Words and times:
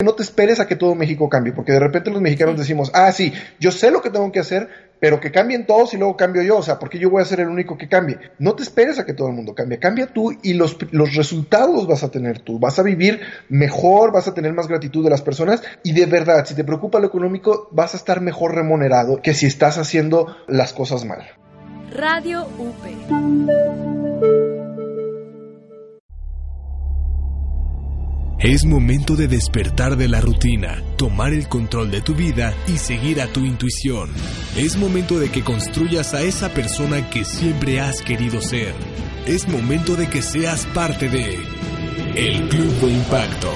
No 0.00 0.12
te 0.12 0.22
esperes 0.22 0.60
a 0.60 0.68
que 0.68 0.76
todo 0.76 0.94
México 0.94 1.28
cambie, 1.28 1.52
porque 1.52 1.72
de 1.72 1.80
repente 1.80 2.12
los 2.12 2.20
mexicanos 2.20 2.56
decimos, 2.56 2.92
ah, 2.94 3.10
sí, 3.10 3.32
yo 3.58 3.72
sé 3.72 3.90
lo 3.90 4.00
que 4.00 4.10
tengo 4.10 4.30
que 4.30 4.38
hacer, 4.38 4.68
pero 5.00 5.18
que 5.18 5.32
cambien 5.32 5.66
todos 5.66 5.92
y 5.92 5.96
luego 5.96 6.16
cambio 6.16 6.40
yo, 6.42 6.58
o 6.58 6.62
sea, 6.62 6.78
porque 6.78 7.00
yo 7.00 7.10
voy 7.10 7.20
a 7.20 7.24
ser 7.24 7.40
el 7.40 7.48
único 7.48 7.76
que 7.76 7.88
cambie. 7.88 8.16
No 8.38 8.54
te 8.54 8.62
esperes 8.62 9.00
a 9.00 9.04
que 9.04 9.12
todo 9.12 9.26
el 9.26 9.34
mundo 9.34 9.56
cambie, 9.56 9.80
cambia 9.80 10.06
tú 10.06 10.38
y 10.40 10.54
los, 10.54 10.76
los 10.92 11.16
resultados 11.16 11.88
vas 11.88 12.04
a 12.04 12.12
tener 12.12 12.38
tú, 12.38 12.60
vas 12.60 12.78
a 12.78 12.84
vivir 12.84 13.22
mejor, 13.48 14.12
vas 14.12 14.28
a 14.28 14.34
tener 14.34 14.52
más 14.52 14.68
gratitud 14.68 15.02
de 15.02 15.10
las 15.10 15.22
personas 15.22 15.64
y 15.82 15.92
de 15.94 16.06
verdad, 16.06 16.46
si 16.46 16.54
te 16.54 16.62
preocupa 16.62 17.00
lo 17.00 17.08
económico, 17.08 17.68
vas 17.72 17.94
a 17.94 17.96
estar 17.96 18.20
mejor 18.20 18.54
remunerado 18.54 19.20
que 19.20 19.34
si 19.34 19.46
estás 19.46 19.78
haciendo 19.78 20.28
las 20.46 20.72
cosas 20.72 21.04
mal. 21.04 21.26
Radio 21.90 22.46
UP. 22.56 24.37
Es 28.40 28.64
momento 28.64 29.16
de 29.16 29.26
despertar 29.26 29.96
de 29.96 30.06
la 30.06 30.20
rutina, 30.20 30.80
tomar 30.96 31.32
el 31.32 31.48
control 31.48 31.90
de 31.90 32.02
tu 32.02 32.14
vida 32.14 32.54
y 32.68 32.76
seguir 32.76 33.20
a 33.20 33.26
tu 33.26 33.44
intuición. 33.44 34.10
Es 34.56 34.76
momento 34.76 35.18
de 35.18 35.28
que 35.28 35.42
construyas 35.42 36.14
a 36.14 36.22
esa 36.22 36.48
persona 36.50 37.10
que 37.10 37.24
siempre 37.24 37.80
has 37.80 38.00
querido 38.00 38.40
ser. 38.40 38.74
Es 39.26 39.48
momento 39.48 39.96
de 39.96 40.08
que 40.08 40.22
seas 40.22 40.66
parte 40.66 41.08
de 41.08 41.36
El 42.14 42.48
Club 42.48 42.80
de 42.80 42.92
Impacto. 42.92 43.52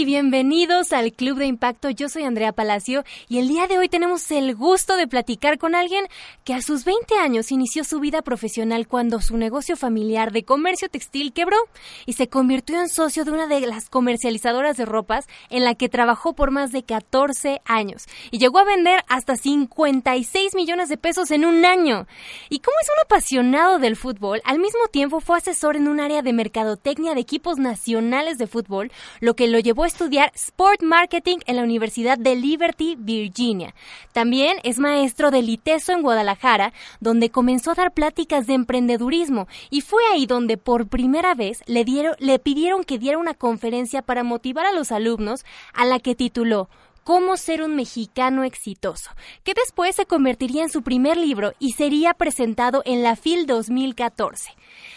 Y 0.00 0.06
bienvenidos 0.06 0.94
al 0.94 1.12
Club 1.12 1.36
de 1.36 1.44
Impacto. 1.44 1.90
Yo 1.90 2.08
soy 2.08 2.22
Andrea 2.22 2.52
Palacio 2.52 3.04
y 3.28 3.36
el 3.36 3.48
día 3.48 3.66
de 3.66 3.76
hoy 3.76 3.90
tenemos 3.90 4.30
el 4.30 4.54
gusto 4.54 4.96
de 4.96 5.06
platicar 5.06 5.58
con 5.58 5.74
alguien 5.74 6.06
que 6.42 6.54
a 6.54 6.62
sus 6.62 6.86
20 6.86 7.18
años 7.18 7.52
inició 7.52 7.84
su 7.84 8.00
vida 8.00 8.22
profesional 8.22 8.88
cuando 8.88 9.20
su 9.20 9.36
negocio 9.36 9.76
familiar 9.76 10.32
de 10.32 10.42
comercio 10.42 10.88
textil 10.88 11.34
quebró 11.34 11.58
y 12.06 12.14
se 12.14 12.30
convirtió 12.30 12.80
en 12.80 12.88
socio 12.88 13.26
de 13.26 13.32
una 13.32 13.46
de 13.46 13.60
las 13.60 13.90
comercializadoras 13.90 14.78
de 14.78 14.86
ropas 14.86 15.26
en 15.50 15.64
la 15.64 15.74
que 15.74 15.90
trabajó 15.90 16.32
por 16.32 16.50
más 16.50 16.72
de 16.72 16.82
14 16.82 17.60
años 17.66 18.06
y 18.30 18.38
llegó 18.38 18.58
a 18.58 18.64
vender 18.64 19.04
hasta 19.06 19.36
56 19.36 20.54
millones 20.54 20.88
de 20.88 20.96
pesos 20.96 21.30
en 21.30 21.44
un 21.44 21.66
año. 21.66 22.06
Y 22.48 22.60
como 22.60 22.76
es 22.80 22.88
un 22.88 23.02
apasionado 23.04 23.78
del 23.78 23.96
fútbol, 23.96 24.40
al 24.46 24.60
mismo 24.60 24.86
tiempo 24.90 25.20
fue 25.20 25.36
asesor 25.36 25.76
en 25.76 25.88
un 25.88 26.00
área 26.00 26.22
de 26.22 26.32
mercadotecnia 26.32 27.14
de 27.14 27.20
equipos 27.20 27.58
nacionales 27.58 28.38
de 28.38 28.46
fútbol, 28.46 28.90
lo 29.20 29.36
que 29.36 29.46
lo 29.46 29.58
llevó 29.58 29.84
a 29.84 29.89
estudiar 29.90 30.30
Sport 30.36 30.82
Marketing 30.82 31.38
en 31.46 31.56
la 31.56 31.64
Universidad 31.64 32.16
de 32.16 32.36
Liberty, 32.36 32.96
Virginia. 32.96 33.74
También 34.12 34.58
es 34.62 34.78
maestro 34.78 35.32
de 35.32 35.42
Liteso 35.42 35.92
en 35.92 36.02
Guadalajara, 36.02 36.72
donde 37.00 37.30
comenzó 37.30 37.72
a 37.72 37.74
dar 37.74 37.92
pláticas 37.92 38.46
de 38.46 38.54
emprendedurismo 38.54 39.48
y 39.68 39.80
fue 39.80 40.02
ahí 40.12 40.26
donde 40.26 40.56
por 40.56 40.86
primera 40.86 41.34
vez 41.34 41.62
le, 41.66 41.84
dieron, 41.84 42.14
le 42.20 42.38
pidieron 42.38 42.84
que 42.84 42.98
diera 42.98 43.18
una 43.18 43.34
conferencia 43.34 44.00
para 44.02 44.22
motivar 44.22 44.64
a 44.64 44.72
los 44.72 44.92
alumnos 44.92 45.44
a 45.74 45.84
la 45.84 45.98
que 45.98 46.14
tituló 46.14 46.68
Cómo 47.04 47.36
ser 47.36 47.62
un 47.62 47.76
mexicano 47.76 48.44
exitoso, 48.44 49.10
que 49.44 49.54
después 49.54 49.96
se 49.96 50.06
convertiría 50.06 50.62
en 50.62 50.70
su 50.70 50.82
primer 50.82 51.16
libro 51.16 51.52
y 51.58 51.72
sería 51.72 52.14
presentado 52.14 52.82
en 52.84 53.02
la 53.02 53.16
FIL 53.16 53.46
2014 53.46 54.50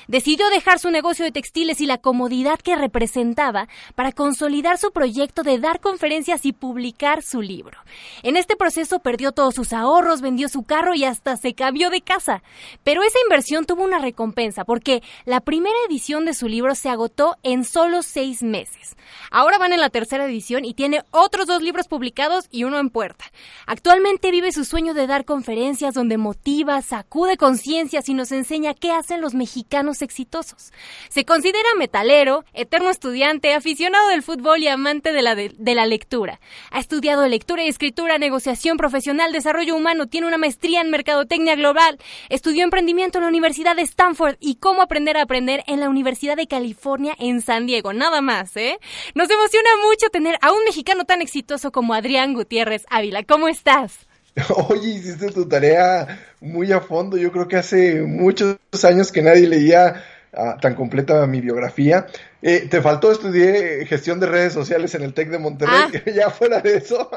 decidió 0.08 0.50
dejar 0.50 0.80
su 0.80 0.92
negocio 0.92 1.26
de 1.26 1.32
textiles 1.32 1.82
y 1.82 1.86
la 1.86 1.98
comodidad 1.98 2.60
que 2.60 2.76
representaba 2.76 3.68
para 3.96 4.12
consolidar 4.12 4.78
su 4.78 4.92
proyecto 4.92 5.44
de 5.44 5.60
dar 5.60 5.80
conferencias 5.80 6.46
y 6.46 6.54
publicar 6.54 7.24
su 7.24 7.42
libro. 7.42 7.80
En 8.22 8.38
este 8.38 8.56
proceso 8.56 9.00
perdió 9.00 9.32
todos 9.32 9.56
sus 9.56 9.74
ahorros, 9.74 10.22
vendió 10.22 10.50
su 10.50 10.64
carro 10.64 10.94
y 10.96 11.06
hasta 11.06 11.38
se 11.38 11.54
cambió 11.54 11.90
de 11.90 12.02
casa. 12.02 12.44
Pero 12.84 13.04
esa 13.04 13.20
inversión 13.24 13.66
tuvo 13.66 13.84
una 13.84 14.00
recompensa 14.00 14.66
porque 14.66 15.02
la 15.26 15.42
primera 15.42 15.76
edición 15.90 16.26
de 16.26 16.34
su 16.34 16.48
libro 16.48 16.76
se 16.76 16.90
agotó 16.90 17.36
en 17.44 17.64
solo 17.64 18.04
seis 18.04 18.44
meses. 18.44 18.96
Ahora 19.32 19.58
van 19.58 19.74
en 19.74 19.82
la 19.82 19.90
tercera 19.90 20.26
edición 20.26 20.66
y 20.66 20.74
tiene 20.74 21.04
otros 21.12 21.48
dos 21.48 21.62
libros 21.62 21.88
publicados 21.94 22.48
y 22.50 22.64
uno 22.64 22.80
en 22.80 22.90
puerta. 22.90 23.26
Actualmente 23.68 24.32
vive 24.32 24.52
su 24.52 24.66
sueño 24.66 24.96
de 24.96 25.06
dar 25.06 25.26
conferencias 25.26 25.94
donde 25.94 26.18
motiva, 26.18 26.82
sacude 26.82 27.38
conciencias 27.38 28.10
y 28.10 28.16
nos 28.16 28.32
enseña 28.32 28.74
qué 28.74 28.92
hacen 28.92 29.22
los 29.22 29.36
mexicanos 29.36 30.02
exitosos. 30.02 30.74
Se 31.10 31.24
considera 31.24 31.70
metalero, 31.78 32.46
eterno 32.54 32.90
estudiante, 32.90 33.54
aficionado 33.54 34.08
del 34.08 34.24
fútbol 34.24 34.64
y 34.64 34.70
amante 34.70 35.14
de 35.14 35.22
la, 35.22 35.36
de, 35.36 35.76
la 35.76 35.86
lectura. 35.86 36.40
Ha 36.72 36.80
estudiado 36.80 37.28
lectura 37.28 37.64
y 37.64 37.68
escritura, 37.68 38.18
negociación 38.18 38.78
profesional, 38.78 39.32
desarrollo 39.32 39.76
humano, 39.76 40.08
tiene 40.08 40.26
una 40.26 40.40
maestría 40.40 40.82
en 40.82 40.90
mercadotecnia 40.90 41.56
global, 41.56 42.00
estudió 42.30 42.64
emprendimiento 42.64 43.20
en 43.20 43.26
la 43.26 43.30
Universidad 43.30 43.76
de 43.76 43.84
Stanford 43.84 44.38
y 44.40 44.56
cómo 44.56 44.82
aprender 44.82 45.16
a 45.16 45.22
aprender 45.22 45.64
en 45.68 45.80
la 45.80 45.90
Universidad 45.90 46.38
de 46.38 46.48
California 46.48 47.16
en 47.20 47.42
San 47.42 47.68
Diego. 47.68 47.94
Nada 47.94 48.22
más, 48.22 48.58
¿eh? 48.58 48.80
Nos 49.14 49.30
emociona 49.30 49.70
mucho 49.88 50.10
tener 50.10 50.40
a 50.42 50.52
un 50.52 50.64
mexicano 50.66 51.06
tan 51.06 51.22
exitoso 51.22 51.72
como 51.72 51.83
Adrián 51.92 52.34
Gutiérrez 52.34 52.86
Ávila. 52.90 53.24
¿Cómo 53.24 53.48
estás? 53.48 54.06
Oye, 54.70 54.90
hiciste 54.90 55.32
tu 55.32 55.48
tarea 55.48 56.20
muy 56.40 56.72
a 56.72 56.82
fondo. 56.82 57.18
Yo 57.18 57.32
creo 57.32 57.48
que 57.48 57.58
hace 57.58 58.02
muchos 58.02 58.58
años 58.84 59.12
que 59.12 59.22
nadie 59.22 59.48
leía 59.48 60.04
ah, 60.34 60.58
tan 60.62 60.76
completa 60.76 61.26
mi 61.28 61.42
biografía. 61.42 62.08
Eh, 62.42 62.68
te 62.70 62.82
faltó 62.82 63.12
estudiar 63.12 63.86
gestión 63.88 64.20
de 64.20 64.28
redes 64.28 64.54
sociales 64.54 64.94
en 64.96 65.04
el 65.04 65.14
TEC 65.14 65.30
de 65.30 65.40
Monterrey. 65.40 65.76
Ah. 65.76 66.12
ya 66.16 66.30
fuera 66.30 66.60
de 66.60 66.78
eso, 66.78 67.10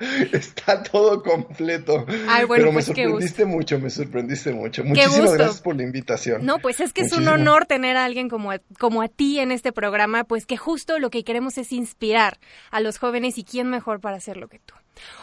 está 0.32 0.82
todo 0.82 1.22
completo. 1.22 2.06
Ay, 2.28 2.46
bueno, 2.46 2.62
Pero 2.62 2.66
me 2.66 2.72
pues 2.72 2.86
sorprendiste 2.86 3.44
mucho, 3.44 3.78
me 3.78 3.90
sorprendiste 3.90 4.52
mucho. 4.52 4.82
Muchísimas 4.84 5.34
gracias 5.34 5.60
por 5.60 5.76
la 5.76 5.82
invitación. 5.82 6.44
No, 6.44 6.58
pues 6.58 6.80
es 6.80 6.92
que 6.92 7.02
es 7.02 7.12
un 7.12 7.28
honor 7.28 7.66
tener 7.66 7.96
a 7.96 8.04
alguien 8.04 8.28
como, 8.28 8.52
como 8.78 9.02
a 9.02 9.08
ti 9.08 9.38
en 9.38 9.52
este 9.52 9.72
programa, 9.72 10.24
pues 10.24 10.46
que 10.46 10.56
justo 10.56 10.98
lo 10.98 11.10
que 11.10 11.22
queremos 11.24 11.58
es 11.58 11.72
inspirar 11.72 12.38
a 12.70 12.80
los 12.80 12.98
jóvenes 12.98 13.36
y 13.38 13.44
quién 13.44 13.68
mejor 13.68 14.00
para 14.00 14.16
hacerlo 14.16 14.48
que 14.48 14.58
tú. 14.58 14.74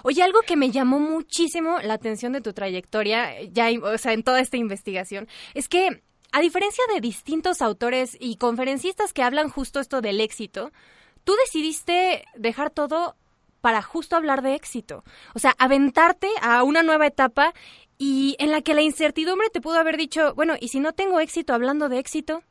Oye, 0.04 0.24
algo 0.24 0.42
que 0.42 0.56
me 0.56 0.72
llamó 0.72 1.00
muchísimo 1.00 1.78
la 1.82 1.96
atención 1.96 2.34
de 2.34 2.42
tu 2.42 2.54
trayectoria, 2.54 3.42
ya, 3.52 3.70
o 3.82 3.98
sea, 3.98 4.14
en 4.14 4.24
toda 4.24 4.40
esta 4.40 4.58
investigación, 4.58 5.28
es 5.54 5.68
que 5.68 6.02
a 6.32 6.42
diferencia 6.42 6.84
de 6.94 7.02
distintos 7.02 7.62
autores 7.62 8.18
y 8.20 8.38
conferencistas 8.38 9.14
que 9.14 9.24
hablan 9.24 9.50
justo 9.50 9.80
esto 9.80 10.02
del 10.02 10.22
éxito, 10.22 10.72
tú 11.24 11.36
decidiste 11.36 12.26
dejar 12.36 12.70
todo 12.70 13.16
para 13.68 13.82
justo 13.82 14.16
hablar 14.16 14.44
de 14.44 14.56
éxito. 14.56 15.04
O 15.36 15.40
sea, 15.40 15.54
aventarte 15.58 16.30
a 16.42 16.64
una 16.64 16.84
nueva 16.84 17.06
etapa 17.06 17.54
y 17.98 18.38
en 18.40 18.50
la 18.50 18.62
que 18.62 18.74
la 18.74 18.82
incertidumbre 18.82 19.50
te 19.50 19.60
pudo 19.60 19.78
haber 19.78 19.98
dicho, 19.98 20.34
bueno, 20.36 20.54
¿y 20.58 20.70
si 20.70 20.80
no 20.80 20.94
tengo 20.94 21.20
éxito 21.20 21.54
hablando 21.54 21.90
de 21.90 22.00
éxito? 22.00 22.44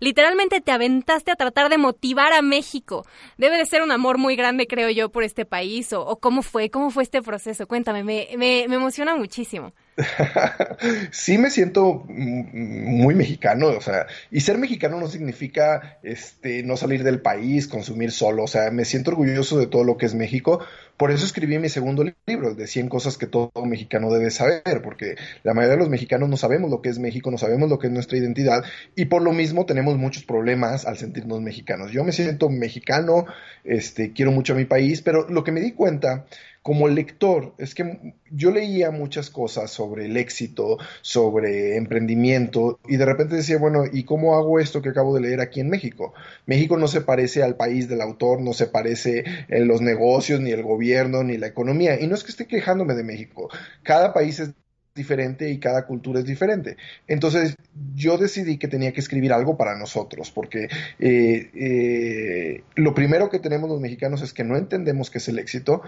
Literalmente 0.00 0.62
te 0.62 0.72
aventaste 0.72 1.30
a 1.30 1.36
tratar 1.36 1.68
de 1.68 1.76
motivar 1.76 2.32
a 2.32 2.40
México. 2.40 3.04
Debe 3.36 3.58
de 3.58 3.66
ser 3.66 3.82
un 3.82 3.92
amor 3.92 4.16
muy 4.16 4.34
grande, 4.34 4.66
creo 4.66 4.88
yo, 4.88 5.10
por 5.10 5.24
este 5.24 5.44
país. 5.44 5.92
¿O, 5.92 6.18
cómo 6.20 6.40
fue? 6.40 6.70
¿Cómo 6.70 6.90
fue 6.90 7.02
este 7.02 7.20
proceso? 7.20 7.66
Cuéntame, 7.66 8.02
me, 8.02 8.28
me, 8.38 8.64
me 8.66 8.76
emociona 8.76 9.14
muchísimo. 9.14 9.74
sí 11.10 11.38
me 11.38 11.50
siento 11.50 12.04
muy 12.08 13.14
mexicano, 13.14 13.68
o 13.68 13.80
sea, 13.80 14.06
y 14.30 14.40
ser 14.40 14.58
mexicano 14.58 14.98
no 14.98 15.06
significa 15.06 15.98
este 16.02 16.62
no 16.62 16.76
salir 16.76 17.04
del 17.04 17.20
país, 17.20 17.68
consumir 17.68 18.10
solo, 18.10 18.44
o 18.44 18.48
sea, 18.48 18.70
me 18.70 18.84
siento 18.84 19.10
orgulloso 19.10 19.58
de 19.58 19.66
todo 19.66 19.84
lo 19.84 19.96
que 19.96 20.06
es 20.06 20.14
México, 20.14 20.60
por 21.02 21.10
eso 21.10 21.26
escribí 21.26 21.58
mi 21.58 21.68
segundo 21.68 22.04
libro, 22.28 22.54
de 22.54 22.68
100 22.68 22.88
cosas 22.88 23.18
que 23.18 23.26
todo 23.26 23.50
mexicano 23.66 24.12
debe 24.12 24.30
saber, 24.30 24.82
porque 24.84 25.16
la 25.42 25.52
mayoría 25.52 25.72
de 25.72 25.80
los 25.80 25.88
mexicanos 25.88 26.28
no 26.28 26.36
sabemos 26.36 26.70
lo 26.70 26.80
que 26.80 26.90
es 26.90 27.00
México, 27.00 27.28
no 27.32 27.38
sabemos 27.38 27.68
lo 27.68 27.80
que 27.80 27.88
es 27.88 27.92
nuestra 27.92 28.18
identidad, 28.18 28.62
y 28.94 29.06
por 29.06 29.20
lo 29.20 29.32
mismo 29.32 29.66
tenemos 29.66 29.98
muchos 29.98 30.22
problemas 30.22 30.86
al 30.86 30.98
sentirnos 30.98 31.40
mexicanos. 31.40 31.90
Yo 31.90 32.04
me 32.04 32.12
siento 32.12 32.48
mexicano, 32.50 33.26
este, 33.64 34.12
quiero 34.12 34.30
mucho 34.30 34.52
a 34.52 34.56
mi 34.56 34.64
país, 34.64 35.02
pero 35.02 35.28
lo 35.28 35.42
que 35.42 35.50
me 35.50 35.60
di 35.60 35.72
cuenta 35.72 36.24
como 36.62 36.86
lector, 36.86 37.54
es 37.58 37.74
que 37.74 38.14
yo 38.30 38.52
leía 38.52 38.92
muchas 38.92 39.30
cosas 39.30 39.70
sobre 39.70 40.06
el 40.06 40.16
éxito, 40.16 40.78
sobre 41.00 41.76
emprendimiento, 41.76 42.78
y 42.86 42.96
de 42.96 43.04
repente 43.04 43.34
decía, 43.34 43.58
bueno, 43.58 43.82
¿y 43.92 44.04
cómo 44.04 44.36
hago 44.36 44.60
esto 44.60 44.80
que 44.80 44.90
acabo 44.90 45.12
de 45.14 45.22
leer 45.22 45.40
aquí 45.40 45.58
en 45.58 45.68
México? 45.68 46.14
México 46.46 46.76
no 46.76 46.86
se 46.86 47.00
parece 47.00 47.42
al 47.42 47.56
país 47.56 47.88
del 47.88 48.00
autor, 48.00 48.40
no 48.40 48.52
se 48.52 48.68
parece 48.68 49.24
en 49.48 49.66
los 49.66 49.80
negocios, 49.80 50.40
ni 50.40 50.52
el 50.52 50.62
gobierno, 50.62 50.91
ni 51.24 51.36
la 51.36 51.46
economía. 51.46 52.00
Y 52.00 52.06
no 52.06 52.14
es 52.14 52.24
que 52.24 52.30
esté 52.30 52.46
quejándome 52.46 52.94
de 52.94 53.04
México, 53.04 53.48
cada 53.82 54.12
país 54.12 54.40
es 54.40 54.50
diferente 54.94 55.48
y 55.50 55.58
cada 55.58 55.86
cultura 55.86 56.20
es 56.20 56.26
diferente. 56.26 56.76
Entonces 57.06 57.56
yo 57.94 58.18
decidí 58.18 58.58
que 58.58 58.68
tenía 58.68 58.92
que 58.92 59.00
escribir 59.00 59.32
algo 59.32 59.56
para 59.56 59.76
nosotros, 59.76 60.30
porque 60.30 60.68
eh, 60.98 61.50
eh, 61.54 62.62
lo 62.74 62.94
primero 62.94 63.30
que 63.30 63.38
tenemos 63.38 63.70
los 63.70 63.80
mexicanos 63.80 64.22
es 64.22 64.32
que 64.32 64.44
no 64.44 64.56
entendemos 64.56 65.10
qué 65.10 65.18
es 65.18 65.28
el 65.28 65.38
éxito 65.38 65.82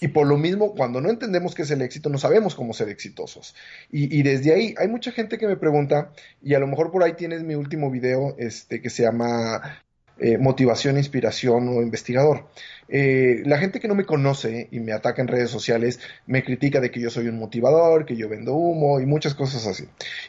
y 0.00 0.08
por 0.08 0.26
lo 0.26 0.36
mismo 0.36 0.74
cuando 0.74 1.00
no 1.00 1.08
entendemos 1.10 1.54
qué 1.54 1.62
es 1.62 1.70
el 1.70 1.82
éxito 1.82 2.10
no 2.10 2.18
sabemos 2.18 2.54
cómo 2.54 2.74
ser 2.74 2.88
exitosos. 2.88 3.54
Y, 3.90 4.22
desde 4.22 4.52
ahí 4.52 4.74
hay 4.78 4.88
mucha 4.88 5.12
gente 5.12 5.38
que 5.38 5.46
me 5.46 5.56
pregunta 5.56 6.12
y 6.42 6.54
a 6.54 6.58
lo 6.58 6.66
mejor 6.66 6.90
por 6.90 7.02
ahí 7.02 7.14
tienes 7.14 7.42
mi 7.42 7.54
último 7.54 7.90
video 7.90 8.36
este, 8.38 8.82
que 8.82 8.90
se 8.90 9.02
llama 9.04 9.82
eh, 10.20 10.38
motivación, 10.38 10.96
inspiración 10.98 11.68
o 11.68 11.82
investigador. 11.82 12.46
Eh, 12.88 13.42
la 13.46 13.58
gente 13.58 13.80
que 13.80 13.88
no 13.88 13.94
me 13.94 14.04
conoce 14.04 14.68
y 14.70 14.80
me 14.80 14.92
ataca 14.92 15.22
en 15.22 15.28
redes 15.28 15.50
sociales 15.50 16.00
me 16.26 16.42
critica 16.44 16.80
de 16.80 16.90
que 16.90 17.00
yo 17.00 17.08
soy 17.08 17.28
un 17.28 17.38
motivador, 17.38 18.04
que 18.04 18.16
yo 18.16 18.28
vendo 18.28 18.54
humo 18.54 19.00
y 19.00 19.06
muchas 19.06 19.34
cosas 19.34 19.66
así. 19.66 19.84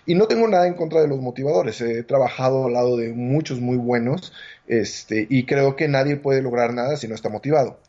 Y 0.06 0.16
no 0.16 0.28
tengo 0.28 0.48
nada 0.48 0.68
en 0.68 0.76
contra 0.76 1.02
de 1.02 1.08
los 1.08 1.20
motivadores. 1.20 1.82
He 1.82 2.04
trabajado 2.04 2.68
al 2.68 2.74
lado 2.74 2.98
de 2.98 3.14
muchos 3.14 3.60
muy 3.60 3.78
buenos 3.78 4.32
este, 4.68 5.28
y 5.30 5.46
creo 5.46 5.76
que 5.76 5.88
nadie 5.88 6.16
puede 6.16 6.42
lograr 6.42 6.74
nada 6.74 6.96
si 6.98 7.08
no 7.08 7.16
está 7.16 7.30
motivado 7.30 7.80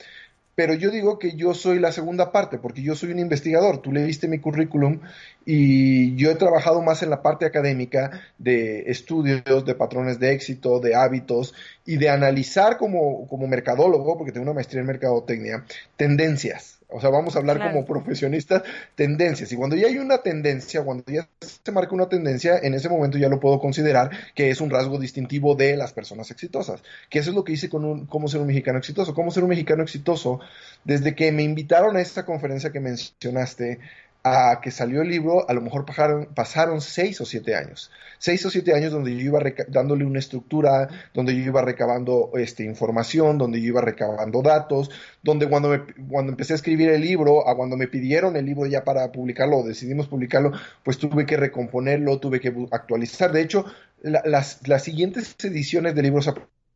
pero 0.54 0.75
yo 0.75 0.90
digo 0.90 1.19
que 1.19 1.34
yo 1.34 1.54
soy 1.54 1.78
la 1.78 1.93
segunda 1.93 2.31
parte, 2.31 2.58
porque 2.58 2.82
yo 2.82 2.94
soy 2.94 3.10
un 3.12 3.19
investigador. 3.19 3.81
Tú 3.81 3.90
leíste 3.90 4.28
mi 4.28 4.38
currículum 4.38 5.00
y 5.46 6.14
yo 6.16 6.31
he 6.31 6.34
trabajado 6.34 6.82
más 6.82 7.02
en 7.02 7.10
la 7.10 7.22
parte 7.22 7.46
académica 7.46 8.22
de 8.38 8.90
estudios, 8.90 9.64
de 9.64 9.75
patrones 9.75 10.19
de 10.19 10.32
éxito, 10.32 10.78
de 10.78 10.94
hábitos 10.94 11.54
y 11.87 11.96
de 11.96 12.10
analizar 12.10 12.76
como, 12.76 13.26
como 13.28 13.46
mercadólogo, 13.46 14.19
porque 14.19 14.32
tengo 14.32 14.44
una 14.44 14.52
maestría 14.52 14.81
en 14.81 14.88
mercadotecnia, 14.88 15.64
tendencias. 15.96 16.81
O 16.93 17.00
sea, 17.00 17.11
vamos 17.11 17.37
a 17.37 17.39
hablar 17.39 17.59
como 17.59 17.85
profesionistas, 17.85 18.62
tendencias. 18.94 19.53
Y 19.53 19.56
cuando 19.56 19.77
ya 19.77 19.87
hay 19.87 19.99
una 19.99 20.19
tendencia, 20.19 20.83
cuando 20.83 21.05
ya 21.06 21.29
se 21.41 21.73
marca 21.73 21.94
una 21.94 22.09
tendencia, 22.09 22.59
en 22.62 22.75
ese 22.75 22.89
momento 22.89 23.19
ya 23.19 23.29
lo 23.29 23.41
puedo 23.41 23.59
considerar 23.59 24.11
que 24.35 24.50
es 24.50 24.61
un 24.61 24.71
rasgo 24.71 24.99
distintivo 24.99 25.55
de 25.55 25.77
las 25.77 25.93
personas 25.93 26.31
exitosas. 26.31 26.83
Que 27.11 27.19
eso 27.19 27.31
es 27.31 27.37
lo 27.37 27.44
que 27.44 27.53
hice 27.53 27.69
con 27.69 27.85
un, 27.85 28.06
cómo 28.06 28.29
ser 28.29 28.41
un 28.41 28.47
mexicano 28.47 28.79
exitoso. 28.79 29.15
Cómo 29.15 29.31
ser 29.31 29.43
un 29.43 29.50
mexicano 29.50 29.83
exitoso, 29.83 30.41
desde 30.85 31.15
que 31.15 31.33
me 31.33 31.43
invitaron 31.43 31.97
a 31.97 32.00
esta 32.00 32.25
conferencia 32.25 32.73
que 32.73 32.81
mencionaste, 32.81 33.79
a 34.24 34.60
que 34.62 34.70
salió 34.70 35.02
el 35.02 35.08
libro, 35.08 35.48
a 35.48 35.52
lo 35.52 35.60
mejor 35.60 35.84
pasaron, 35.84 36.26
pasaron 36.34 36.80
seis 36.80 37.20
o 37.20 37.24
siete 37.24 37.56
años. 37.56 37.90
Seis 38.19 38.44
o 38.46 38.50
siete 38.50 38.72
años 38.74 38.92
donde 38.92 39.12
yo 39.16 39.20
iba 39.20 39.40
dándole 39.69 40.04
una 40.04 40.20
estructura, 40.20 40.88
donde 41.12 41.34
yo 41.36 41.42
iba 41.42 41.62
recabando 41.62 42.30
este, 42.34 42.64
información, 42.64 43.36
donde 43.36 43.60
yo 43.60 43.69
iba 43.69 43.80
recabando 43.80 44.40
datos, 44.42 44.90
donde 45.22 45.48
cuando, 45.48 45.70
me, 45.70 45.80
cuando 46.08 46.30
empecé 46.30 46.52
a 46.52 46.56
escribir 46.56 46.90
el 46.90 47.00
libro, 47.00 47.48
a 47.48 47.56
cuando 47.56 47.76
me 47.76 47.88
pidieron 47.88 48.36
el 48.36 48.46
libro 48.46 48.66
ya 48.66 48.84
para 48.84 49.10
publicarlo, 49.10 49.64
decidimos 49.64 50.06
publicarlo, 50.06 50.52
pues 50.84 50.98
tuve 50.98 51.26
que 51.26 51.36
recomponerlo, 51.36 52.20
tuve 52.20 52.38
que 52.38 52.54
actualizar. 52.70 53.32
De 53.32 53.42
hecho, 53.42 53.64
las, 54.02 54.66
las 54.69 54.84
siguientes 54.84 55.34
ediciones 55.42 55.96
del 55.96 56.04
libro, 56.04 56.20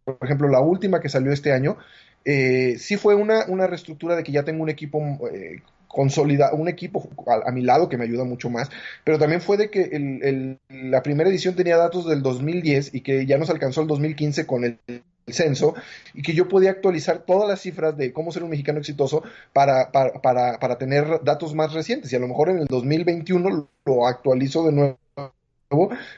por 0.04 0.18
ejemplo, 0.22 0.48
la 0.48 0.60
última 0.60 1.00
que 1.00 1.08
salió 1.08 1.32
este 1.32 1.52
año, 1.52 1.78
eh, 2.24 2.76
sí 2.78 2.96
fue 2.96 3.14
una, 3.14 3.44
una 3.46 3.68
reestructura 3.68 4.16
de 4.16 4.24
que 4.24 4.32
ya 4.32 4.42
tengo 4.42 4.64
un 4.64 4.68
equipo 4.68 5.00
eh, 5.32 5.62
consolidar 5.96 6.52
un 6.52 6.68
equipo 6.68 7.08
a, 7.26 7.50
mi 7.52 7.62
lado 7.62 7.88
que 7.88 7.96
me 7.96 8.04
ayuda 8.04 8.24
mucho 8.24 8.50
más, 8.50 8.68
pero 9.02 9.18
también 9.18 9.40
fue 9.40 9.56
de 9.56 9.70
que 9.70 9.80
el, 9.80 10.58
la 10.68 11.02
primera 11.02 11.30
edición 11.30 11.56
tenía 11.56 11.78
datos 11.78 12.06
del 12.06 12.20
2010 12.20 12.94
y 12.94 13.00
que 13.00 13.24
ya 13.24 13.38
nos 13.38 13.48
alcanzó 13.48 13.80
el 13.80 13.86
2015 13.86 14.46
con 14.46 14.64
el, 14.64 14.78
censo 15.28 15.74
y 16.14 16.22
que 16.22 16.34
yo 16.34 16.46
podía 16.46 16.70
actualizar 16.70 17.24
todas 17.26 17.48
las 17.48 17.60
cifras 17.60 17.96
de 17.96 18.12
cómo 18.12 18.30
ser 18.30 18.44
un 18.44 18.50
mexicano 18.50 18.78
exitoso 18.78 19.24
para, 19.52 19.90
para, 19.90 20.12
para, 20.22 20.60
para 20.60 20.78
tener 20.78 21.04
datos 21.24 21.52
más 21.52 21.72
recientes 21.72 22.12
y 22.12 22.16
a 22.16 22.20
lo 22.20 22.28
mejor 22.28 22.50
en 22.50 22.58
el 22.58 22.66
2021 22.66 23.68
lo 23.86 24.06
actualizo 24.06 24.64
de 24.66 24.72
nuevo 24.72 24.98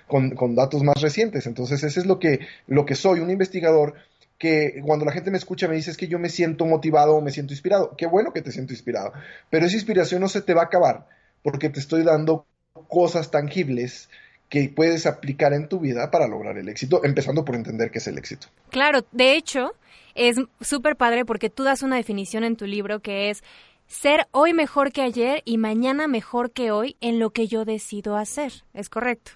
con, 0.06 0.30
con 0.32 0.54
datos 0.54 0.82
más 0.82 1.00
recientes. 1.00 1.46
Entonces, 1.46 1.82
ese 1.82 2.00
es 2.00 2.04
lo 2.04 2.18
que, 2.18 2.40
lo 2.66 2.84
que 2.84 2.94
soy, 2.94 3.20
un 3.20 3.30
investigador 3.30 3.94
que 4.38 4.80
cuando 4.84 5.04
la 5.04 5.12
gente 5.12 5.30
me 5.30 5.36
escucha 5.36 5.68
me 5.68 5.74
dice 5.74 5.90
es 5.90 5.96
que 5.96 6.06
yo 6.06 6.18
me 6.18 6.28
siento 6.28 6.64
motivado 6.64 7.16
o 7.16 7.20
me 7.20 7.32
siento 7.32 7.52
inspirado. 7.52 7.94
Qué 7.96 8.06
bueno 8.06 8.32
que 8.32 8.40
te 8.40 8.52
siento 8.52 8.72
inspirado, 8.72 9.12
pero 9.50 9.66
esa 9.66 9.76
inspiración 9.76 10.20
no 10.20 10.28
se 10.28 10.42
te 10.42 10.54
va 10.54 10.62
a 10.62 10.66
acabar 10.66 11.08
porque 11.42 11.68
te 11.68 11.80
estoy 11.80 12.04
dando 12.04 12.46
cosas 12.88 13.30
tangibles 13.30 14.08
que 14.48 14.72
puedes 14.74 15.06
aplicar 15.06 15.52
en 15.52 15.68
tu 15.68 15.80
vida 15.80 16.10
para 16.10 16.26
lograr 16.26 16.56
el 16.56 16.68
éxito, 16.68 17.04
empezando 17.04 17.44
por 17.44 17.54
entender 17.54 17.90
qué 17.90 17.98
es 17.98 18.06
el 18.06 18.16
éxito. 18.16 18.46
Claro, 18.70 19.04
de 19.12 19.34
hecho, 19.34 19.74
es 20.14 20.36
súper 20.60 20.96
padre 20.96 21.24
porque 21.24 21.50
tú 21.50 21.64
das 21.64 21.82
una 21.82 21.96
definición 21.96 22.44
en 22.44 22.56
tu 22.56 22.64
libro 22.64 23.00
que 23.00 23.30
es 23.30 23.42
ser 23.86 24.26
hoy 24.30 24.54
mejor 24.54 24.92
que 24.92 25.02
ayer 25.02 25.42
y 25.44 25.58
mañana 25.58 26.06
mejor 26.06 26.52
que 26.52 26.70
hoy 26.70 26.96
en 27.00 27.18
lo 27.18 27.30
que 27.30 27.46
yo 27.46 27.64
decido 27.64 28.16
hacer. 28.16 28.52
¿Es 28.72 28.88
correcto? 28.88 29.32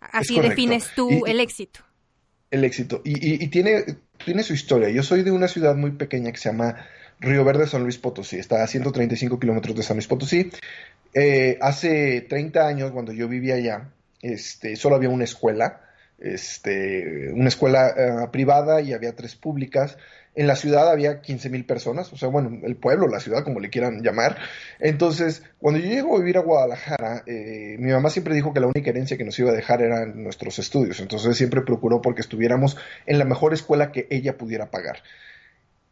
Así 0.00 0.38
defines 0.38 0.90
tú 0.94 1.24
el 1.26 1.40
éxito 1.40 1.80
el 2.54 2.64
éxito. 2.64 3.02
Y, 3.04 3.48
tiene, 3.48 3.84
tiene 4.24 4.42
su 4.42 4.54
historia. 4.54 4.88
Yo 4.88 5.02
soy 5.02 5.22
de 5.22 5.32
una 5.32 5.48
ciudad 5.48 5.74
muy 5.74 5.92
pequeña 5.92 6.30
que 6.30 6.38
se 6.38 6.50
llama 6.50 6.86
Río 7.20 7.44
Verde, 7.44 7.66
San 7.66 7.82
Luis 7.82 7.98
Potosí. 7.98 8.38
Está 8.38 8.62
a 8.62 8.66
135 8.66 9.38
kilómetros 9.38 9.76
de 9.76 9.82
San 9.82 9.96
Luis 9.96 10.06
Potosí. 10.06 10.50
Eh, 11.12 11.58
hace 11.60 12.22
30 12.22 12.66
años, 12.66 12.92
cuando 12.92 13.12
yo 13.12 13.28
vivía 13.28 13.56
allá, 13.56 13.90
este, 14.22 14.76
solo 14.76 14.96
había 14.96 15.10
una 15.10 15.24
escuela, 15.24 15.80
este, 16.18 17.32
una 17.32 17.48
escuela 17.48 17.88
eh, 17.88 18.28
privada 18.30 18.80
y 18.80 18.92
había 18.92 19.14
tres 19.16 19.34
públicas. 19.34 19.98
En 20.36 20.46
la 20.48 20.56
ciudad 20.56 20.90
había 20.90 21.20
15 21.20 21.48
mil 21.48 21.64
personas, 21.64 22.12
o 22.12 22.16
sea, 22.16 22.28
bueno, 22.28 22.60
el 22.64 22.76
pueblo, 22.76 23.06
la 23.06 23.20
ciudad, 23.20 23.44
como 23.44 23.60
le 23.60 23.70
quieran 23.70 24.02
llamar. 24.02 24.36
Entonces, 24.80 25.44
cuando 25.60 25.80
yo 25.80 25.88
llego 25.88 26.16
a 26.16 26.18
vivir 26.18 26.38
a 26.38 26.40
Guadalajara, 26.40 27.22
eh, 27.26 27.76
mi 27.78 27.92
mamá 27.92 28.10
siempre 28.10 28.34
dijo 28.34 28.52
que 28.52 28.60
la 28.60 28.66
única 28.66 28.90
herencia 28.90 29.16
que 29.16 29.24
nos 29.24 29.38
iba 29.38 29.50
a 29.50 29.54
dejar 29.54 29.80
eran 29.80 30.24
nuestros 30.24 30.58
estudios. 30.58 30.98
Entonces, 30.98 31.36
siempre 31.36 31.62
procuró 31.62 32.02
porque 32.02 32.20
estuviéramos 32.20 32.76
en 33.06 33.18
la 33.18 33.24
mejor 33.24 33.54
escuela 33.54 33.92
que 33.92 34.08
ella 34.10 34.36
pudiera 34.36 34.70
pagar. 34.70 35.02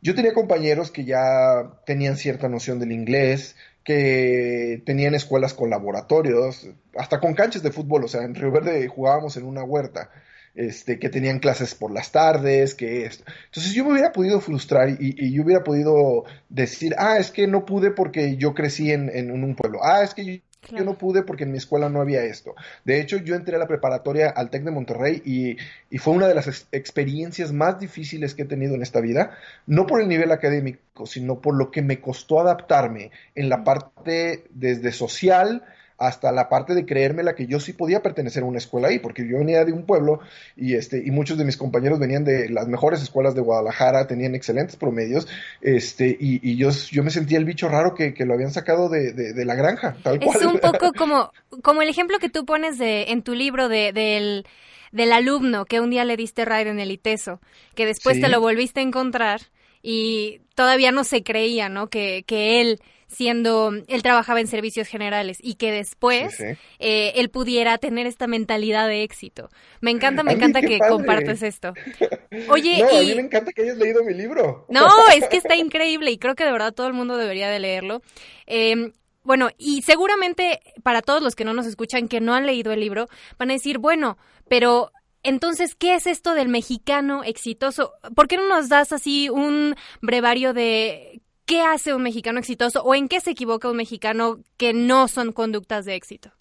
Yo 0.00 0.16
tenía 0.16 0.34
compañeros 0.34 0.90
que 0.90 1.04
ya 1.04 1.78
tenían 1.86 2.16
cierta 2.16 2.48
noción 2.48 2.80
del 2.80 2.90
inglés, 2.90 3.54
que 3.84 4.82
tenían 4.84 5.14
escuelas 5.14 5.54
con 5.54 5.70
laboratorios, 5.70 6.68
hasta 6.96 7.20
con 7.20 7.34
canchas 7.34 7.62
de 7.62 7.70
fútbol, 7.70 8.04
o 8.04 8.08
sea, 8.08 8.22
en 8.22 8.34
Río 8.34 8.50
Verde 8.50 8.88
jugábamos 8.88 9.36
en 9.36 9.44
una 9.44 9.62
huerta 9.62 10.10
este, 10.54 10.99
que 10.99 11.08
tenían 11.08 11.38
clases 11.38 11.75
por 11.75 11.93
las 11.93 12.12
tardes, 12.12 12.75
que 12.75 13.06
esto. 13.06 13.25
Entonces 13.46 13.72
yo 13.72 13.84
me 13.84 13.93
hubiera 13.93 14.12
podido 14.12 14.40
frustrar 14.40 14.90
y, 15.00 15.32
yo 15.32 15.43
hubiera 15.43 15.64
podido 15.64 16.25
decir, 16.49 16.94
ah, 16.99 17.19
es 17.19 17.31
que 17.31 17.46
no 17.46 17.64
pude 17.64 17.90
porque 17.90 18.37
yo 18.37 18.54
crecí 18.54 18.93
en, 18.93 19.10
en 19.14 19.31
un 19.31 19.54
pueblo, 19.54 19.81
ah, 19.82 20.02
es 20.02 20.14
que 20.14 20.25
yo, 20.25 20.43
yo, 20.76 20.84
no 20.84 20.94
pude 20.94 21.22
porque 21.22 21.44
en 21.44 21.52
mi 21.52 21.58
escuela 21.58 21.88
no 21.88 22.00
había 22.00 22.22
esto. 22.22 22.54
De 22.84 23.00
hecho, 23.00 23.16
yo 23.16 23.34
entré 23.34 23.56
a 23.56 23.58
la 23.58 23.66
preparatoria 23.66 24.31
al 24.31 24.50
TEC 24.50 24.62
de 24.64 24.70
Monterrey 24.70 25.22
y, 25.25 25.56
y 25.90 25.99
fue 25.99 26.14
una 26.14 26.28
de 26.28 26.34
las 26.34 26.68
experiencias 26.71 27.52
más 27.52 27.80
difíciles 27.80 28.35
que 28.35 28.42
he 28.42 28.47
tenido 28.47 28.75
en 28.75 28.82
esta 28.82 29.00
vida, 29.00 29.37
no 29.66 29.87
por 29.87 30.00
el 30.00 30.09
nivel 30.09 30.30
académico, 30.30 31.06
sino 31.06 31.40
por 31.40 31.56
lo 31.56 31.71
que 31.71 31.82
me 31.82 32.00
costó 32.00 32.40
adaptarme 32.40 33.11
en 33.35 33.49
la 33.49 33.64
parte 33.64 34.44
desde 34.50 34.92
social, 34.92 35.64
hasta 36.06 36.32
la 36.32 36.49
parte 36.49 36.75
de 36.75 36.85
creérmela 36.85 37.35
que 37.35 37.47
yo 37.47 37.61
sí 37.61 37.73
podía 37.73 38.02
pertenecer 38.02 38.42
a 38.42 38.47
una 38.47 38.59
escuela 38.59 38.88
ahí, 38.88 38.99
porque 38.99 39.26
yo 39.26 39.38
venía 39.38 39.64
de 39.64 39.73
un 39.73 39.87
pueblo 39.87 40.21
y 40.56 40.75
este 40.75 41.02
y 41.04 41.11
muchos 41.12 41.38
de 41.38 41.44
mis 41.44 41.56
compañeros 41.56 42.00
venían 42.00 42.25
de 42.25 42.49
las 42.49 42.66
mejores 42.66 43.02
escuelas 43.02 43.35
de 43.37 43.40
Guadalajara, 43.40 44.09
tenían 44.09 44.35
excelentes 44.35 44.75
promedios, 44.76 45.28
este 45.61 46.16
y, 46.18 46.56
yo, 46.56 46.71
yo 46.90 47.04
me 47.04 47.11
sentía 47.11 47.38
el 47.38 47.44
bicho 47.44 47.68
raro 47.68 47.94
que, 47.94 48.14
lo 48.23 48.35
habían 48.35 48.52
sacado 48.52 48.88
de, 48.88 49.44
la 49.44 49.54
granja, 49.54 49.97
tal 50.02 50.18
cual. 50.21 50.37
Es 50.37 50.44
un 50.44 50.59
poco 50.61 50.92
como, 50.92 51.32
como 51.62 51.82
el 51.82 51.88
ejemplo 51.88 52.18
que 52.18 52.28
tú 52.28 52.44
pones 52.44 52.78
de, 52.78 53.04
en 53.11 53.23
tu 53.23 53.35
libro 53.35 53.68
de, 53.68 53.92
del, 53.92 54.44
del 54.90 55.12
alumno 55.12 55.64
que 55.64 55.80
un 55.80 55.90
día 55.90 56.04
le 56.04 56.16
diste 56.16 56.44
raid 56.44 56.66
en 56.66 56.80
el 56.80 56.90
ITESO, 56.90 57.40
que 57.75 57.87
después 57.87 58.21
te 58.21 58.28
lo 58.28 58.40
volviste 58.40 58.80
a 58.80 58.82
encontrar 58.82 59.40
y 59.82 60.40
todavía 60.54 60.92
no 60.92 61.04
se 61.04 61.23
creía, 61.23 61.68
¿no? 61.68 61.88
Que, 61.88 62.25
que 62.26 62.61
él 62.61 62.80
siendo, 63.12 63.73
él 63.88 64.02
trabajaba 64.02 64.40
en 64.40 64.47
servicios 64.47 64.88
generales 64.88 65.38
y 65.40 65.54
que 65.54 65.71
después 65.71 66.40
eh, 66.40 67.12
él 67.14 67.31
pudiera 67.31 67.78
tener 67.78 68.07
esta 68.07 68.26
mentalidad 68.26 68.88
de 68.88 69.02
éxito. 69.02 69.49
Me 69.81 69.90
encanta, 69.90 70.23
me 70.23 70.33
encanta 70.33 70.61
que 70.61 70.78
compartes 70.78 71.42
esto. 71.42 71.73
Oye, 72.49 72.83
a 72.83 73.00
mí 73.02 73.14
me 73.14 73.23
encanta 73.23 73.52
que 73.52 73.62
hayas 73.62 73.78
leído 73.78 74.02
mi 74.04 74.14
libro. 74.14 74.66
No, 74.69 74.88
es 75.14 75.28
que 75.28 75.37
está 75.37 75.57
increíble 75.57 76.11
y 76.11 76.19
creo 76.19 76.35
que 76.35 76.45
de 76.45 76.52
verdad 76.52 76.73
todo 76.73 76.87
el 76.87 76.92
mundo 76.95 77.16
debería 77.16 77.49
de 77.49 77.61
leerlo. 77.61 78.02
Em, 78.47 78.92
bueno, 79.25 79.50
y 79.59 79.83
seguramente 79.83 80.61
para 80.83 81.02
todos 81.02 81.23
los 81.23 81.35
que 81.35 81.45
no 81.45 81.54
nos 81.54 81.66
escuchan, 81.66 82.09
que 82.09 82.21
no 82.21 82.35
han 82.35 82.47
leído 82.47 82.73
el 82.73 82.81
libro, 82.81 83.09
van 83.38 83.50
a 83.50 83.54
decir, 83.54 83.78
bueno, 83.78 84.19
pero 84.49 84.90
entonces, 85.23 85.76
¿qué 85.76 85.95
es 85.95 86.07
esto 86.07 86.35
del 86.35 86.49
mexicano 86.49 87.23
exitoso? 87.23 87.92
¿Por 88.16 88.26
qué 88.26 88.37
no 88.37 88.49
nos 88.49 88.69
das 88.69 88.92
así 88.92 89.28
un 89.28 89.76
brevario 90.00 90.52
de 90.52 91.22
¿qué 91.52 91.61
hace 91.61 91.92
un 91.92 92.02
mexicano 92.02 92.38
exitoso 92.38 92.82
o 92.82 92.94
en 92.94 93.09
qué 93.09 93.21
se 93.21 93.32
equivoca 93.32 93.68
un 93.68 93.76
mexicano 93.76 94.42
que 94.56 94.73
no 94.73 95.06
son 95.06 95.32
conductas 95.32 95.85
de 95.85 95.97
éxito? 95.97 96.32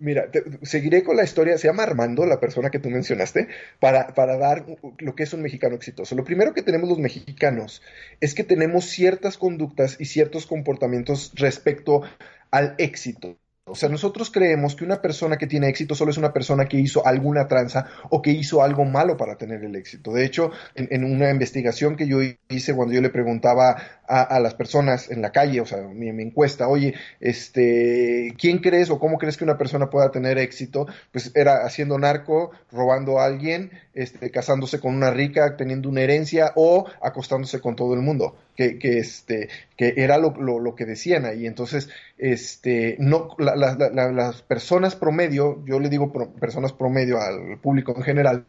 Mira, 0.00 0.28
seguiré 0.62 1.04
con 1.04 1.16
la 1.16 1.22
historia. 1.22 1.56
Se 1.56 1.68
llama 1.68 1.84
Armando, 1.84 2.26
la 2.26 2.40
persona 2.40 2.70
que 2.70 2.80
tú 2.80 2.90
mencionaste, 2.90 3.46
para, 3.78 4.08
para 4.08 4.36
dar 4.38 4.66
lo 4.98 5.14
que 5.14 5.22
es 5.22 5.32
un 5.34 5.42
mexicano 5.42 5.76
exitoso. 5.76 6.16
Lo 6.16 6.24
primero 6.24 6.52
que 6.52 6.62
tenemos 6.62 6.88
los 6.88 6.98
mexicanos 6.98 7.80
es 8.20 8.34
que 8.34 8.42
tenemos 8.42 8.86
ciertas 8.86 9.38
conductas 9.38 10.00
y 10.00 10.06
ciertos 10.06 10.46
comportamientos 10.46 11.30
respecto 11.36 12.02
al 12.50 12.74
éxito. 12.78 13.38
O 13.66 13.74
sea, 13.74 13.88
nosotros 13.88 14.30
creemos 14.30 14.76
que 14.76 14.84
una 14.84 15.00
persona 15.00 15.38
que 15.38 15.46
tiene 15.46 15.70
éxito 15.70 15.94
solo 15.94 16.10
es 16.10 16.18
una 16.18 16.34
persona 16.34 16.66
que 16.66 16.76
hizo 16.76 17.06
alguna 17.06 17.48
tranza 17.48 17.86
o 18.10 18.20
que 18.20 18.30
hizo 18.30 18.62
algo 18.62 18.84
malo 18.84 19.16
para 19.16 19.36
tener 19.38 19.64
el 19.64 19.74
éxito. 19.74 20.12
De 20.12 20.26
hecho, 20.26 20.50
en, 20.74 21.02
una 21.02 21.30
investigación 21.30 21.96
que 21.96 22.06
yo 22.06 22.18
hice 22.50 22.74
cuando 22.74 22.92
yo 22.92 23.00
le 23.00 23.08
preguntaba 23.08 23.74
a, 24.06 24.38
las 24.38 24.52
personas 24.52 25.10
en 25.10 25.22
la 25.22 25.32
calle, 25.32 25.62
o 25.62 25.66
sea, 25.66 25.78
mi, 25.80 26.10
encuesta, 26.10 26.68
oye, 26.68 26.94
este, 27.20 28.34
¿quién 28.38 28.58
crees 28.58 28.90
o 28.90 28.98
cómo 28.98 29.16
crees 29.16 29.38
que 29.38 29.44
una 29.44 29.56
persona 29.56 29.88
pueda 29.88 30.10
tener 30.10 30.36
éxito? 30.36 30.86
Pues 31.10 31.32
era 31.34 31.64
haciendo 31.64 31.98
narco, 31.98 32.50
robando 32.70 33.18
a 33.18 33.24
alguien, 33.24 33.70
este, 33.94 34.30
casándose 34.30 34.78
con 34.78 34.94
una 34.94 35.10
rica, 35.10 35.56
teniendo 35.56 35.88
una 35.88 36.02
herencia 36.02 36.52
o 36.54 36.86
acostándose 37.00 37.62
con 37.62 37.76
todo 37.76 37.94
el 37.94 38.00
mundo, 38.00 38.36
que, 38.56 38.78
que, 38.78 38.98
este, 38.98 39.48
que 39.76 39.94
era 39.96 40.18
lo, 40.18 40.30
lo, 40.40 40.74
que 40.74 40.84
decían 40.84 41.24
ahí. 41.24 41.46
Entonces, 41.46 41.88
este, 42.18 42.96
no, 42.98 43.28
las 43.38 44.42
personas 44.42 44.94
promedio, 44.96 45.64
yo 45.66 45.80
le 45.80 45.88
digo 45.88 46.12
personas 46.40 46.72
promedio 46.72 47.20
al 47.20 47.58
público 47.60 47.94
en 47.96 48.02
general, 48.02 48.44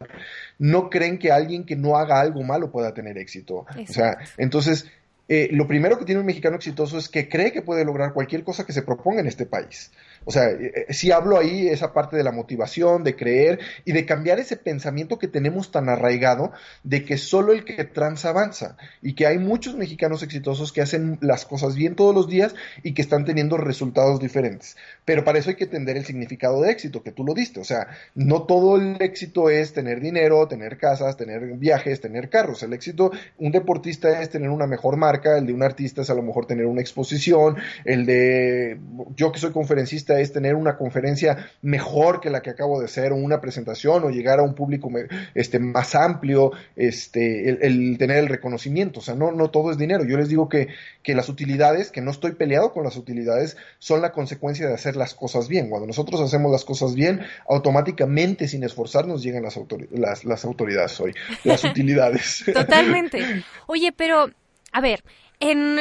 no 0.58 0.90
creen 0.90 1.18
que 1.18 1.32
alguien 1.32 1.64
que 1.64 1.76
no 1.76 1.96
haga 1.96 2.20
algo 2.20 2.42
malo 2.42 2.70
pueda 2.70 2.94
tener 2.94 3.18
éxito. 3.18 3.66
O 3.88 3.92
sea, 3.92 4.18
entonces, 4.38 4.90
eh, 5.28 5.48
lo 5.50 5.66
primero 5.66 5.98
que 5.98 6.04
tiene 6.04 6.20
un 6.20 6.26
mexicano 6.26 6.56
exitoso 6.56 6.98
es 6.98 7.08
que 7.08 7.28
cree 7.28 7.52
que 7.52 7.62
puede 7.62 7.84
lograr 7.84 8.12
cualquier 8.12 8.44
cosa 8.44 8.64
que 8.64 8.72
se 8.72 8.82
proponga 8.82 9.20
en 9.20 9.26
este 9.26 9.44
país. 9.44 9.90
O 10.26 10.32
sea, 10.32 10.50
eh, 10.50 10.86
eh, 10.88 10.92
si 10.92 11.12
hablo 11.12 11.38
ahí 11.38 11.68
esa 11.68 11.92
parte 11.92 12.16
de 12.16 12.24
la 12.24 12.32
motivación, 12.32 13.04
de 13.04 13.14
creer 13.14 13.60
y 13.84 13.92
de 13.92 14.04
cambiar 14.04 14.40
ese 14.40 14.56
pensamiento 14.56 15.18
que 15.18 15.28
tenemos 15.28 15.70
tan 15.70 15.88
arraigado 15.88 16.52
de 16.82 17.04
que 17.04 17.16
solo 17.16 17.52
el 17.52 17.64
que 17.64 17.84
transa 17.84 18.30
avanza 18.30 18.76
y 19.00 19.14
que 19.14 19.28
hay 19.28 19.38
muchos 19.38 19.76
mexicanos 19.76 20.24
exitosos 20.24 20.72
que 20.72 20.82
hacen 20.82 21.18
las 21.20 21.46
cosas 21.46 21.76
bien 21.76 21.94
todos 21.94 22.12
los 22.12 22.28
días 22.28 22.56
y 22.82 22.92
que 22.92 23.02
están 23.02 23.24
teniendo 23.24 23.56
resultados 23.56 24.18
diferentes. 24.18 24.76
Pero 25.04 25.22
para 25.22 25.38
eso 25.38 25.50
hay 25.50 25.56
que 25.56 25.64
entender 25.64 25.96
el 25.96 26.04
significado 26.04 26.60
de 26.60 26.72
éxito, 26.72 27.04
que 27.04 27.12
tú 27.12 27.24
lo 27.24 27.32
diste. 27.32 27.60
O 27.60 27.64
sea, 27.64 27.86
no 28.16 28.42
todo 28.42 28.76
el 28.76 28.96
éxito 29.00 29.48
es 29.48 29.72
tener 29.72 30.00
dinero, 30.00 30.48
tener 30.48 30.76
casas, 30.76 31.16
tener 31.16 31.54
viajes, 31.56 32.00
tener 32.00 32.28
carros. 32.30 32.64
El 32.64 32.72
éxito, 32.72 33.12
un 33.38 33.52
deportista 33.52 34.20
es 34.20 34.30
tener 34.30 34.50
una 34.50 34.66
mejor 34.66 34.96
marca, 34.96 35.38
el 35.38 35.46
de 35.46 35.52
un 35.52 35.62
artista 35.62 36.02
es 36.02 36.10
a 36.10 36.14
lo 36.14 36.22
mejor 36.22 36.46
tener 36.46 36.66
una 36.66 36.80
exposición, 36.80 37.56
el 37.84 38.06
de 38.06 38.80
yo 39.14 39.30
que 39.30 39.38
soy 39.38 39.52
conferencista 39.52 40.15
es 40.20 40.32
tener 40.32 40.54
una 40.54 40.76
conferencia 40.76 41.50
mejor 41.62 42.20
que 42.20 42.30
la 42.30 42.42
que 42.42 42.50
acabo 42.50 42.78
de 42.78 42.86
hacer, 42.86 43.12
o 43.12 43.16
una 43.16 43.40
presentación, 43.40 44.04
o 44.04 44.10
llegar 44.10 44.38
a 44.38 44.42
un 44.42 44.54
público 44.54 44.90
este, 45.34 45.58
más 45.58 45.94
amplio, 45.94 46.52
este, 46.76 47.66
el, 47.66 47.96
tener 47.98 48.18
el 48.18 48.28
reconocimiento. 48.28 49.00
O 49.00 49.02
sea, 49.02 49.14
no, 49.14 49.32
no 49.32 49.50
todo 49.50 49.70
es 49.70 49.78
dinero. 49.78 50.04
Yo 50.04 50.16
les 50.16 50.28
digo 50.28 50.48
que, 50.48 50.68
que 51.02 51.14
las 51.14 51.28
utilidades, 51.28 51.90
que 51.90 52.00
no 52.00 52.10
estoy 52.10 52.32
peleado 52.32 52.72
con 52.72 52.84
las 52.84 52.96
utilidades, 52.96 53.56
son 53.78 54.02
la 54.02 54.12
consecuencia 54.12 54.66
de 54.66 54.74
hacer 54.74 54.96
las 54.96 55.14
cosas 55.14 55.48
bien. 55.48 55.68
Cuando 55.68 55.86
nosotros 55.86 56.20
hacemos 56.20 56.52
las 56.52 56.64
cosas 56.64 56.94
bien, 56.94 57.20
automáticamente, 57.48 58.48
sin 58.48 58.64
esforzarnos, 58.64 59.22
llegan 59.22 59.42
las, 59.42 59.58
las, 59.90 60.24
las 60.24 60.44
autoridades 60.44 60.98
hoy, 61.00 61.14
las 61.44 61.64
utilidades. 61.64 62.44
Totalmente. 62.52 63.44
Oye, 63.66 63.92
pero, 63.92 64.30
a 64.72 64.80
ver, 64.80 65.02
en 65.40 65.78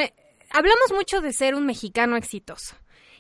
hablamos 0.51 0.93
mucho 0.93 1.21
de 1.21 1.33
ser 1.33 1.55
un 1.55 1.65
mexicano 1.65 2.15
exitoso. 2.17 2.75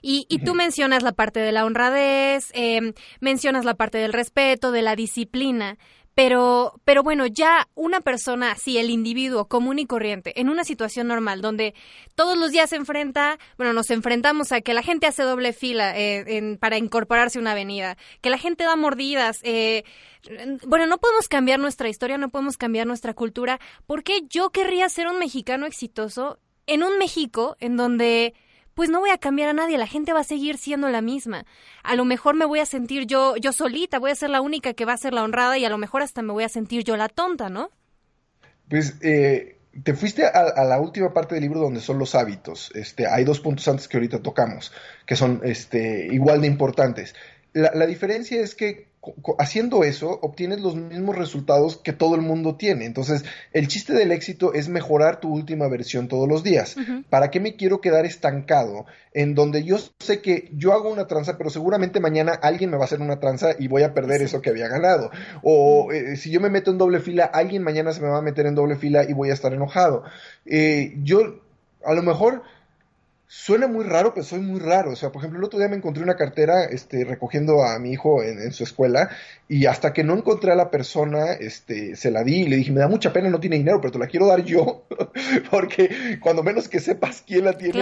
Y, 0.07 0.27
y 0.29 0.37
tú 0.37 0.53
mencionas 0.53 1.01
la 1.01 1.13
parte 1.13 1.39
de 1.39 1.51
la 1.51 1.65
honradez, 1.65 2.51
eh, 2.53 2.93
mencionas 3.21 3.65
la 3.65 3.73
parte 3.73 3.97
del 3.97 4.13
respeto, 4.13 4.71
de 4.71 4.83
la 4.83 4.95
disciplina. 4.95 5.79
Pero, 6.13 6.79
pero 6.85 7.01
bueno, 7.01 7.25
ya 7.25 7.67
una 7.73 8.01
persona 8.01 8.51
así, 8.51 8.77
el 8.77 8.91
individuo 8.91 9.47
común 9.47 9.79
y 9.79 9.87
corriente, 9.87 10.39
en 10.39 10.49
una 10.49 10.63
situación 10.63 11.07
normal 11.07 11.41
donde 11.41 11.73
todos 12.13 12.37
los 12.37 12.51
días 12.51 12.69
se 12.69 12.75
enfrenta, 12.75 13.39
bueno, 13.57 13.73
nos 13.73 13.89
enfrentamos 13.89 14.51
a 14.51 14.61
que 14.61 14.75
la 14.75 14.83
gente 14.83 15.07
hace 15.07 15.23
doble 15.23 15.53
fila 15.53 15.97
eh, 15.97 16.55
para 16.59 16.77
incorporarse 16.77 17.39
a 17.39 17.41
una 17.41 17.53
avenida, 17.53 17.97
que 18.21 18.29
la 18.29 18.37
gente 18.37 18.63
da 18.63 18.75
mordidas, 18.75 19.39
eh, 19.41 19.85
bueno, 20.67 20.85
no 20.85 20.99
podemos 20.99 21.27
cambiar 21.27 21.59
nuestra 21.59 21.89
historia, 21.89 22.19
no 22.19 22.29
podemos 22.29 22.57
cambiar 22.57 22.85
nuestra 22.85 23.15
cultura. 23.15 23.59
¿Por 23.87 24.03
qué 24.03 24.21
yo 24.29 24.51
querría 24.51 24.87
ser 24.87 25.07
un 25.07 25.17
mexicano 25.17 25.65
exitoso 25.65 26.37
en 26.67 26.83
un 26.83 26.99
México 26.99 27.57
en 27.59 27.75
donde 27.75 28.35
pues 28.75 28.89
no 28.89 28.99
voy 28.99 29.09
a 29.09 29.17
cambiar 29.17 29.49
a 29.49 29.53
nadie, 29.53 29.77
la 29.77 29.87
gente 29.87 30.13
va 30.13 30.19
a 30.19 30.25
seguir 30.25 30.57
siendo 30.57 30.89
la 30.89 31.01
misma. 31.01 31.45
A 31.81 31.95
lo 31.95 32.05
mejor 32.05 32.35
me 32.35 32.45
voy 32.45 32.59
a 32.59 32.65
sentir 32.65 33.07
yo, 33.07 33.37
yo 33.37 33.53
solita, 33.53 33.99
voy 33.99 34.11
a 34.11 34.15
ser 34.15 34.29
la 34.29 34.41
única 34.41 34.73
que 34.73 34.85
va 34.85 34.93
a 34.93 34.97
ser 34.97 35.13
la 35.13 35.23
honrada 35.23 35.57
y 35.57 35.65
a 35.65 35.69
lo 35.69 35.77
mejor 35.77 36.01
hasta 36.03 36.21
me 36.21 36.33
voy 36.33 36.43
a 36.43 36.49
sentir 36.49 36.83
yo 36.83 36.97
la 36.97 37.09
tonta, 37.09 37.49
¿no? 37.49 37.69
Pues 38.69 38.97
eh, 39.01 39.59
te 39.83 39.93
fuiste 39.93 40.25
a, 40.25 40.63
la 40.65 40.79
última 40.79 41.13
parte 41.13 41.35
del 41.35 41.43
libro 41.43 41.61
donde 41.61 41.79
son 41.79 41.99
los 41.99 42.15
hábitos. 42.15 42.71
Este, 42.75 43.07
hay 43.07 43.23
dos 43.23 43.39
puntos 43.39 43.67
antes 43.67 43.87
que 43.87 43.97
ahorita 43.97 44.21
tocamos, 44.21 44.73
que 45.05 45.15
son 45.15 45.41
este, 45.43 46.07
igual 46.11 46.41
de 46.41 46.47
importantes. 46.47 47.15
La, 47.55 47.71
la 47.73 47.87
diferencia 47.87 48.39
es 48.41 48.53
que 48.53 48.89
haciendo 49.37 49.83
eso 49.83 50.19
obtienes 50.21 50.61
los 50.61 50.75
mismos 50.75 51.15
resultados 51.15 51.77
que 51.77 51.93
todo 51.93 52.15
el 52.15 52.21
mundo 52.21 52.55
tiene. 52.55 52.85
Entonces, 52.85 53.23
el 53.53 53.67
chiste 53.67 53.93
del 53.93 54.11
éxito 54.11 54.53
es 54.53 54.69
mejorar 54.69 55.19
tu 55.19 55.29
última 55.33 55.67
versión 55.67 56.07
todos 56.07 56.27
los 56.27 56.43
días. 56.43 56.75
¿Para 57.09 57.29
qué 57.31 57.39
me 57.39 57.55
quiero 57.55 57.81
quedar 57.81 58.05
estancado 58.05 58.85
en 59.13 59.35
donde 59.35 59.63
yo 59.63 59.77
sé 59.99 60.21
que 60.21 60.49
yo 60.53 60.73
hago 60.73 60.91
una 60.91 61.07
tranza, 61.07 61.37
pero 61.37 61.49
seguramente 61.49 61.99
mañana 61.99 62.33
alguien 62.33 62.69
me 62.69 62.77
va 62.77 62.83
a 62.83 62.85
hacer 62.85 63.01
una 63.01 63.19
tranza 63.19 63.51
y 63.57 63.67
voy 63.67 63.83
a 63.83 63.93
perder 63.93 64.21
eso 64.21 64.41
que 64.41 64.49
había 64.49 64.67
ganado? 64.67 65.11
O 65.43 65.91
eh, 65.91 66.17
si 66.17 66.31
yo 66.31 66.41
me 66.41 66.49
meto 66.49 66.71
en 66.71 66.77
doble 66.77 66.99
fila, 66.99 67.25
alguien 67.25 67.63
mañana 67.63 67.93
se 67.93 68.01
me 68.01 68.07
va 68.07 68.17
a 68.17 68.23
meter 68.23 68.45
en 68.45 68.55
doble 68.55 68.75
fila 68.75 69.03
y 69.07 69.13
voy 69.13 69.29
a 69.29 69.33
estar 69.33 69.53
enojado. 69.53 70.03
Eh, 70.45 70.95
yo, 71.03 71.41
a 71.83 71.93
lo 71.93 72.01
mejor 72.01 72.43
Suena 73.27 73.65
muy 73.67 73.83
raro, 73.83 74.13
pero 74.13 74.23
soy 74.23 74.39
muy 74.39 74.59
raro. 74.59 74.91
O 74.91 74.95
sea, 74.95 75.11
por 75.11 75.19
ejemplo, 75.21 75.39
el 75.39 75.45
otro 75.45 75.57
día 75.57 75.67
me 75.67 75.75
encontré 75.75 76.03
una 76.03 76.15
cartera 76.15 76.65
este, 76.65 77.03
recogiendo 77.03 77.63
a 77.63 77.79
mi 77.79 77.91
hijo 77.91 78.21
en, 78.21 78.51
su 78.51 78.63
escuela 78.63 79.09
y 79.49 79.65
hasta 79.65 79.93
que 79.93 80.03
no 80.03 80.13
encontré 80.13 80.51
a 80.51 80.55
la 80.55 80.69
persona, 80.69 81.33
este, 81.33 81.95
se 81.95 82.11
la 82.11 82.23
di 82.23 82.41
y 82.41 82.47
le 82.47 82.57
dije, 82.57 82.71
me 82.71 82.81
da 82.81 82.87
mucha 82.87 83.11
pena, 83.11 83.29
no 83.29 83.39
tiene 83.39 83.57
dinero, 83.57 83.81
pero 83.81 83.93
te 83.93 83.99
la 83.99 84.07
quiero 84.07 84.27
dar 84.27 84.43
yo, 84.43 84.85
porque 85.51 86.19
cuando 86.21 86.43
menos 86.43 86.69
que 86.69 86.79
sepas 86.79 87.23
quién 87.25 87.45
la 87.45 87.57
tiene 87.57 87.79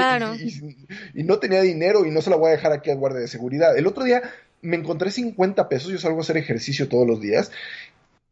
y, 1.14 1.24
no 1.24 1.40
tenía 1.40 1.62
dinero 1.62 2.06
y 2.06 2.12
no 2.12 2.22
se 2.22 2.30
la 2.30 2.38
voy 2.38 2.50
a 2.50 2.56
dejar 2.56 2.72
aquí 2.72 2.90
al 2.90 2.98
guardia 2.98 3.20
de 3.20 3.28
seguridad. 3.28 3.78
El 3.78 3.88
otro 3.88 4.06
día 4.06 4.22
me 4.62 4.78
encontré 4.78 5.12
50 5.12 5.68
pesos, 5.68 5.92
yo 5.92 5.98
salgo 5.98 6.20
a 6.20 6.22
hacer 6.22 6.38
ejercicio 6.38 6.88
todos 6.88 7.06
los 7.06 7.20
días 7.20 7.52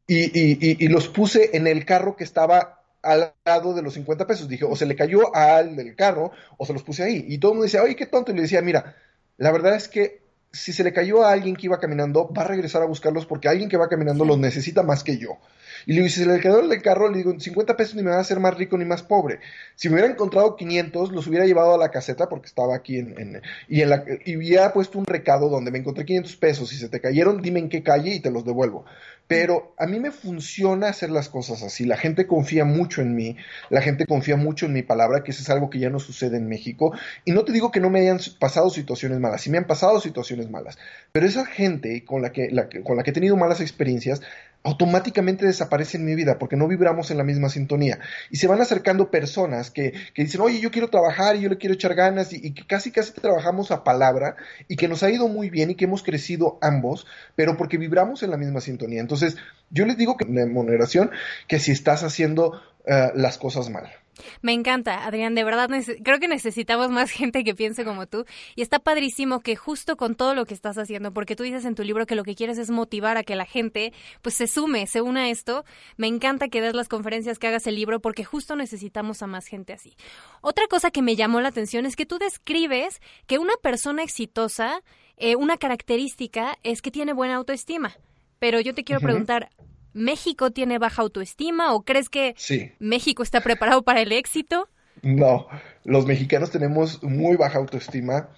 y, 0.07 0.83
y 0.83 0.87
los 0.87 1.09
puse 1.09 1.55
en 1.57 1.67
el 1.67 1.85
carro 1.85 2.15
que 2.15 2.23
estaba 2.23 2.80
al 3.01 3.33
lado 3.45 3.73
de 3.73 3.81
los 3.81 3.93
50 3.93 4.27
pesos. 4.27 4.47
Dije, 4.47 4.65
o 4.65 4.75
se 4.75 4.85
le 4.85 4.95
cayó 4.95 5.35
al 5.35 5.75
del 5.75 5.95
carro 5.95 6.31
o 6.57 6.65
se 6.65 6.73
los 6.73 6.83
puse 6.83 7.03
ahí. 7.03 7.25
Y 7.27 7.37
todo 7.37 7.51
el 7.51 7.55
mundo 7.55 7.65
decía, 7.65 7.83
oye, 7.83 7.95
qué 7.95 8.05
tonto. 8.05 8.31
Y 8.31 8.35
le 8.35 8.43
decía, 8.43 8.61
mira, 8.61 8.95
la 9.37 9.51
verdad 9.51 9.75
es 9.75 9.87
que 9.87 10.21
si 10.51 10.73
se 10.73 10.83
le 10.83 10.93
cayó 10.93 11.23
a 11.23 11.31
alguien 11.31 11.55
que 11.55 11.67
iba 11.67 11.79
caminando, 11.79 12.31
va 12.31 12.43
a 12.43 12.47
regresar 12.47 12.81
a 12.81 12.85
buscarlos 12.85 13.25
porque 13.25 13.47
alguien 13.47 13.69
que 13.69 13.77
va 13.77 13.87
caminando 13.87 14.25
los 14.25 14.37
necesita 14.37 14.83
más 14.83 15.03
que 15.03 15.17
yo. 15.17 15.37
Y 15.85 15.93
le 15.93 16.01
digo, 16.01 16.09
si 16.09 16.25
le 16.25 16.39
quedó 16.39 16.59
el 16.59 16.81
carro, 16.81 17.09
le 17.09 17.17
digo, 17.17 17.37
50 17.37 17.77
pesos 17.77 17.95
ni 17.95 18.03
me 18.03 18.11
va 18.11 18.17
a 18.17 18.21
hacer 18.21 18.39
más 18.39 18.55
rico 18.57 18.77
ni 18.77 18.85
más 18.85 19.03
pobre. 19.03 19.39
Si 19.75 19.89
me 19.89 19.95
hubiera 19.95 20.11
encontrado 20.11 20.55
500, 20.55 21.11
los 21.11 21.27
hubiera 21.27 21.45
llevado 21.45 21.73
a 21.73 21.77
la 21.77 21.89
caseta 21.89 22.29
porque 22.29 22.47
estaba 22.47 22.75
aquí 22.75 22.97
en, 22.97 23.41
y 23.67 23.81
en 23.81 23.89
la, 23.89 24.03
y 24.25 24.37
hubiera 24.37 24.73
puesto 24.73 24.99
un 24.99 25.05
recado 25.05 25.49
donde 25.49 25.71
me 25.71 25.79
encontré 25.79 26.05
500 26.05 26.35
pesos. 26.37 26.69
Si 26.69 26.77
se 26.77 26.89
te 26.89 26.99
cayeron, 26.99 27.41
dime 27.41 27.59
en 27.59 27.69
qué 27.69 27.83
calle 27.83 28.13
y 28.15 28.19
te 28.19 28.31
los 28.31 28.45
devuelvo. 28.45 28.85
Pero 29.31 29.73
a 29.77 29.87
mí 29.87 29.97
me 30.01 30.11
funciona 30.11 30.89
hacer 30.89 31.09
las 31.09 31.29
cosas 31.29 31.63
así. 31.63 31.85
La 31.85 31.95
gente 31.95 32.27
confía 32.27 32.65
mucho 32.65 33.01
en 33.01 33.15
mí, 33.15 33.37
la 33.69 33.81
gente 33.81 34.05
confía 34.05 34.35
mucho 34.35 34.65
en 34.65 34.73
mi 34.73 34.83
palabra, 34.83 35.23
que 35.23 35.31
eso 35.31 35.41
es 35.41 35.49
algo 35.49 35.69
que 35.69 35.79
ya 35.79 35.89
no 35.89 35.99
sucede 35.99 36.35
en 36.35 36.49
México. 36.49 36.93
Y 37.23 37.31
no 37.31 37.45
te 37.45 37.53
digo 37.53 37.71
que 37.71 37.79
no 37.79 37.89
me 37.89 38.01
hayan 38.01 38.19
pasado 38.39 38.69
situaciones 38.69 39.19
malas, 39.21 39.41
sí 39.41 39.49
me 39.49 39.57
han 39.57 39.67
pasado 39.67 40.01
situaciones 40.01 40.49
malas. 40.49 40.77
Pero 41.13 41.25
esa 41.25 41.45
gente 41.45 42.03
con 42.03 42.21
la 42.21 42.33
que, 42.33 42.49
con 42.83 42.97
la 42.97 43.03
que 43.03 43.11
he 43.11 43.13
tenido 43.13 43.37
malas 43.37 43.61
experiencias, 43.61 44.21
automáticamente 44.63 45.45
desaparece 45.45 45.97
en 45.97 46.05
mi 46.05 46.15
vida 46.15 46.37
porque 46.37 46.55
no 46.55 46.67
vibramos 46.67 47.09
en 47.11 47.17
la 47.17 47.23
misma 47.23 47.49
sintonía. 47.49 47.99
Y 48.29 48.37
se 48.37 48.47
van 48.47 48.61
acercando 48.61 49.09
personas 49.09 49.71
que, 49.71 49.93
que 50.13 50.23
dicen, 50.23 50.41
oye, 50.41 50.59
yo 50.59 50.71
quiero 50.71 50.89
trabajar 50.89 51.35
y 51.35 51.41
yo 51.41 51.49
le 51.49 51.57
quiero 51.57 51.73
echar 51.73 51.95
ganas 51.95 52.33
y, 52.33 52.53
que 52.53 52.65
casi 52.65 52.91
casi 52.91 53.13
trabajamos 53.13 53.71
a 53.71 53.83
palabra 53.83 54.35
y 54.67 54.75
que 54.75 54.87
nos 54.87 55.03
ha 55.03 55.09
ido 55.09 55.27
muy 55.27 55.49
bien 55.49 55.71
y 55.71 55.75
que 55.75 55.85
hemos 55.85 56.03
crecido 56.03 56.59
ambos, 56.61 57.07
pero 57.35 57.57
porque 57.57 57.77
vibramos 57.77 58.23
en 58.23 58.29
la 58.29 58.37
misma 58.37 58.61
sintonía. 58.61 59.01
Entonces, 59.01 59.37
yo 59.69 59.85
les 59.85 59.97
digo 59.97 60.17
que 60.17 60.25
en 60.25 60.53
moderación 60.53 61.11
que 61.47 61.59
si 61.59 61.71
estás 61.71 62.03
haciendo 62.03 62.61
eh, 62.85 63.11
las 63.15 63.37
cosas 63.37 63.69
mal. 63.69 64.00
Me 64.41 64.53
encanta, 64.53 65.05
Adrián, 65.05 65.35
de 65.35 65.43
verdad 65.43 65.69
creo 66.03 66.19
que 66.19 66.27
necesitamos 66.27 66.89
más 66.89 67.11
gente 67.11 67.43
que 67.43 67.55
piense 67.55 67.83
como 67.83 68.07
tú 68.07 68.25
y 68.55 68.61
está 68.61 68.79
padrísimo 68.79 69.39
que 69.39 69.55
justo 69.55 69.97
con 69.97 70.15
todo 70.15 70.35
lo 70.35 70.45
que 70.45 70.53
estás 70.53 70.77
haciendo, 70.77 71.13
porque 71.13 71.35
tú 71.35 71.43
dices 71.43 71.65
en 71.65 71.75
tu 71.75 71.83
libro 71.83 72.05
que 72.05 72.15
lo 72.15 72.23
que 72.23 72.35
quieres 72.35 72.57
es 72.57 72.69
motivar 72.69 73.17
a 73.17 73.23
que 73.23 73.35
la 73.35 73.45
gente 73.45 73.93
pues 74.21 74.35
se 74.35 74.47
sume, 74.47 74.87
se 74.87 75.01
una 75.01 75.21
a 75.21 75.29
esto. 75.29 75.65
Me 75.97 76.07
encanta 76.07 76.49
que 76.49 76.61
des 76.61 76.73
las 76.73 76.87
conferencias, 76.87 77.39
que 77.39 77.47
hagas 77.47 77.67
el 77.67 77.75
libro, 77.75 77.99
porque 77.99 78.23
justo 78.23 78.55
necesitamos 78.55 79.21
a 79.21 79.27
más 79.27 79.47
gente 79.47 79.73
así. 79.73 79.95
Otra 80.41 80.67
cosa 80.67 80.91
que 80.91 81.01
me 81.01 81.15
llamó 81.15 81.41
la 81.41 81.49
atención 81.49 81.85
es 81.85 81.95
que 81.95 82.05
tú 82.05 82.17
describes 82.19 83.01
que 83.27 83.39
una 83.39 83.53
persona 83.61 84.03
exitosa 84.03 84.81
eh, 85.23 85.35
una 85.35 85.57
característica 85.57 86.57
es 86.63 86.81
que 86.81 86.89
tiene 86.89 87.13
buena 87.13 87.35
autoestima. 87.35 87.95
Pero 88.39 88.59
yo 88.59 88.73
te 88.73 88.83
quiero 88.83 89.01
preguntar, 89.01 89.51
¿México 89.93 90.51
tiene 90.51 90.79
baja 90.79 91.01
autoestima 91.01 91.73
o 91.73 91.83
crees 91.83 92.09
que 92.09 92.35
México 92.79 93.23
está 93.23 93.41
preparado 93.41 93.83
para 93.83 94.01
el 94.01 94.11
éxito? 94.11 94.69
No, 95.01 95.47
los 95.83 96.05
mexicanos 96.05 96.51
tenemos 96.51 97.01
muy 97.03 97.35
baja 97.35 97.57
autoestima. 97.57 98.29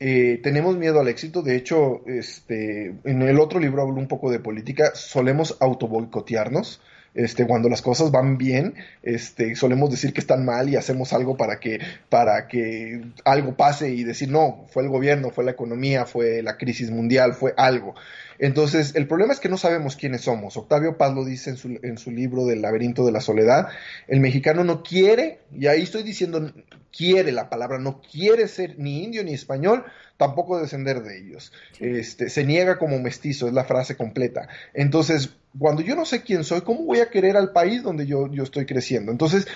Eh, 0.00 0.40
tenemos 0.42 0.76
miedo 0.76 1.00
al 1.00 1.08
éxito. 1.08 1.42
De 1.42 1.56
hecho, 1.56 2.02
este, 2.06 2.94
en 3.04 3.22
el 3.22 3.38
otro 3.40 3.58
libro 3.58 3.82
hablo 3.82 3.94
un 3.94 4.08
poco 4.08 4.30
de 4.30 4.40
política. 4.40 4.92
Solemos 4.94 5.56
autoboicotearnos. 5.60 6.80
Este, 7.14 7.46
cuando 7.46 7.68
las 7.68 7.80
cosas 7.80 8.10
van 8.10 8.38
bien, 8.38 8.74
este, 9.02 9.54
solemos 9.54 9.90
decir 9.90 10.12
que 10.12 10.20
están 10.20 10.44
mal 10.44 10.68
y 10.68 10.76
hacemos 10.76 11.12
algo 11.12 11.36
para 11.36 11.60
que, 11.60 11.78
para 12.08 12.48
que 12.48 13.02
algo 13.24 13.56
pase 13.56 13.90
y 13.90 14.02
decir, 14.02 14.30
no, 14.30 14.66
fue 14.68 14.82
el 14.82 14.88
gobierno, 14.88 15.30
fue 15.30 15.44
la 15.44 15.52
economía, 15.52 16.06
fue 16.06 16.42
la 16.42 16.56
crisis 16.56 16.90
mundial, 16.90 17.34
fue 17.34 17.54
algo. 17.56 17.94
Entonces, 18.38 18.96
el 18.96 19.06
problema 19.06 19.32
es 19.32 19.38
que 19.38 19.48
no 19.48 19.56
sabemos 19.56 19.94
quiénes 19.94 20.22
somos. 20.22 20.56
Octavio 20.56 20.98
Paz 20.98 21.14
lo 21.14 21.24
dice 21.24 21.50
en 21.50 21.56
su, 21.56 21.78
en 21.82 21.98
su 21.98 22.10
libro 22.10 22.46
del 22.46 22.62
laberinto 22.62 23.06
de 23.06 23.12
la 23.12 23.20
soledad. 23.20 23.68
El 24.08 24.18
mexicano 24.20 24.64
no 24.64 24.82
quiere, 24.82 25.38
y 25.52 25.68
ahí 25.68 25.82
estoy 25.82 26.02
diciendo 26.02 26.52
quiere 26.96 27.32
la 27.32 27.48
palabra, 27.48 27.78
no 27.78 28.00
quiere 28.00 28.48
ser 28.48 28.78
ni 28.78 29.02
indio 29.02 29.24
ni 29.24 29.34
español, 29.34 29.84
tampoco 30.16 30.60
descender 30.60 31.02
de 31.02 31.18
ellos. 31.18 31.52
Este, 31.80 32.28
se 32.28 32.44
niega 32.44 32.78
como 32.78 32.98
mestizo, 32.98 33.46
es 33.46 33.52
la 33.52 33.64
frase 33.64 33.96
completa. 33.96 34.48
Entonces, 34.74 35.30
cuando 35.58 35.82
yo 35.82 35.94
no 35.94 36.04
sé 36.04 36.22
quién 36.22 36.44
soy, 36.44 36.62
¿cómo 36.62 36.84
voy 36.84 37.00
a 37.00 37.10
querer 37.10 37.36
al 37.36 37.52
país 37.52 37.82
donde 37.82 38.06
yo, 38.06 38.30
yo 38.30 38.42
estoy 38.42 38.66
creciendo? 38.66 39.12
Entonces, 39.12 39.46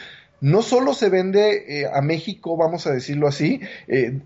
no 0.41 0.63
solo 0.63 0.95
se 0.95 1.09
vende 1.09 1.81
eh, 1.81 1.87
a 1.93 2.01
México, 2.01 2.57
vamos 2.57 2.87
a 2.87 2.93
decirlo 2.93 3.27
así, 3.27 3.61
eh, 3.89 4.21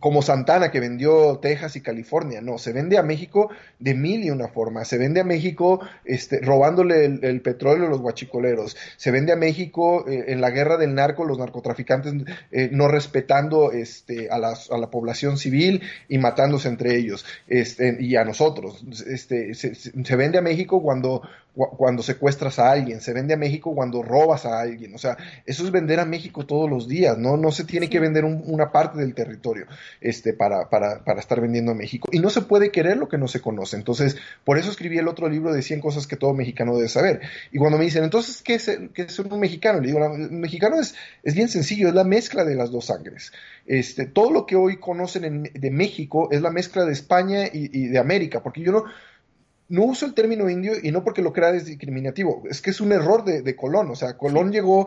como 0.00 0.22
Santana 0.22 0.70
que 0.70 0.80
vendió 0.80 1.38
Texas 1.38 1.76
y 1.76 1.80
California, 1.80 2.40
no, 2.40 2.58
se 2.58 2.72
vende 2.72 2.98
a 2.98 3.02
México 3.02 3.50
de 3.78 3.94
mil 3.94 4.24
y 4.24 4.30
una 4.30 4.48
forma, 4.48 4.84
se 4.84 4.98
vende 4.98 5.20
a 5.20 5.24
México 5.24 5.80
este, 6.04 6.40
robándole 6.40 7.04
el, 7.04 7.40
petróleo 7.40 7.86
a 7.86 7.90
los 7.90 8.00
guachicoleros, 8.00 8.76
se 8.96 9.10
vende 9.10 9.32
a 9.32 9.36
México 9.36 10.08
eh, 10.08 10.26
en 10.28 10.40
la 10.40 10.50
guerra 10.50 10.76
del 10.76 10.94
narco, 10.94 11.24
los 11.24 11.38
narcotraficantes 11.38 12.14
eh, 12.50 12.68
no 12.72 12.88
respetando 12.88 13.72
este, 13.72 14.30
a, 14.30 14.38
la, 14.38 14.54
a, 14.70 14.78
la, 14.78 14.90
población 14.90 15.38
civil 15.38 15.82
y 16.08 16.18
matándose 16.18 16.68
entre 16.68 16.96
ellos 16.96 17.24
este, 17.46 17.96
y 18.00 18.16
a 18.16 18.24
nosotros, 18.24 18.84
este, 19.06 19.54
se 19.54 20.16
vende 20.16 20.38
a 20.38 20.42
México 20.42 20.82
cuando 20.82 21.22
cuando 21.66 22.02
secuestras 22.02 22.58
a 22.58 22.70
alguien, 22.70 23.00
se 23.00 23.12
vende 23.12 23.34
a 23.34 23.36
México 23.36 23.74
cuando 23.74 24.02
robas 24.02 24.46
a 24.46 24.60
alguien, 24.60 24.94
o 24.94 24.98
sea, 24.98 25.16
eso 25.44 25.64
es 25.64 25.72
vender 25.72 25.98
a 25.98 26.04
México 26.04 26.46
todos 26.46 26.70
los 26.70 26.86
días, 26.86 27.18
¿no? 27.18 27.36
No 27.36 27.50
se 27.50 27.64
tiene 27.64 27.90
que 27.90 27.98
vender 27.98 28.24
una 28.24 28.70
parte 28.70 28.98
del 29.00 29.14
territorio 29.14 29.66
este, 30.00 30.32
para, 30.32 30.70
para, 30.70 31.04
para, 31.04 31.20
estar 31.20 31.40
vendiendo 31.40 31.72
a 31.72 31.74
México. 31.74 32.08
Y 32.12 32.20
no 32.20 32.30
se 32.30 32.42
puede 32.42 32.70
querer 32.70 32.96
lo 32.96 33.08
que 33.08 33.18
no 33.18 33.26
se 33.26 33.40
conoce. 33.40 33.76
Entonces, 33.76 34.16
por 34.44 34.58
eso 34.58 34.70
escribí 34.70 34.98
el 34.98 35.08
otro 35.08 35.28
libro 35.28 35.52
de 35.52 35.62
100 35.62 35.80
cosas 35.80 36.06
que 36.06 36.16
todo 36.16 36.32
mexicano 36.32 36.76
debe 36.76 36.88
saber. 36.88 37.20
Y 37.50 37.58
cuando 37.58 37.78
me 37.78 37.84
dicen, 37.84 38.04
entonces, 38.04 38.42
¿qué 38.42 38.54
es, 38.54 38.70
qué 38.94 39.02
es 39.02 39.18
un 39.18 39.40
mexicano? 39.40 39.80
Le 39.80 39.88
digo, 39.88 40.04
el 40.04 40.30
mexicano 40.30 40.78
es, 40.80 40.94
es 41.22 41.34
bien 41.34 41.48
sencillo, 41.48 41.88
es 41.88 41.94
la 41.94 42.04
mezcla 42.04 42.44
de 42.44 42.54
las 42.54 42.70
dos 42.70 42.86
sangres. 42.86 43.32
Este, 43.66 44.06
todo 44.06 44.30
lo 44.30 44.46
que 44.46 44.56
hoy 44.56 44.78
conocen 44.78 45.50
de 45.52 45.70
México 45.70 46.28
es 46.30 46.40
la 46.40 46.50
mezcla 46.50 46.84
de 46.84 46.92
España 46.92 47.46
y, 47.46 47.70
y 47.76 47.88
de 47.88 47.98
América, 47.98 48.42
porque 48.42 48.62
yo 48.62 48.72
no, 48.72 48.84
no 49.68 49.84
uso 49.84 50.06
el 50.06 50.14
término 50.14 50.48
indio 50.48 50.72
y 50.82 50.90
no 50.90 51.04
porque 51.04 51.22
lo 51.22 51.32
crea 51.32 51.52
discriminativo, 51.52 52.42
es 52.50 52.62
que 52.62 52.70
es 52.70 52.80
un 52.80 52.92
error 52.92 53.24
de, 53.24 53.56
Colón, 53.56 53.90
o 53.90 53.96
sea, 53.96 54.16
Colón 54.16 54.52
llegó 54.52 54.86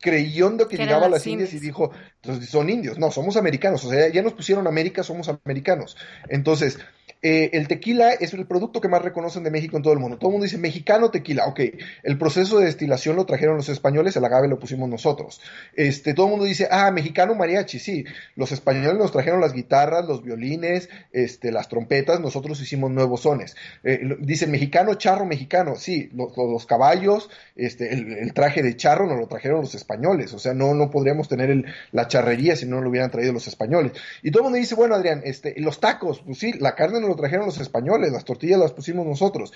creyendo 0.00 0.68
que, 0.68 0.76
llegaba 0.76 1.06
a 1.06 1.08
las 1.08 1.26
Indias 1.26 1.52
y 1.54 1.60
dijo, 1.60 1.92
entonces 2.22 2.48
son 2.48 2.68
indios, 2.68 2.98
no, 2.98 3.10
somos 3.10 3.36
americanos, 3.36 3.84
o 3.84 3.90
sea, 3.90 4.08
ya 4.08 4.22
nos 4.22 4.32
pusieron 4.32 4.66
América, 4.66 5.02
somos 5.04 5.28
americanos. 5.28 5.96
Entonces, 6.28 6.78
eh, 7.22 7.50
el 7.52 7.68
tequila 7.68 8.10
es 8.10 8.34
el 8.34 8.46
producto 8.46 8.80
que 8.80 8.88
más 8.88 9.00
reconocen 9.00 9.44
de 9.44 9.50
México 9.52 9.76
en 9.76 9.84
todo 9.84 9.92
el 9.92 10.00
mundo. 10.00 10.18
Todo 10.18 10.30
el 10.30 10.32
mundo 10.32 10.44
dice 10.44 10.58
mexicano 10.58 11.10
tequila. 11.10 11.46
Ok, 11.46 11.60
el 12.02 12.18
proceso 12.18 12.58
de 12.58 12.64
destilación 12.64 13.14
lo 13.14 13.26
trajeron 13.26 13.56
los 13.56 13.68
españoles, 13.68 14.16
el 14.16 14.24
agave 14.24 14.48
lo 14.48 14.58
pusimos 14.58 14.88
nosotros. 14.88 15.40
Este, 15.74 16.14
todo 16.14 16.26
el 16.26 16.30
mundo 16.30 16.46
dice, 16.46 16.66
ah, 16.70 16.90
mexicano 16.90 17.36
mariachi. 17.36 17.78
Sí, 17.78 18.04
los 18.34 18.50
españoles 18.50 18.98
nos 18.98 19.12
trajeron 19.12 19.40
las 19.40 19.52
guitarras, 19.52 20.04
los 20.06 20.24
violines, 20.24 20.88
este, 21.12 21.52
las 21.52 21.68
trompetas, 21.68 22.18
nosotros 22.18 22.60
hicimos 22.60 22.90
nuevos 22.90 23.22
sones. 23.22 23.54
Eh, 23.84 24.00
mexicano, 24.48 24.94
charro, 24.94 25.24
mexicano. 25.24 25.76
Sí, 25.76 26.10
los, 26.12 26.66
caballos, 26.66 27.30
este, 27.54 27.92
el, 27.94 28.34
traje 28.34 28.62
de 28.62 28.76
charro 28.76 29.06
nos 29.06 29.18
lo 29.18 29.28
trajeron 29.28 29.60
los 29.60 29.76
españoles. 29.76 30.32
O 30.34 30.40
sea, 30.40 30.54
no, 30.54 30.74
no 30.74 30.90
podríamos 30.90 31.28
tener 31.28 31.64
la 31.92 32.08
charrería 32.08 32.56
si 32.56 32.66
no 32.66 32.80
lo 32.80 32.90
hubieran 32.90 33.12
traído 33.12 33.32
los 33.32 33.46
españoles. 33.46 33.92
Y 34.22 34.32
todo 34.32 34.42
el 34.42 34.44
mundo 34.44 34.58
dice, 34.58 34.74
bueno, 34.74 34.96
Adrián, 34.96 35.22
este, 35.24 35.54
los 35.60 35.78
tacos, 35.78 36.20
pues 36.26 36.38
sí, 36.38 36.54
la 36.54 36.74
carne 36.74 37.00
no 37.00 37.11
lo 37.12 37.16
trajeron 37.16 37.46
los 37.46 37.60
españoles, 37.60 38.12
las 38.12 38.24
tortillas 38.24 38.58
las 38.58 38.72
pusimos 38.72 39.06
nosotros. 39.06 39.52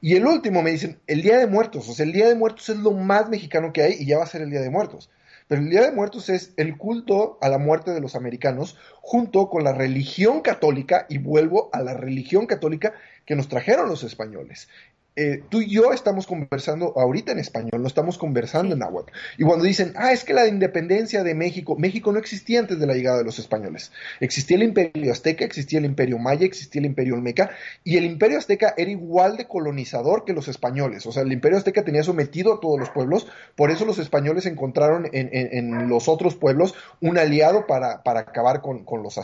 Y 0.00 0.16
el 0.16 0.26
último 0.26 0.62
me 0.62 0.72
dicen, 0.72 0.98
el 1.06 1.22
Día 1.22 1.38
de 1.38 1.46
Muertos, 1.46 1.88
o 1.88 1.92
sea, 1.92 2.04
el 2.04 2.12
Día 2.12 2.28
de 2.28 2.34
Muertos 2.34 2.68
es 2.68 2.78
lo 2.78 2.92
más 2.92 3.28
mexicano 3.28 3.72
que 3.72 3.82
hay 3.82 3.96
y 3.98 4.06
ya 4.06 4.18
va 4.18 4.24
a 4.24 4.28
ser 4.28 4.42
el 4.42 4.50
Día 4.50 4.60
de 4.60 4.70
Muertos. 4.70 5.10
Pero 5.46 5.60
el 5.60 5.68
Día 5.68 5.82
de 5.82 5.92
Muertos 5.92 6.30
es 6.30 6.54
el 6.56 6.78
culto 6.78 7.38
a 7.42 7.48
la 7.48 7.58
muerte 7.58 7.90
de 7.90 8.00
los 8.00 8.14
americanos 8.14 8.78
junto 9.02 9.50
con 9.50 9.62
la 9.62 9.74
religión 9.74 10.40
católica, 10.40 11.06
y 11.08 11.18
vuelvo 11.18 11.68
a 11.72 11.82
la 11.82 11.92
religión 11.92 12.46
católica 12.46 12.94
que 13.26 13.36
nos 13.36 13.48
trajeron 13.48 13.88
los 13.88 14.02
españoles. 14.04 14.68
Eh, 15.16 15.44
tú 15.48 15.60
y 15.60 15.70
yo 15.70 15.92
estamos 15.92 16.26
conversando 16.26 16.92
ahorita 16.96 17.30
en 17.30 17.38
español, 17.38 17.80
no 17.80 17.86
estamos 17.86 18.18
conversando 18.18 18.72
en 18.72 18.80
náhuatl. 18.80 19.12
Y 19.38 19.44
cuando 19.44 19.64
dicen, 19.64 19.92
ah, 19.96 20.12
es 20.12 20.24
que 20.24 20.34
la 20.34 20.48
independencia 20.48 21.22
de 21.22 21.36
México, 21.36 21.76
México 21.78 22.10
no 22.10 22.18
existía 22.18 22.58
antes 22.58 22.80
de 22.80 22.86
la 22.86 22.94
llegada 22.94 23.18
de 23.18 23.24
los 23.24 23.38
españoles. 23.38 23.92
Existía 24.18 24.56
el 24.56 24.64
imperio 24.64 25.12
azteca, 25.12 25.44
existía 25.44 25.78
el 25.78 25.84
imperio 25.84 26.18
maya, 26.18 26.44
existía 26.44 26.80
el 26.80 26.86
imperio 26.86 27.14
olmeca, 27.14 27.50
y 27.84 27.96
el 27.96 28.04
imperio 28.06 28.38
azteca 28.38 28.74
era 28.76 28.90
igual 28.90 29.36
de 29.36 29.46
colonizador 29.46 30.24
que 30.24 30.32
los 30.32 30.48
españoles. 30.48 31.06
O 31.06 31.12
sea, 31.12 31.22
el 31.22 31.32
imperio 31.32 31.58
azteca 31.58 31.84
tenía 31.84 32.02
sometido 32.02 32.54
a 32.54 32.60
todos 32.60 32.80
los 32.80 32.90
pueblos, 32.90 33.28
por 33.54 33.70
eso 33.70 33.84
los 33.84 33.98
españoles 33.98 34.46
encontraron 34.46 35.08
en, 35.12 35.88
los 35.88 36.08
otros 36.08 36.34
pueblos 36.34 36.74
un 37.00 37.18
aliado 37.18 37.66
para, 37.66 38.02
acabar 38.04 38.60
con, 38.62 38.84
con 38.84 39.02
los 39.02 39.20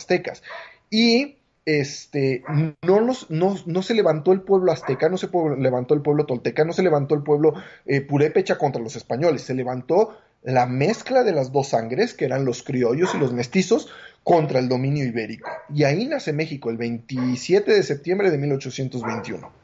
Y 0.91 1.40
este, 1.65 2.43
no, 2.83 3.07
no, 3.29 3.83
se 3.83 3.95
levantó 3.95 4.33
el 4.33 4.43
pueblo 4.43 4.73
azteca, 4.73 5.09
no 5.09 5.17
se 5.17 5.29
levantó 5.59 5.95
el 5.95 6.03
pueblo 6.03 6.27
tolteca, 6.27 6.65
no 6.65 6.73
se 6.73 6.83
levantó 6.83 7.15
el 7.15 7.23
pueblo 7.23 7.55
eh, 7.87 8.01
purépecha 8.01 8.59
contra 8.59 8.83
los 8.83 8.97
españoles, 8.97 9.43
se 9.43 9.55
levantó 9.55 10.17
la 10.43 10.67
mezcla 10.67 11.23
de 11.23 11.33
las 11.33 11.53
dos 11.53 11.69
sangres, 11.69 12.15
que 12.15 12.25
eran 12.25 12.45
los 12.45 12.63
criollos 12.63 13.15
y 13.15 13.19
los 13.19 13.33
mestizos, 13.33 13.89
contra 14.23 14.59
el 14.59 14.69
dominio 14.69 15.05
ibérico. 15.05 15.51
Y 15.75 15.85
ahí 15.85 16.07
nace 16.07 16.33
México, 16.33 16.71
el 16.71 16.77
27 16.77 17.73
de 17.73 17.83
septiembre 17.83 18.31
de 18.31 18.39
1821. 18.39 19.60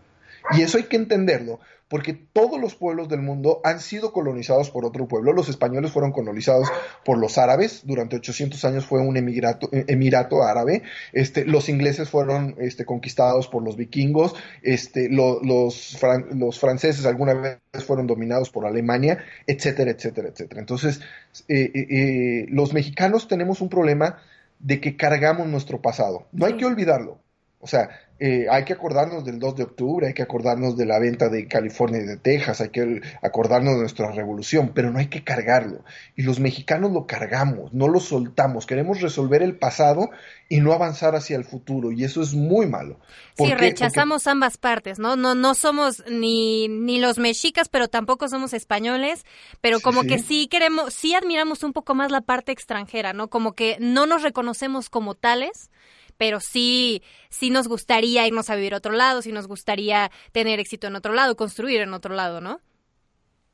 Y 0.52 0.62
eso 0.62 0.78
hay 0.78 0.84
que 0.84 0.96
entenderlo, 0.96 1.60
porque 1.88 2.12
todos 2.14 2.60
los 2.60 2.74
pueblos 2.74 3.08
del 3.08 3.20
mundo 3.20 3.60
han 3.64 3.80
sido 3.80 4.12
colonizados 4.12 4.70
por 4.70 4.84
otro 4.84 5.06
pueblo. 5.06 5.32
Los 5.32 5.48
españoles 5.48 5.92
fueron 5.92 6.12
colonizados 6.12 6.68
por 7.04 7.18
los 7.18 7.38
árabes, 7.38 7.82
durante 7.84 8.16
800 8.16 8.64
años 8.64 8.86
fue 8.86 9.00
un 9.00 9.16
emirato, 9.16 9.68
eh, 9.72 9.84
emirato 9.88 10.42
árabe. 10.42 10.82
Este, 11.12 11.44
los 11.44 11.68
ingleses 11.68 12.08
fueron 12.08 12.56
este, 12.58 12.84
conquistados 12.84 13.48
por 13.48 13.62
los 13.62 13.76
vikingos, 13.76 14.34
este, 14.62 15.08
los, 15.08 15.42
los 15.44 16.58
franceses 16.58 17.06
alguna 17.06 17.34
vez 17.34 17.58
fueron 17.84 18.06
dominados 18.06 18.50
por 18.50 18.66
Alemania, 18.66 19.18
etcétera, 19.46 19.90
etcétera, 19.90 20.28
etcétera. 20.28 20.60
Entonces, 20.60 21.00
eh, 21.48 21.70
eh, 21.74 22.46
los 22.48 22.72
mexicanos 22.72 23.28
tenemos 23.28 23.60
un 23.60 23.68
problema 23.68 24.18
de 24.58 24.80
que 24.80 24.96
cargamos 24.96 25.46
nuestro 25.46 25.80
pasado. 25.82 26.26
No 26.32 26.46
hay 26.46 26.56
que 26.56 26.64
olvidarlo. 26.64 27.20
O 27.60 27.66
sea, 27.66 27.88
eh, 28.18 28.46
hay 28.50 28.64
que 28.64 28.72
acordarnos 28.72 29.24
del 29.24 29.38
2 29.38 29.56
de 29.56 29.62
octubre, 29.64 30.06
hay 30.06 30.14
que 30.14 30.22
acordarnos 30.22 30.74
de 30.76 30.86
la 30.86 30.98
venta 30.98 31.28
de 31.28 31.46
California 31.46 32.00
y 32.00 32.06
de 32.06 32.16
Texas, 32.16 32.62
hay 32.62 32.70
que 32.70 33.02
acordarnos 33.22 33.74
de 33.74 33.80
nuestra 33.80 34.10
revolución, 34.10 34.72
pero 34.74 34.90
no 34.90 34.98
hay 34.98 35.08
que 35.08 35.22
cargarlo. 35.22 35.84
Y 36.16 36.22
los 36.22 36.40
mexicanos 36.40 36.92
lo 36.92 37.06
cargamos, 37.06 37.74
no 37.74 37.88
lo 37.88 38.00
soltamos, 38.00 38.64
queremos 38.64 39.02
resolver 39.02 39.42
el 39.42 39.58
pasado 39.58 40.08
y 40.48 40.60
no 40.60 40.72
avanzar 40.72 41.14
hacia 41.14 41.36
el 41.36 41.44
futuro, 41.44 41.92
y 41.92 42.04
eso 42.04 42.22
es 42.22 42.32
muy 42.32 42.66
malo. 42.66 43.00
Sí, 43.36 43.52
rechazamos 43.52 44.26
ambas 44.26 44.56
partes, 44.56 44.98
¿no? 44.98 45.16
No, 45.16 45.34
no 45.34 45.54
somos 45.54 46.02
ni, 46.10 46.68
ni 46.68 46.98
los 46.98 47.18
mexicas, 47.18 47.68
pero 47.68 47.88
tampoco 47.88 48.28
somos 48.28 48.54
españoles, 48.54 49.26
pero 49.60 49.80
como 49.80 50.04
que 50.04 50.18
sí 50.20 50.46
queremos, 50.46 50.94
sí 50.94 51.14
admiramos 51.14 51.62
un 51.64 51.74
poco 51.74 51.94
más 51.94 52.10
la 52.10 52.22
parte 52.22 52.52
extranjera, 52.52 53.12
¿no? 53.12 53.28
Como 53.28 53.52
que 53.52 53.76
no 53.78 54.06
nos 54.06 54.22
reconocemos 54.22 54.88
como 54.88 55.14
tales 55.14 55.70
pero 56.16 56.40
sí, 56.40 57.02
sí 57.28 57.50
nos 57.50 57.68
gustaría 57.68 58.26
irnos 58.26 58.50
a 58.50 58.56
vivir 58.56 58.74
a 58.74 58.78
otro 58.78 58.92
lado, 58.92 59.22
sí 59.22 59.32
nos 59.32 59.46
gustaría 59.46 60.10
tener 60.32 60.60
éxito 60.60 60.86
en 60.86 60.96
otro 60.96 61.12
lado, 61.12 61.36
construir 61.36 61.80
en 61.80 61.94
otro 61.94 62.14
lado, 62.14 62.40
¿no? 62.40 62.60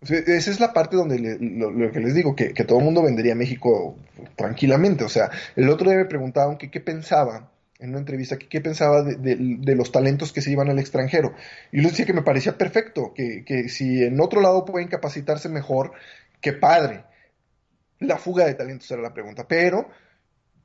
esa 0.03 0.51
es 0.51 0.61
la 0.61 0.73
parte 0.73 0.97
donde 0.97 1.39
lo, 1.41 1.93
que 1.93 2.01
les 2.01 2.15
digo, 2.15 2.35
que, 2.35 2.53
todo 2.65 2.79
el 2.79 2.85
mundo 2.85 3.03
vendería 3.03 3.35
México 3.35 3.97
tranquilamente. 4.37 5.05
O 5.05 5.09
sea, 5.09 5.31
el 5.55 5.69
otro 5.69 5.89
día 5.89 5.99
me 5.99 6.07
preguntaban 6.07 6.59
que 6.59 6.71
qué 6.71 6.81
pensaba 6.81 7.51
en 7.79 7.91
una 7.91 7.99
entrevista 7.99 8.39
qué 8.39 8.61
pensaba 8.61 9.03
de, 9.03 9.75
los 9.75 9.91
talentos 9.91 10.33
que 10.33 10.41
se 10.41 10.53
iban 10.53 10.71
al 10.71 10.79
extranjero. 10.79 11.35
Y 11.73 11.79
yo 11.79 11.83
les 11.83 11.93
decía 11.93 12.07
que 12.07 12.13
me 12.13 12.23
parecía 12.23 12.57
perfecto, 12.57 13.13
que, 13.13 13.45
que 13.45 13.69
si 13.69 14.05
en 14.05 14.21
otro 14.21 14.41
lado 14.41 14.65
pueden 14.65 14.89
capacitarse 14.89 15.49
mejor, 15.49 15.93
qué 16.41 16.53
padre. 16.53 17.05
La 17.99 18.19
fuga 18.19 18.47
de 18.47 18.55
talentos 18.55 18.91
era 18.91 19.03
la 19.03 19.15
pregunta. 19.15 19.47
Pero 19.49 19.89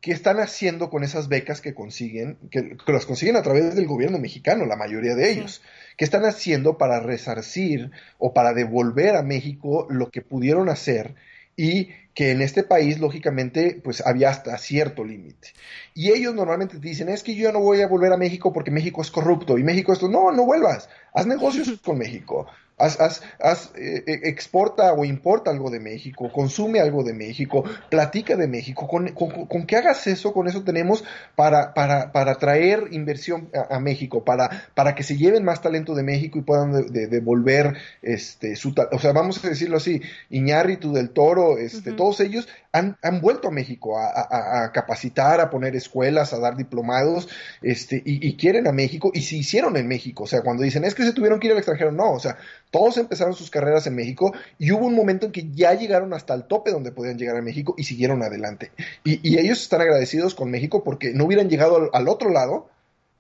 ¿qué 0.01 0.11
están 0.11 0.39
haciendo 0.39 0.89
con 0.89 1.03
esas 1.03 1.27
becas 1.27 1.61
que 1.61 1.73
consiguen, 1.73 2.37
que, 2.51 2.77
las 2.87 3.05
consiguen 3.05 3.35
a 3.35 3.41
través 3.41 3.75
del 3.75 3.87
gobierno 3.87 4.19
mexicano, 4.19 4.65
la 4.65 4.75
mayoría 4.75 5.15
de 5.15 5.31
ellos? 5.31 5.61
¿Qué 5.97 6.05
están 6.05 6.25
haciendo 6.25 6.77
para 6.77 6.99
resarcir 6.99 7.91
o 8.17 8.33
para 8.33 8.53
devolver 8.53 9.15
a 9.15 9.23
México 9.23 9.87
lo 9.89 10.09
que 10.09 10.21
pudieron 10.21 10.69
hacer 10.69 11.15
y 11.55 11.89
que 12.13 12.31
en 12.31 12.41
este 12.41 12.63
país, 12.63 12.99
lógicamente, 12.99 13.79
pues 13.83 14.05
había 14.05 14.29
hasta 14.29 14.57
cierto 14.57 15.03
límite. 15.03 15.49
Y 15.93 16.11
ellos 16.11 16.33
normalmente 16.33 16.79
te 16.79 16.87
dicen, 16.87 17.09
es 17.09 17.21
que 17.23 17.35
yo 17.35 17.51
no 17.51 17.59
voy 17.59 17.81
a 17.81 17.87
volver 17.87 18.13
a 18.13 18.17
México 18.17 18.53
porque 18.53 18.71
México 18.71 19.01
es 19.01 19.11
corrupto 19.11 19.57
y 19.57 19.63
México 19.63 19.93
esto, 19.93 20.07
no, 20.07 20.31
no 20.31 20.45
vuelvas, 20.45 20.89
haz 21.13 21.27
negocios 21.27 21.79
con 21.85 21.97
México, 21.97 22.47
Haz, 22.79 23.23
haz, 23.39 23.71
eh, 23.75 24.03
eh, 24.05 24.19
exporta 24.25 24.93
o 24.93 25.03
importa 25.03 25.49
algo 25.49 25.71
de 25.71 25.79
México, 25.79 26.31
consume 26.31 26.79
algo 26.79 27.03
de 27.03 27.11
México, 27.11 27.63
platica 27.89 28.35
de 28.35 28.47
México. 28.47 28.87
Con, 28.87 29.07
con, 29.13 29.65
que 29.65 29.77
hagas 29.77 30.05
eso, 30.05 30.31
con 30.31 30.47
eso 30.47 30.63
tenemos 30.63 31.03
para, 31.35 31.73
para, 31.73 32.11
para 32.11 32.35
traer 32.35 32.89
inversión 32.91 33.49
a, 33.67 33.79
México, 33.79 34.23
para, 34.23 34.69
para 34.75 34.93
que 34.93 35.01
se 35.01 35.17
lleven 35.17 35.43
más 35.43 35.59
talento 35.59 35.95
de 35.95 36.03
México 36.03 36.37
y 36.37 36.43
puedan 36.43 36.91
devolver 36.91 37.77
este, 38.03 38.55
su 38.55 38.75
O 38.91 38.99
sea, 38.99 39.11
vamos 39.11 39.43
a 39.43 39.49
decirlo 39.49 39.77
así, 39.77 39.99
Iñárritu 40.29 40.93
del 40.93 41.09
Toro, 41.09 41.57
este, 41.57 41.93
todos 41.93 42.19
ellos 42.19 42.47
han, 42.71 42.95
han, 43.01 43.21
vuelto 43.21 43.47
a 43.47 43.51
México 43.51 43.97
a, 43.97 44.65
a, 44.65 44.71
capacitar, 44.71 45.41
a 45.41 45.49
poner 45.49 45.75
escuelas, 45.75 46.31
a 46.33 46.39
dar 46.39 46.55
diplomados, 46.55 47.27
este, 47.63 48.03
y, 48.05 48.27
y 48.27 48.37
quieren 48.37 48.67
a 48.67 48.71
México 48.71 49.09
y 49.15 49.23
se 49.23 49.35
hicieron 49.35 49.77
en 49.77 49.87
México. 49.87 50.25
O 50.25 50.27
sea, 50.27 50.41
cuando 50.41 50.61
dicen 50.61 50.83
es 50.83 50.93
que 50.93 51.03
se 51.03 51.13
tuvieron 51.13 51.39
que 51.39 51.47
ir 51.47 51.53
al 51.53 51.57
extranjero, 51.57 51.91
no, 51.91 52.11
o 52.11 52.19
sea, 52.19 52.37
todos 52.71 52.97
empezaron 52.97 53.33
sus 53.33 53.49
carreras 53.49 53.87
en 53.87 53.95
México 53.95 54.33
y 54.59 54.71
hubo 54.71 54.85
un 54.85 54.95
momento 54.95 55.25
en 55.25 55.31
que 55.31 55.49
ya 55.51 55.73
llegaron 55.73 56.13
hasta 56.13 56.33
el 56.33 56.45
tope 56.45 56.71
donde 56.71 56.91
podían 56.91 57.17
llegar 57.17 57.37
a 57.37 57.41
México 57.41 57.75
y 57.77 57.83
siguieron 57.83 58.23
adelante. 58.23 58.71
Y, 59.03 59.37
ellos 59.37 59.61
están 59.61 59.81
agradecidos 59.81 60.35
con 60.35 60.51
México 60.51 60.83
porque 60.83 61.13
no 61.13 61.25
hubieran 61.25 61.49
llegado 61.49 61.89
al 61.93 62.07
otro 62.07 62.29
lado 62.29 62.69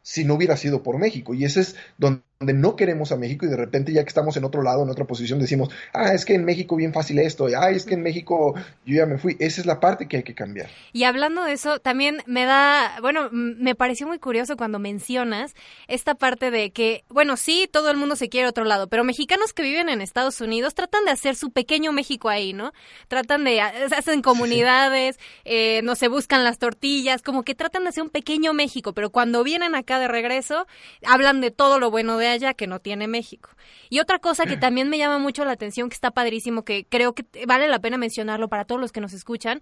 si 0.01 0.23
no 0.23 0.35
hubiera 0.35 0.57
sido 0.57 0.83
por 0.83 0.97
México. 0.97 1.33
Y 1.33 1.45
ese 1.45 1.61
es 1.61 1.75
donde 1.97 2.21
donde 2.39 2.53
no 2.53 2.75
queremos 2.75 3.11
a 3.11 3.17
México 3.17 3.45
y 3.45 3.49
de 3.49 3.57
repente 3.57 3.91
ya 3.91 4.03
que 4.03 4.09
estamos 4.09 4.37
en 4.37 4.43
otro 4.43 4.61
lado, 4.61 4.83
en 4.83 4.89
otra 4.89 5.05
posición, 5.05 5.39
decimos, 5.39 5.69
ah, 5.93 6.13
es 6.13 6.23
que 6.23 6.35
en 6.35 6.45
México 6.45 6.75
bien 6.75 6.93
fácil 6.93 7.17
esto, 7.17 7.49
y, 7.49 7.53
ah, 7.55 7.71
es 7.71 7.85
que 7.85 7.95
en 7.95 8.03
México 8.03 8.53
yo 8.85 8.95
ya 8.95 9.05
me 9.07 9.17
fui. 9.17 9.35
Esa 9.39 9.61
es 9.61 9.65
la 9.65 9.79
parte 9.79 10.07
que 10.07 10.17
hay 10.17 10.23
que 10.23 10.35
cambiar. 10.35 10.69
Y 10.93 11.03
hablando 11.03 11.43
de 11.43 11.53
eso, 11.53 11.79
también 11.79 12.21
me 12.27 12.45
da, 12.45 12.99
bueno, 13.01 13.29
me 13.31 13.73
pareció 13.73 14.07
muy 14.07 14.19
curioso 14.19 14.55
cuando 14.55 14.77
mencionas 14.77 15.55
esta 15.87 16.13
parte 16.13 16.51
de 16.51 16.69
que, 16.69 17.03
bueno, 17.09 17.37
sí, 17.37 17.67
todo 17.71 17.89
el 17.89 17.97
mundo 17.97 18.15
se 18.15 18.29
quiere 18.29 18.45
a 18.45 18.49
otro 18.51 18.65
lado, 18.65 18.87
pero 18.87 19.03
mexicanos 19.03 19.53
que 19.53 19.63
viven 19.63 19.89
en 19.89 20.01
Estados 20.01 20.39
Unidos 20.39 20.75
tratan 20.75 21.05
de 21.05 21.11
hacer 21.11 21.35
su 21.35 21.49
pequeño 21.49 21.91
México 21.91 22.29
ahí, 22.29 22.53
¿no? 22.53 22.71
Tratan 23.07 23.45
de, 23.45 23.61
hacen 23.61 24.21
comunidades, 24.21 25.19
eh, 25.43 25.81
no 25.83 25.95
se 25.95 26.07
buscan 26.07 26.43
las 26.43 26.59
tortillas, 26.59 27.23
como 27.23 27.41
que 27.41 27.55
tratan 27.55 27.83
de 27.83 27.89
hacer 27.89 28.03
un 28.03 28.09
pequeño 28.09 28.53
México, 28.53 28.93
pero 28.93 29.09
cuando 29.09 29.43
vienen 29.43 29.73
acá 29.73 29.99
de 29.99 30.07
regreso, 30.07 30.67
hablan 31.03 31.41
de 31.41 31.49
todo 31.49 31.79
lo 31.79 31.89
bueno 31.89 32.17
de 32.19 32.26
allá 32.29 32.53
que 32.53 32.67
no 32.67 32.79
tiene 32.79 33.07
México. 33.07 33.49
Y 33.89 33.99
otra 33.99 34.19
cosa 34.19 34.45
que 34.45 34.57
también 34.57 34.89
me 34.89 34.97
llama 34.97 35.19
mucho 35.19 35.45
la 35.45 35.51
atención, 35.51 35.89
que 35.89 35.95
está 35.95 36.11
padrísimo, 36.11 36.63
que 36.63 36.85
creo 36.87 37.13
que 37.13 37.25
vale 37.47 37.67
la 37.67 37.79
pena 37.79 37.97
mencionarlo 37.97 38.47
para 38.47 38.65
todos 38.65 38.81
los 38.81 38.91
que 38.91 39.01
nos 39.01 39.13
escuchan, 39.13 39.61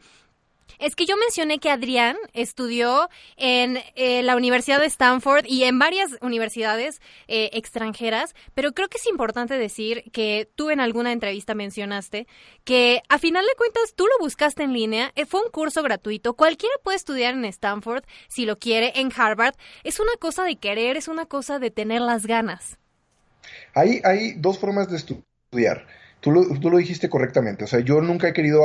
es 0.80 0.95
que 0.95 1.06
yo 1.06 1.15
mencioné 1.17 1.60
que 1.60 1.69
Adrián 1.69 2.17
estudió 2.34 3.10
en 3.38 3.80
eh, 3.95 4.23
la 4.23 4.36
Universidad 4.36 4.80
de 4.80 4.88
Stanford 4.88 5.45
y 5.47 5.63
en 5.63 5.80
varias 5.80 6.17
universidades 6.21 7.01
eh, 7.28 7.49
extranjeras, 7.54 8.36
pero 8.54 8.73
creo 8.73 8.88
que 8.88 8.97
es 8.97 9.08
importante 9.08 9.58
decir 9.58 10.04
que 10.12 10.49
tú 10.56 10.69
en 10.69 10.80
alguna 10.80 11.12
entrevista 11.12 11.56
mencionaste 11.56 12.28
que 12.63 13.01
a 13.10 13.17
final 13.17 13.45
de 13.45 13.56
cuentas 13.58 13.93
tú 13.95 14.06
lo 14.06 14.23
buscaste 14.23 14.63
en 14.63 14.73
línea, 14.73 15.12
eh, 15.15 15.25
fue 15.25 15.41
un 15.41 15.49
curso 15.49 15.84
gratuito, 15.84 16.34
cualquiera 16.34 16.75
puede 16.84 16.97
estudiar 16.97 17.34
en 17.34 17.45
Stanford 17.45 18.04
si 18.28 18.45
lo 18.45 18.58
quiere, 18.58 18.93
en 18.95 19.12
Harvard, 19.15 19.56
es 19.84 19.99
una 19.99 20.15
cosa 20.19 20.43
de 20.43 20.58
querer, 20.58 20.97
es 20.97 21.08
una 21.08 21.25
cosa 21.25 21.60
de 21.60 21.71
tener 21.71 22.01
las 22.01 22.25
ganas. 22.25 22.78
Hay, 23.73 24.01
hay 24.04 24.34
dos 24.34 24.58
formas 24.60 24.89
de 24.89 24.97
estudiar. 24.97 25.88
Tú 26.26 26.32
lo, 26.32 26.42
lo, 26.44 26.78
dijiste 26.80 27.08
correctamente, 27.08 27.66
o 27.66 27.68
sea, 27.68 27.82
yo 27.82 28.02
nunca 28.02 28.28
he 28.28 28.34
querido 28.34 28.62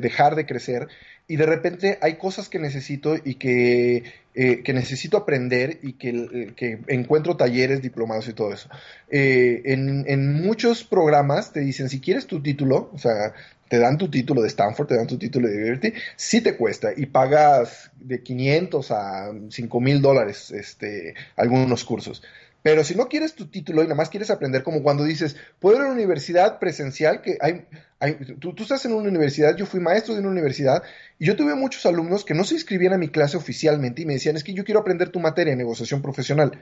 dejar 0.00 0.34
de 0.34 0.44
crecer 0.44 0.88
y 1.28 1.36
de 1.36 1.46
repente 1.46 1.98
hay 2.02 2.16
cosas 2.16 2.48
que 2.48 2.58
necesito 2.58 3.14
y 3.14 3.36
que, 3.36 4.02
eh, 4.34 4.64
que 4.64 4.72
necesito 4.72 5.16
aprender 5.16 5.78
y 5.84 5.92
que, 5.92 6.80
encuentro 6.88 7.36
talleres, 7.36 7.80
diplomados 7.80 8.26
y 8.26 8.32
todo 8.32 8.52
eso. 8.52 8.68
Eh, 9.08 9.62
en, 9.66 10.04
en, 10.08 10.42
muchos 10.42 10.82
programas 10.82 11.52
te 11.52 11.60
dicen, 11.60 11.88
si 11.88 12.00
quieres 12.00 12.26
tu 12.26 12.42
título, 12.42 12.90
o 12.92 12.98
sea, 12.98 13.34
te 13.68 13.78
dan 13.78 13.98
tu 13.98 14.10
título 14.10 14.42
de 14.42 14.48
Stanford, 14.48 14.88
te 14.88 14.96
dan 14.96 15.06
tu 15.06 15.16
título 15.16 15.46
de 15.46 15.56
Liberty, 15.56 15.92
sí 16.16 16.40
te 16.40 16.56
cuesta 16.56 16.90
y 16.96 17.06
pagas 17.06 17.92
de 18.00 18.20
500 18.20 18.90
a 18.90 19.32
5 19.48 19.80
mil 19.80 20.02
dólares 20.02 20.50
este, 20.50 21.14
algunos 21.36 21.84
cursos. 21.84 22.24
Pero 22.66 22.82
si 22.82 22.96
no 22.96 23.08
quieres 23.08 23.36
tu 23.36 23.46
título 23.46 23.82
y 23.82 23.84
nada 23.84 23.94
más 23.94 24.10
quieres 24.10 24.28
aprender, 24.28 24.64
como 24.64 24.82
cuando 24.82 25.04
dices, 25.04 25.36
puedo 25.60 25.76
ir 25.76 25.82
a 25.82 25.84
una 25.84 25.94
universidad 25.94 26.58
presencial, 26.58 27.22
que 27.22 27.38
hay, 27.40 27.64
hay 28.00 28.14
tú, 28.40 28.54
tú, 28.54 28.64
estás 28.64 28.84
en 28.86 28.92
una 28.92 29.08
universidad, 29.08 29.56
yo 29.56 29.66
fui 29.66 29.78
maestro 29.78 30.14
de 30.14 30.20
una 30.20 30.30
universidad, 30.30 30.82
y 31.16 31.26
yo 31.26 31.36
tuve 31.36 31.54
muchos 31.54 31.86
alumnos 31.86 32.24
que 32.24 32.34
no 32.34 32.42
se 32.42 32.54
inscribían 32.54 32.92
a 32.92 32.98
mi 32.98 33.06
clase 33.06 33.36
oficialmente 33.36 34.02
y 34.02 34.06
me 34.06 34.14
decían, 34.14 34.34
es 34.34 34.42
que 34.42 34.52
yo 34.52 34.64
quiero 34.64 34.80
aprender 34.80 35.10
tu 35.10 35.20
materia 35.20 35.52
de 35.52 35.56
negociación 35.58 36.02
profesional. 36.02 36.60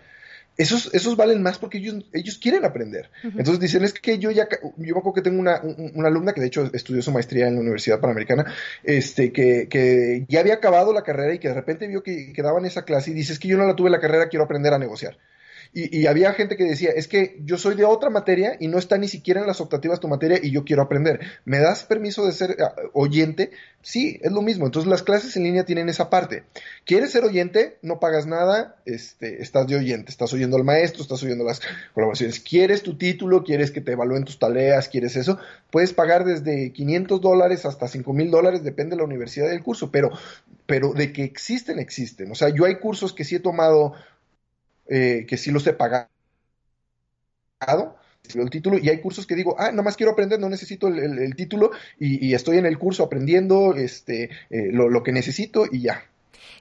Esos, 0.58 0.92
esos 0.92 1.16
valen 1.16 1.42
más 1.42 1.58
porque 1.58 1.78
ellos, 1.78 2.04
ellos 2.12 2.36
quieren 2.36 2.66
aprender. 2.66 3.08
Entonces 3.22 3.58
dicen, 3.58 3.82
es 3.82 3.94
que 3.94 4.18
yo 4.18 4.30
ya, 4.30 4.46
yo 4.62 4.72
me 4.76 4.98
acuerdo 4.98 5.14
que 5.14 5.22
tengo 5.22 5.40
una, 5.40 5.62
una, 5.62 6.08
alumna 6.08 6.34
que 6.34 6.42
de 6.42 6.48
hecho 6.48 6.70
estudió 6.74 7.00
su 7.00 7.12
maestría 7.12 7.48
en 7.48 7.54
la 7.54 7.62
Universidad 7.62 7.98
Panamericana, 7.98 8.52
este, 8.82 9.32
que, 9.32 9.68
que 9.70 10.26
ya 10.28 10.40
había 10.40 10.52
acabado 10.52 10.92
la 10.92 11.02
carrera 11.02 11.32
y 11.32 11.38
que 11.38 11.48
de 11.48 11.54
repente 11.54 11.88
vio 11.88 12.02
que, 12.02 12.34
que 12.34 12.42
daban 12.42 12.66
esa 12.66 12.84
clase 12.84 13.10
y 13.10 13.14
dice, 13.14 13.32
es 13.32 13.38
que 13.38 13.48
yo 13.48 13.56
no 13.56 13.66
la 13.66 13.74
tuve 13.74 13.88
la 13.88 14.00
carrera, 14.00 14.28
quiero 14.28 14.44
aprender 14.44 14.74
a 14.74 14.78
negociar. 14.78 15.16
Y, 15.76 16.06
había 16.06 16.32
gente 16.34 16.56
que 16.56 16.62
decía, 16.62 16.90
es 16.94 17.08
que 17.08 17.36
yo 17.44 17.58
soy 17.58 17.74
de 17.74 17.84
otra 17.84 18.08
materia 18.08 18.56
y 18.60 18.68
no 18.68 18.78
está 18.78 18.96
ni 18.96 19.08
siquiera 19.08 19.40
en 19.40 19.48
las 19.48 19.60
optativas 19.60 19.98
tu 19.98 20.06
materia 20.06 20.38
y 20.40 20.52
yo 20.52 20.64
quiero 20.64 20.82
aprender. 20.82 21.18
¿Me 21.44 21.58
das 21.58 21.82
permiso 21.82 22.24
de 22.24 22.30
ser 22.30 22.56
ah, 22.62 22.76
oyente? 22.92 23.50
Sí, 23.82 24.20
es 24.22 24.30
lo 24.30 24.40
mismo. 24.40 24.66
Entonces 24.66 24.88
las 24.88 25.02
clases 25.02 25.36
en 25.36 25.42
línea 25.42 25.64
tienen 25.64 25.88
esa 25.88 26.10
parte. 26.10 26.44
¿Quieres 26.86 27.10
ser 27.10 27.24
oyente? 27.24 27.78
No 27.82 27.98
pagas 27.98 28.24
nada, 28.24 28.76
este, 28.86 29.42
estás 29.42 29.66
de 29.66 29.74
oyente, 29.74 30.12
estás 30.12 30.32
oyendo 30.32 30.56
al 30.56 30.62
maestro, 30.62 31.02
estás 31.02 31.20
oyendo 31.24 31.42
las 31.42 31.60
colaboraciones. 31.92 32.38
¿Quieres 32.38 32.84
tu 32.84 32.96
título? 32.96 33.42
¿Quieres 33.42 33.72
que 33.72 33.80
te 33.80 33.92
evalúen 33.92 34.24
tus 34.24 34.38
tareas? 34.38 34.88
¿Quieres 34.88 35.16
eso? 35.16 35.38
Puedes 35.72 35.92
pagar 35.92 36.24
desde 36.24 36.72
500 36.72 37.20
dólares 37.20 37.66
hasta 37.66 37.88
5 37.88 38.12
mil 38.12 38.30
dólares, 38.30 38.62
depende 38.62 38.94
de 38.94 38.98
la 38.98 39.06
universidad 39.06 39.48
del 39.48 39.64
curso, 39.64 39.90
pero, 39.90 40.12
pero 40.66 40.92
de 40.92 41.12
que 41.12 41.24
existen, 41.24 41.80
existen. 41.80 42.30
O 42.30 42.36
sea, 42.36 42.50
yo 42.50 42.64
hay 42.64 42.76
cursos 42.76 43.12
que 43.12 43.24
sí 43.24 43.34
he 43.34 43.40
tomado 43.40 43.94
eh, 44.86 45.26
que 45.28 45.36
sí 45.36 45.50
los 45.50 45.66
he 45.66 45.72
pagado, 45.72 46.08
el 48.34 48.50
título, 48.50 48.78
y 48.78 48.88
hay 48.88 49.00
cursos 49.00 49.26
que 49.26 49.34
digo, 49.34 49.56
ah, 49.58 49.70
nada 49.70 49.82
más 49.82 49.96
quiero 49.96 50.12
aprender, 50.12 50.40
no 50.40 50.48
necesito 50.48 50.88
el, 50.88 51.36
título, 51.36 51.70
y, 51.98 52.34
estoy 52.34 52.58
en 52.58 52.66
el 52.66 52.78
curso 52.78 53.04
aprendiendo 53.04 53.74
este, 53.74 54.30
eh, 54.50 54.70
lo, 54.72 55.02
que 55.02 55.12
necesito 55.12 55.66
y 55.70 55.82
ya. 55.82 56.04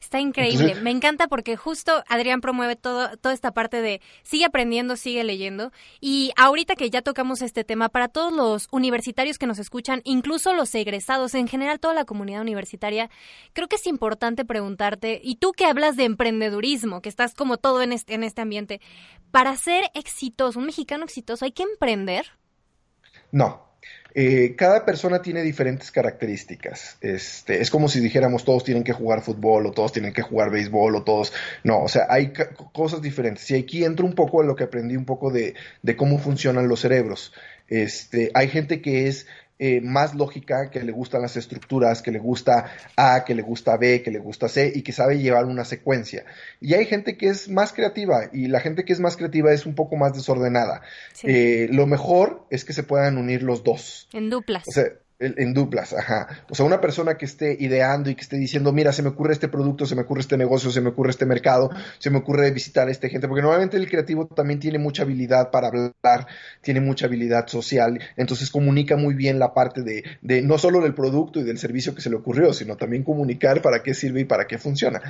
Está 0.03 0.19
increíble. 0.19 0.75
Me 0.75 0.91
encanta 0.91 1.29
porque 1.29 1.55
justo 1.55 2.03
Adrián 2.09 2.41
promueve 2.41 2.75
todo, 2.75 3.15
toda 3.17 3.33
esta 3.33 3.53
parte 3.53 3.81
de 3.81 4.01
sigue 4.21 4.43
aprendiendo, 4.43 4.97
sigue 4.97 5.23
leyendo. 5.23 5.71
Y 6.01 6.33
ahorita 6.35 6.75
que 6.75 6.89
ya 6.89 7.01
tocamos 7.01 7.41
este 7.41 7.63
tema, 7.63 7.87
para 7.87 8.09
todos 8.09 8.33
los 8.33 8.67
universitarios 8.71 9.37
que 9.37 9.47
nos 9.47 9.59
escuchan, 9.59 10.01
incluso 10.03 10.53
los 10.53 10.75
egresados, 10.75 11.33
en 11.35 11.47
general 11.47 11.79
toda 11.79 11.93
la 11.93 12.03
comunidad 12.03 12.41
universitaria, 12.41 13.09
creo 13.53 13.69
que 13.69 13.77
es 13.77 13.87
importante 13.87 14.43
preguntarte, 14.43 15.21
y 15.23 15.37
tú 15.37 15.53
que 15.53 15.65
hablas 15.65 15.95
de 15.95 16.03
emprendedurismo, 16.03 17.01
que 17.01 17.07
estás 17.07 17.33
como 17.33 17.55
todo 17.57 17.81
en 17.81 17.93
este, 17.93 18.13
en 18.13 18.25
este 18.25 18.41
ambiente, 18.41 18.81
para 19.31 19.55
ser 19.55 19.85
exitoso, 19.93 20.59
un 20.59 20.65
mexicano 20.65 21.05
exitoso, 21.05 21.45
¿hay 21.45 21.53
que 21.53 21.63
emprender? 21.63 22.25
No, 23.31 23.72
eh, 24.15 24.55
cada 24.55 24.85
persona 24.85 25.21
tiene 25.21 25.41
diferentes 25.41 25.91
características. 25.91 26.97
Este, 27.01 27.61
es 27.61 27.71
como 27.71 27.89
si 27.89 27.99
dijéramos 27.99 28.45
todos 28.45 28.63
tienen 28.63 28.83
que 28.83 28.93
jugar 28.93 29.21
fútbol 29.21 29.65
o 29.65 29.71
todos 29.71 29.91
tienen 29.91 30.13
que 30.13 30.21
jugar 30.21 30.51
béisbol 30.51 30.95
o 30.95 31.03
todos... 31.03 31.33
No, 31.63 31.81
o 31.81 31.87
sea, 31.87 32.05
hay 32.09 32.31
cosas 32.71 33.01
diferentes. 33.01 33.49
Y 33.51 33.55
aquí 33.55 33.83
entro 33.83 34.05
un 34.05 34.13
poco 34.13 34.41
en 34.41 34.47
lo 34.47 34.55
que 34.55 34.65
aprendí 34.65 34.95
un 34.95 35.05
poco 35.05 35.31
de, 35.31 35.55
de 35.81 35.95
cómo 35.95 36.19
funcionan 36.19 36.67
los 36.67 36.81
cerebros. 36.81 37.33
Este, 37.67 38.29
hay 38.33 38.49
gente 38.49 38.81
que 38.81 39.07
es 39.07 39.25
eh, 39.65 39.79
más 39.79 40.13
lógica, 40.13 40.69
que 40.69 40.83
le 40.83 40.91
gustan 40.91 41.21
las 41.21 41.37
estructuras, 41.37 42.01
que 42.01 42.11
le 42.11 42.19
gusta 42.19 42.65
A, 42.97 43.23
que 43.23 43.33
le 43.33 43.43
gusta 43.43 43.77
B, 43.77 44.01
que 44.01 44.11
le 44.11 44.19
gusta 44.19 44.49
C 44.49 44.69
y 44.75 44.81
que 44.81 44.91
sabe 44.91 45.19
llevar 45.19 45.45
una 45.45 45.63
secuencia. 45.63 46.25
Y 46.59 46.73
hay 46.73 46.85
gente 46.85 47.15
que 47.15 47.29
es 47.29 47.47
más 47.47 47.71
creativa 47.71 48.29
y 48.33 48.47
la 48.47 48.59
gente 48.59 48.83
que 48.83 48.91
es 48.91 48.99
más 48.99 49.15
creativa 49.15 49.53
es 49.53 49.65
un 49.65 49.73
poco 49.73 49.95
más 49.95 50.11
desordenada. 50.15 50.81
Eh, 51.23 51.69
lo 51.71 51.87
mejor 51.87 52.45
es 52.49 52.65
que 52.65 52.73
se 52.73 52.83
puedan 52.83 53.17
unir 53.17 53.41
los 53.41 53.63
dos. 53.63 54.09
En 54.11 54.29
duplas. 54.29 54.67
O 54.67 54.71
sea, 54.73 54.83
en 55.23 55.53
duplas, 55.53 55.93
ajá. 55.93 56.27
O 56.49 56.55
sea, 56.55 56.65
una 56.65 56.81
persona 56.81 57.17
que 57.17 57.25
esté 57.25 57.55
ideando 57.59 58.09
y 58.09 58.15
que 58.15 58.21
esté 58.21 58.37
diciendo, 58.37 58.71
mira, 58.71 58.91
se 58.91 59.03
me 59.03 59.09
ocurre 59.09 59.33
este 59.33 59.47
producto, 59.47 59.85
se 59.85 59.95
me 59.95 60.01
ocurre 60.01 60.21
este 60.21 60.37
negocio, 60.37 60.71
se 60.71 60.81
me 60.81 60.89
ocurre 60.89 61.11
este 61.11 61.25
mercado, 61.25 61.69
se 61.99 62.09
me 62.09 62.17
ocurre 62.17 62.51
visitar 62.51 62.87
a 62.87 62.91
esta 62.91 63.09
gente, 63.09 63.27
porque 63.27 63.41
normalmente 63.41 63.77
el 63.77 63.89
creativo 63.89 64.27
también 64.27 64.59
tiene 64.59 64.79
mucha 64.79 65.03
habilidad 65.03 65.51
para 65.51 65.67
hablar, 65.67 66.27
tiene 66.61 66.81
mucha 66.81 67.05
habilidad 67.05 67.47
social, 67.47 67.99
entonces 68.17 68.49
comunica 68.49 68.97
muy 68.97 69.13
bien 69.13 69.39
la 69.39 69.53
parte 69.53 69.81
de, 69.81 70.03
de 70.21 70.41
no 70.41 70.57
solo 70.57 70.81
del 70.81 70.93
producto 70.93 71.39
y 71.39 71.43
del 71.43 71.57
servicio 71.57 71.95
que 71.95 72.01
se 72.01 72.09
le 72.09 72.15
ocurrió, 72.15 72.53
sino 72.53 72.77
también 72.77 73.03
comunicar 73.03 73.61
para 73.61 73.83
qué 73.83 73.93
sirve 73.93 74.21
y 74.21 74.25
para 74.25 74.47
qué 74.47 74.57
funciona. 74.57 75.01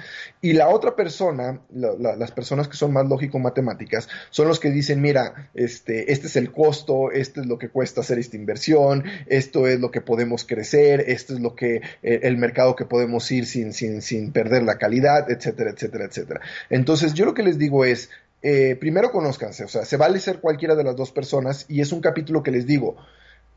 Y 0.41 0.53
la 0.53 0.69
otra 0.69 0.95
persona, 0.95 1.61
las 1.73 2.31
personas 2.31 2.67
que 2.67 2.77
son 2.77 2.93
más 2.93 3.07
lógico-matemáticas, 3.07 4.07
son 4.29 4.47
los 4.47 4.59
que 4.59 4.71
dicen, 4.71 5.01
mira, 5.01 5.49
este, 5.53 6.11
este 6.11 6.27
es 6.27 6.35
el 6.35 6.51
costo, 6.51 7.11
este 7.11 7.41
es 7.41 7.45
lo 7.45 7.57
que 7.57 7.69
cuesta 7.69 8.01
hacer 8.01 8.19
esta 8.19 8.37
inversión, 8.37 9.03
esto 9.27 9.67
es 9.67 9.79
lo 9.79 9.91
que 9.91 10.01
podemos 10.05 10.45
crecer, 10.45 11.05
esto 11.07 11.33
es 11.33 11.39
lo 11.39 11.55
que 11.55 11.81
eh, 12.03 12.19
el 12.23 12.37
mercado 12.37 12.75
que 12.75 12.85
podemos 12.85 13.29
ir 13.31 13.45
sin, 13.45 13.73
sin, 13.73 14.01
sin 14.01 14.31
perder 14.31 14.63
la 14.63 14.77
calidad, 14.77 15.29
etcétera, 15.29 15.71
etcétera, 15.71 16.05
etcétera. 16.05 16.41
Entonces, 16.69 17.13
yo 17.13 17.25
lo 17.25 17.33
que 17.33 17.43
les 17.43 17.57
digo 17.57 17.85
es, 17.85 18.09
eh, 18.41 18.75
primero 18.75 19.11
conózcanse, 19.11 19.63
o 19.63 19.67
sea, 19.67 19.85
se 19.85 19.97
vale 19.97 20.19
ser 20.19 20.39
cualquiera 20.39 20.75
de 20.75 20.83
las 20.83 20.95
dos 20.95 21.11
personas 21.11 21.65
y 21.69 21.81
es 21.81 21.91
un 21.91 22.01
capítulo 22.01 22.43
que 22.43 22.51
les 22.51 22.67
digo, 22.67 22.97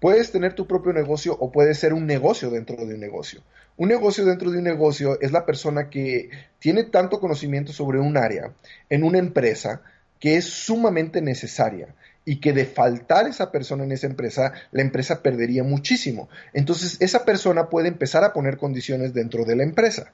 puedes 0.01 0.31
tener 0.31 0.55
tu 0.55 0.67
propio 0.67 0.93
negocio 0.93 1.37
o 1.39 1.51
puedes 1.51 1.79
ser 1.79 1.93
un 1.93 2.07
negocio 2.07 2.51
dentro 2.51 2.77
de 2.77 2.95
un 2.95 3.01
negocio. 3.01 3.43
Un 3.77 3.89
negocio 3.89 4.25
dentro 4.25 4.51
de 4.51 4.59
un 4.59 4.65
negocio 4.65 5.21
es 5.21 5.33
la 5.33 5.45
persona 5.45 5.91
que 5.91 6.31
tiene 6.59 6.85
tanto 6.85 7.21
conocimiento 7.21 7.73
sobre 7.73 7.99
un 7.99 8.17
área 8.17 8.53
en 8.89 9.03
una 9.05 9.19
empresa 9.19 9.83
que 10.21 10.37
es 10.37 10.45
sumamente 10.47 11.21
necesaria 11.21 11.95
y 12.29 12.41
que 12.41 12.53
de 12.53 12.67
faltar 12.67 13.29
esa 13.29 13.53
persona 13.53 13.85
en 13.85 13.93
esa 13.93 14.09
empresa, 14.09 14.53
la 14.73 14.83
empresa 14.83 15.23
perdería 15.23 15.63
muchísimo. 15.63 16.29
Entonces, 16.53 16.97
esa 17.01 17.25
persona 17.25 17.71
puede 17.71 17.87
empezar 17.87 18.25
a 18.25 18.33
poner 18.33 18.59
condiciones 18.59 19.15
dentro 19.15 19.45
de 19.45 19.55
la 19.55 19.63
empresa. 19.63 20.13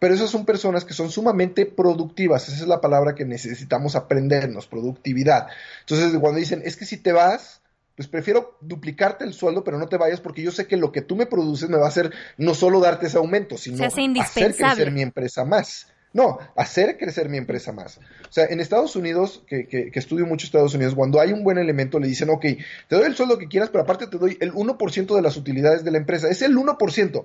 Pero 0.00 0.12
esas 0.12 0.28
son 0.28 0.44
personas 0.44 0.84
que 0.84 0.92
son 0.92 1.12
sumamente 1.12 1.64
productivas, 1.64 2.48
esa 2.48 2.62
es 2.62 2.66
la 2.66 2.80
palabra 2.80 3.14
que 3.14 3.24
necesitamos 3.24 3.94
aprendernos, 3.94 4.66
productividad. 4.66 5.46
Entonces, 5.80 6.18
cuando 6.18 6.40
dicen, 6.40 6.62
es 6.64 6.76
que 6.76 6.84
si 6.84 6.96
te 6.96 7.12
vas, 7.12 7.62
pues 7.94 8.08
prefiero 8.08 8.58
duplicarte 8.60 9.24
el 9.24 9.32
sueldo, 9.32 9.62
pero 9.62 9.78
no 9.78 9.88
te 9.88 9.96
vayas 9.96 10.20
porque 10.20 10.42
yo 10.42 10.50
sé 10.50 10.66
que 10.66 10.76
lo 10.76 10.90
que 10.90 11.02
tú 11.02 11.14
me 11.14 11.26
produces 11.26 11.68
me 11.68 11.76
va 11.76 11.84
a 11.84 11.90
hacer 11.90 12.10
no 12.38 12.54
solo 12.54 12.80
darte 12.80 13.06
ese 13.06 13.18
aumento, 13.18 13.56
sino 13.56 13.84
hacer 13.84 14.56
crecer 14.56 14.90
mi 14.90 15.02
empresa 15.02 15.44
más. 15.44 15.91
No, 16.12 16.38
hacer 16.56 16.98
crecer 16.98 17.28
mi 17.28 17.38
empresa 17.38 17.72
más. 17.72 17.98
O 17.98 18.32
sea, 18.32 18.44
en 18.46 18.60
Estados 18.60 18.96
Unidos, 18.96 19.42
que, 19.46 19.66
que, 19.66 19.90
estudio 19.94 20.26
mucho 20.26 20.44
Estados 20.44 20.74
Unidos, 20.74 20.94
cuando 20.94 21.20
hay 21.20 21.32
un 21.32 21.42
buen 21.42 21.58
elemento 21.58 21.98
le 21.98 22.08
dicen, 22.08 22.28
ok, 22.28 22.42
te 22.88 22.96
doy 22.96 23.06
el 23.06 23.16
sueldo 23.16 23.38
que 23.38 23.48
quieras, 23.48 23.70
pero 23.70 23.84
aparte 23.84 24.06
te 24.06 24.18
doy 24.18 24.36
el 24.40 24.52
1% 24.52 25.14
de 25.14 25.22
las 25.22 25.36
utilidades 25.36 25.84
de 25.84 25.90
la 25.90 25.98
empresa. 25.98 26.28
Es 26.28 26.42
el 26.42 26.56
1%. 26.56 27.24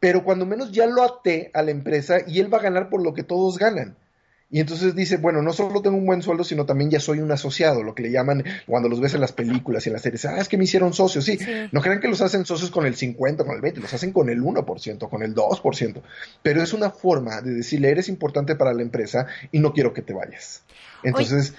Pero 0.00 0.24
cuando 0.24 0.46
menos 0.46 0.72
ya 0.72 0.86
lo 0.86 1.02
até 1.02 1.50
a 1.54 1.62
la 1.62 1.70
empresa 1.70 2.18
y 2.26 2.40
él 2.40 2.52
va 2.52 2.58
a 2.58 2.62
ganar 2.62 2.88
por 2.88 3.02
lo 3.02 3.14
que 3.14 3.22
todos 3.22 3.58
ganan. 3.58 3.96
Y 4.50 4.60
entonces 4.60 4.94
dice, 4.94 5.18
bueno, 5.18 5.42
no 5.42 5.52
solo 5.52 5.82
tengo 5.82 5.98
un 5.98 6.06
buen 6.06 6.22
sueldo, 6.22 6.42
sino 6.42 6.64
también 6.64 6.90
ya 6.90 7.00
soy 7.00 7.20
un 7.20 7.30
asociado, 7.30 7.82
lo 7.82 7.94
que 7.94 8.02
le 8.02 8.10
llaman 8.10 8.44
cuando 8.66 8.88
los 8.88 8.98
ves 8.98 9.12
en 9.12 9.20
las 9.20 9.32
películas 9.32 9.84
y 9.84 9.90
en 9.90 9.92
las 9.92 10.02
series. 10.02 10.24
Ah, 10.24 10.38
es 10.38 10.48
que 10.48 10.56
me 10.56 10.64
hicieron 10.64 10.94
socios, 10.94 11.26
sí. 11.26 11.38
No 11.70 11.82
crean 11.82 12.00
que 12.00 12.08
los 12.08 12.22
hacen 12.22 12.46
socios 12.46 12.70
con 12.70 12.86
el 12.86 12.96
50, 12.96 13.44
con 13.44 13.54
el 13.54 13.60
20, 13.60 13.80
los 13.80 13.92
hacen 13.92 14.12
con 14.12 14.30
el 14.30 14.40
1%, 14.40 15.08
con 15.10 15.22
el 15.22 15.34
2%. 15.34 16.02
Pero 16.42 16.62
es 16.62 16.72
una 16.72 16.88
forma 16.90 17.42
de 17.42 17.52
decirle, 17.52 17.90
eres 17.90 18.08
importante 18.08 18.56
para 18.56 18.72
la 18.72 18.80
empresa 18.80 19.26
y 19.52 19.58
no 19.58 19.74
quiero 19.74 19.92
que 19.92 20.00
te 20.00 20.14
vayas. 20.14 20.62
Entonces, 21.02 21.52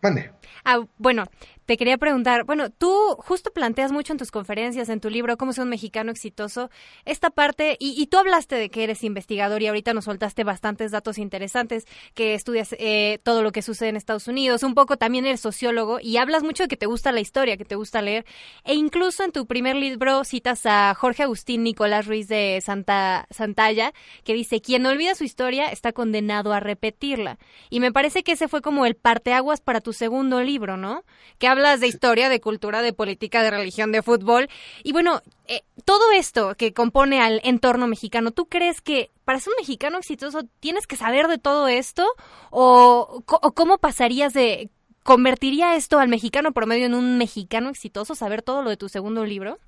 mande. 0.00 0.30
Ah, 0.64 0.80
bueno, 0.96 1.26
te 1.66 1.76
quería 1.76 1.98
preguntar, 1.98 2.44
bueno, 2.44 2.70
tú 2.70 2.92
justo 3.18 3.52
planteas 3.52 3.92
mucho 3.92 4.12
en 4.12 4.18
tus 4.18 4.30
conferencias, 4.30 4.88
en 4.88 5.00
tu 5.00 5.10
libro, 5.10 5.36
cómo 5.36 5.52
ser 5.52 5.64
un 5.64 5.70
mexicano 5.70 6.10
exitoso, 6.10 6.70
esta 7.04 7.30
parte, 7.30 7.76
y, 7.78 8.06
tú 8.06 8.18
hablaste 8.18 8.56
de 8.56 8.68
que 8.68 8.84
eres 8.84 9.04
investigador 9.04 9.62
y 9.62 9.68
ahorita 9.68 9.94
nos 9.94 10.04
soltaste 10.04 10.44
bastantes 10.44 10.90
datos 10.90 11.18
interesantes, 11.18 11.86
que 12.14 12.34
estudias 12.34 12.74
eh, 12.78 13.20
todo 13.22 13.42
lo 13.42 13.52
que 13.52 13.62
sucede 13.62 13.90
en 13.90 13.96
Estados 13.96 14.28
Unidos, 14.28 14.62
un 14.62 14.74
poco 14.74 14.96
también 14.96 15.24
eres 15.24 15.40
sociólogo 15.40 15.98
y 16.00 16.16
hablas 16.16 16.42
mucho 16.42 16.64
de 16.64 16.68
que 16.68 16.76
te 16.76 16.86
gusta 16.86 17.12
la 17.12 17.20
historia, 17.20 17.56
que 17.56 17.64
te 17.64 17.76
gusta 17.76 18.02
leer, 18.02 18.26
e 18.64 18.74
incluso 18.74 19.24
en 19.24 19.32
tu 19.32 19.46
primer 19.46 19.76
libro 19.76 20.24
citas 20.24 20.66
a 20.66 20.94
Jorge 20.94 21.22
Agustín 21.22 21.62
Nicolás 21.62 22.06
Ruiz 22.06 22.28
de 22.28 22.60
Santa, 22.60 23.26
Santalla, 23.30 23.92
que 24.24 24.34
dice, 24.34 24.60
quien 24.60 24.84
olvida 24.86 25.14
su 25.14 25.24
historia 25.24 25.66
está 25.66 25.92
condenado 25.92 26.52
a 26.52 26.60
repetirla. 26.60 27.38
Y 27.70 27.80
me 27.80 27.92
parece 27.92 28.22
que 28.22 28.32
ese 28.32 28.48
fue 28.48 28.62
como 28.62 28.86
el 28.86 28.96
parteaguas 28.96 29.60
para 29.60 29.80
tu 29.80 29.92
segundo 29.92 30.42
libro, 30.42 30.76
¿no? 30.76 31.04
Que 31.38 31.48
hablas 31.52 31.80
de 31.80 31.86
historia, 31.86 32.28
de 32.28 32.40
cultura, 32.40 32.82
de 32.82 32.92
política, 32.92 33.42
de 33.42 33.50
religión, 33.50 33.92
de 33.92 34.02
fútbol. 34.02 34.48
Y 34.82 34.92
bueno, 34.92 35.22
eh, 35.46 35.62
todo 35.84 36.12
esto 36.12 36.54
que 36.56 36.72
compone 36.72 37.20
al 37.20 37.40
entorno 37.44 37.86
mexicano, 37.86 38.32
¿tú 38.32 38.46
crees 38.46 38.80
que 38.80 39.10
para 39.24 39.38
ser 39.38 39.52
un 39.52 39.62
mexicano 39.62 39.98
exitoso 39.98 40.42
tienes 40.60 40.86
que 40.86 40.96
saber 40.96 41.28
de 41.28 41.38
todo 41.38 41.68
esto? 41.68 42.06
¿O, 42.50 43.22
cómo 43.54 43.78
pasarías 43.78 44.32
de... 44.32 44.70
¿Convertiría 45.04 45.74
esto 45.74 45.98
al 45.98 46.08
mexicano 46.08 46.52
promedio 46.52 46.86
en 46.86 46.94
un 46.94 47.18
mexicano 47.18 47.70
exitoso, 47.70 48.14
saber 48.14 48.42
todo 48.42 48.62
lo 48.62 48.70
de 48.70 48.76
tu 48.76 48.88
segundo 48.88 49.24
libro? 49.24 49.58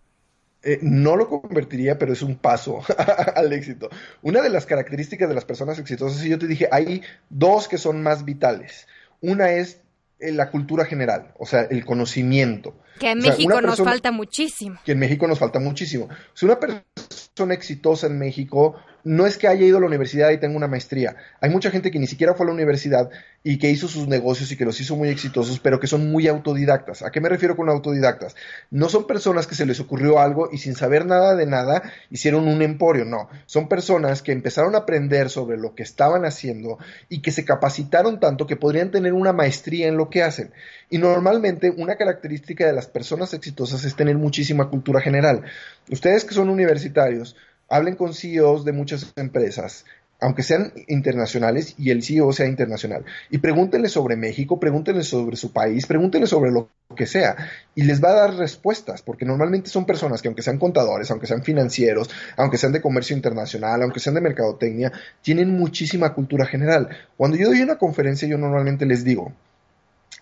Eh, 0.63 0.79
no 0.81 1.17
lo 1.17 1.29
convertiría, 1.29 1.99
pero 1.99 2.13
es 2.13 2.23
un 2.23 2.37
paso 2.37 2.83
al 3.37 3.53
éxito. 3.53 3.91
Una 4.23 4.41
de 4.41 4.49
las 4.49 4.65
características 4.65 5.29
de 5.29 5.35
las 5.35 5.45
personas 5.45 5.79
exitosas, 5.79 6.25
y 6.25 6.31
yo 6.31 6.39
te 6.39 6.47
dije, 6.47 6.69
hay 6.71 7.03
dos 7.29 7.69
que 7.69 7.79
son 7.79 8.03
más 8.03 8.25
vitales. 8.25 8.87
Una 9.21 9.51
es 9.51 9.81
la 10.19 10.51
cultura 10.51 10.85
general, 10.85 11.33
o 11.39 11.47
sea, 11.47 11.63
el 11.63 11.85
conocimiento. 11.85 12.77
Que 12.99 13.11
en 13.11 13.19
México 13.19 13.61
nos 13.61 13.79
falta 13.79 14.13
muchísimo. 14.13 14.79
Que 14.85 14.93
en 14.93 14.99
México 14.99 15.27
nos 15.27 15.39
falta 15.39 15.59
muchísimo. 15.59 16.09
Si 16.33 16.47
una 16.47 16.59
persona 16.59 17.55
exitosa 17.55 18.07
en 18.07 18.19
México 18.19 18.77
no 19.05 19.27
es 19.27 19.37
que 19.39 19.47
haya 19.47 19.65
ido 19.65 19.77
a 19.77 19.81
la 19.81 19.87
universidad 19.87 20.31
y 20.31 20.39
tenga 20.39 20.57
una 20.57 20.67
maestría. 20.67 21.17
Hay 21.41 21.51
mucha 21.51 21.71
gente 21.71 21.91
que 21.91 21.99
ni 21.99 22.07
siquiera 22.07 22.35
fue 22.35 22.45
a 22.45 22.49
la 22.49 22.55
universidad 22.55 23.11
y 23.43 23.59
que 23.59 23.71
hizo 23.71 23.87
sus 23.87 24.09
negocios 24.09 24.51
y 24.51 24.57
que 24.57 24.65
los 24.65 24.81
hizo 24.81 24.97
muy 24.97 25.11
exitosos, 25.11 25.61
pero 25.61 25.79
que 25.79 25.87
son 25.87 26.11
muy 26.11 26.27
autodidactas. 26.27 27.03
¿A 27.03 27.13
qué 27.13 27.21
me 27.21 27.29
refiero 27.29 27.57
con 27.57 27.69
autodidactas? 27.69 28.35
No 28.71 28.89
son 28.89 29.07
personas 29.07 29.47
que 29.47 29.55
se 29.55 29.67
les 29.67 29.79
ocurrió 29.81 30.19
algo 30.19 30.49
y 30.51 30.59
sin 30.59 30.75
saber 30.75 31.05
nada 31.05 31.37
de 31.37 31.47
nada 31.47 31.83
hicieron 32.11 32.49
un 32.49 32.63
emporio, 32.63 33.05
no. 33.05 33.29
Son 33.45 33.69
personas 33.69 34.23
que 34.23 34.33
empezaron 34.33 34.75
a 34.75 34.79
aprender 34.79 35.29
sobre 35.29 35.59
lo 35.59 35.75
que 35.75 35.83
estaban 35.83 36.25
haciendo 36.25 36.79
y 37.11 37.21
que 37.21 37.31
se 37.31 37.45
capacitaron 37.45 38.19
tanto 38.19 38.47
que 38.47 38.57
podrían 38.57 38.91
tener 38.91 39.13
una 39.13 39.35
maestría 39.35 39.87
en 39.87 39.99
lo 39.99 40.09
que 40.09 40.23
hacen. 40.23 40.53
Y 40.89 40.97
normalmente 40.97 41.71
una 41.77 41.97
característica 41.97 42.67
de 42.67 42.73
las 42.73 42.87
personas 42.87 43.35
exitosas 43.35 43.85
es 43.85 43.95
tener 43.95 44.17
muchísima 44.17 44.71
cultura 44.71 45.01
general. 45.01 45.43
Ustedes 45.91 46.25
que 46.25 46.35
son 46.35 46.49
universitarios, 46.49 47.37
hablen 47.69 47.97
con 47.97 48.15
CEOs 48.15 48.65
de 48.65 48.73
muchas 48.73 49.13
empresas, 49.17 49.85
aunque 50.21 50.43
sean 50.43 50.73
internacionales 50.87 51.75
y 51.77 51.91
el 51.91 52.03
CEO 52.03 52.33
sea 52.33 52.47
internacional, 52.47 53.05
y 53.31 53.39
pregúntenle 53.39 53.89
sobre 53.89 54.17
México, 54.17 54.59
pregúntenle 54.59 55.03
sobre 55.03 55.37
su 55.37 55.53
país, 55.53 55.87
pregúntenle 55.87 56.27
sobre 56.27 56.51
lo 56.51 56.71
que 56.97 57.07
sea, 57.07 57.37
y 57.75 57.83
les 57.83 58.03
va 58.03 58.11
a 58.11 58.15
dar 58.15 58.35
respuestas, 58.35 59.03
porque 59.03 59.25
normalmente 59.25 59.69
son 59.69 59.85
personas 59.85 60.23
que 60.23 60.29
aunque 60.29 60.43
sean 60.43 60.59
contadores, 60.59 61.11
aunque 61.11 61.27
sean 61.27 61.43
financieros, 61.43 62.09
aunque 62.37 62.57
sean 62.59 62.73
de 62.73 62.81
comercio 62.81 63.15
internacional, 63.17 63.83
aunque 63.83 64.01
sean 64.01 64.15
de 64.15 64.21
mercadotecnia, 64.21 64.93
tienen 65.21 65.51
muchísima 65.51 66.15
cultura 66.15 66.47
general. 66.47 66.89
Cuando 67.17 67.37
yo 67.37 67.49
doy 67.49 67.61
una 67.61 67.77
conferencia, 67.77 68.29
yo 68.29 68.39
normalmente 68.39 68.87
les 68.87 69.05
digo, 69.05 69.33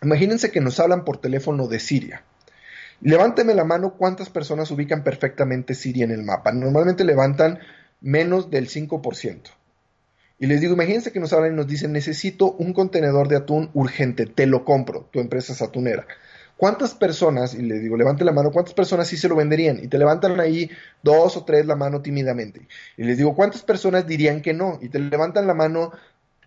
imagínense 0.02 0.50
que 0.50 0.60
nos 0.60 0.80
hablan 0.80 1.04
por 1.04 1.18
teléfono 1.18 1.68
de 1.68 1.78
Siria. 1.78 2.22
Levánteme 3.02 3.54
la 3.54 3.64
mano 3.64 3.94
cuántas 3.96 4.30
personas 4.30 4.70
ubican 4.70 5.02
perfectamente 5.02 5.74
Siria 5.74 6.04
en 6.04 6.12
el 6.12 6.22
mapa. 6.22 6.52
Normalmente 6.52 7.04
levantan 7.04 7.58
menos 8.00 8.50
del 8.50 8.68
5%. 8.68 9.40
Y 10.38 10.46
les 10.46 10.60
digo, 10.60 10.74
imagínense 10.74 11.12
que 11.12 11.20
nos 11.20 11.32
hablan 11.32 11.52
y 11.52 11.56
nos 11.56 11.66
dicen, 11.66 11.92
necesito 11.92 12.52
un 12.52 12.72
contenedor 12.72 13.28
de 13.28 13.36
atún 13.36 13.70
urgente, 13.74 14.26
te 14.26 14.46
lo 14.46 14.64
compro, 14.64 15.08
tu 15.12 15.20
empresa 15.20 15.52
es 15.52 15.62
atunera. 15.62 16.06
¿Cuántas 16.56 16.94
personas, 16.94 17.54
y 17.54 17.62
les 17.62 17.82
digo, 17.82 17.96
levante 17.96 18.24
la 18.24 18.32
mano, 18.32 18.52
cuántas 18.52 18.74
personas 18.74 19.08
sí 19.08 19.16
se 19.16 19.28
lo 19.28 19.36
venderían? 19.36 19.82
Y 19.82 19.88
te 19.88 19.98
levantan 19.98 20.38
ahí 20.38 20.70
dos 21.02 21.36
o 21.36 21.44
tres 21.44 21.66
la 21.66 21.76
mano 21.76 22.02
tímidamente. 22.02 22.68
Y 22.96 23.04
les 23.04 23.18
digo, 23.18 23.34
¿cuántas 23.34 23.62
personas 23.62 24.06
dirían 24.06 24.42
que 24.42 24.52
no? 24.52 24.78
Y 24.80 24.88
te 24.88 25.00
levantan 25.00 25.46
la 25.46 25.54
mano 25.54 25.92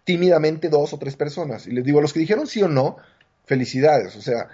tímidamente 0.06 0.70
dos 0.70 0.94
o 0.94 1.00
tres 1.00 1.18
personas. 1.18 1.68
Y 1.68 1.72
les 1.72 1.84
digo, 1.84 2.00
a 2.00 2.02
los 2.02 2.13
que 2.13 2.20
dijeron 2.20 2.48
sí 2.48 2.62
o 2.63 2.70
no, 2.70 2.98
felicidades. 3.46 4.15
O 4.15 4.22
sea, 4.22 4.48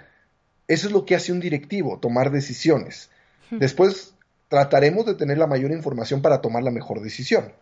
eso 0.72 0.86
es 0.86 0.92
lo 0.92 1.04
que 1.04 1.14
hace 1.14 1.32
un 1.32 1.40
directivo, 1.40 1.98
tomar 1.98 2.30
decisiones. 2.30 3.10
Después 3.50 4.14
trataremos 4.48 5.04
de 5.04 5.14
tener 5.14 5.36
la 5.36 5.46
mayor 5.46 5.70
información 5.70 6.22
para 6.22 6.40
tomar 6.40 6.62
la 6.62 6.70
mejor 6.70 7.02
decisión. 7.02 7.52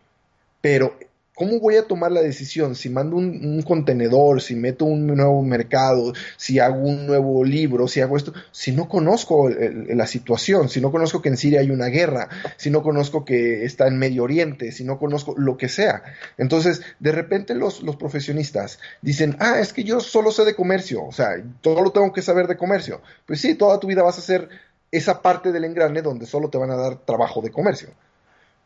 Pero 0.60 0.96
¿Cómo 1.34 1.58
voy 1.58 1.76
a 1.76 1.86
tomar 1.86 2.12
la 2.12 2.20
decisión 2.20 2.74
si 2.74 2.90
mando 2.90 3.16
un, 3.16 3.62
contenedor, 3.62 4.42
si 4.42 4.56
meto 4.56 4.84
un 4.84 5.06
nuevo 5.06 5.42
mercado, 5.42 6.12
si 6.36 6.58
hago 6.58 6.80
un 6.80 7.06
nuevo 7.06 7.44
libro, 7.44 7.88
si 7.88 8.00
hago 8.00 8.16
esto? 8.16 8.34
Si 8.50 8.72
no 8.72 8.88
conozco 8.88 9.48
la 9.48 10.06
situación, 10.06 10.68
si 10.68 10.80
no 10.80 10.90
conozco 10.90 11.22
que 11.22 11.30
en 11.30 11.36
Siria 11.36 11.60
hay 11.60 11.70
una 11.70 11.86
guerra, 11.86 12.28
si 12.56 12.68
no 12.68 12.82
conozco 12.82 13.24
que 13.24 13.64
está 13.64 13.86
en 13.86 13.98
Medio 13.98 14.24
Oriente, 14.24 14.72
si 14.72 14.84
no 14.84 14.98
conozco 14.98 15.34
lo 15.38 15.56
que 15.56 15.68
sea. 15.68 16.02
Entonces, 16.36 16.82
de 16.98 17.12
repente 17.12 17.54
los, 17.54 17.82
los 17.82 17.96
profesionistas 17.96 18.78
dicen, 19.00 19.36
ah, 19.38 19.60
es 19.60 19.72
que 19.72 19.84
yo 19.84 20.00
solo 20.00 20.32
sé 20.32 20.44
de 20.44 20.54
comercio, 20.54 21.04
o 21.04 21.12
sea, 21.12 21.42
todo 21.62 21.80
lo 21.80 21.92
tengo 21.92 22.12
que 22.12 22.22
saber 22.22 22.48
de 22.48 22.56
comercio. 22.56 23.00
Pues 23.24 23.40
sí, 23.40 23.54
toda 23.54 23.80
tu 23.80 23.86
vida 23.86 24.02
vas 24.02 24.18
a 24.18 24.22
ser 24.22 24.48
esa 24.90 25.22
parte 25.22 25.52
del 25.52 25.64
engrane 25.64 26.02
donde 26.02 26.26
solo 26.26 26.50
te 26.50 26.58
van 26.58 26.70
a 26.70 26.76
dar 26.76 26.96
trabajo 26.96 27.40
de 27.40 27.50
comercio. 27.50 27.90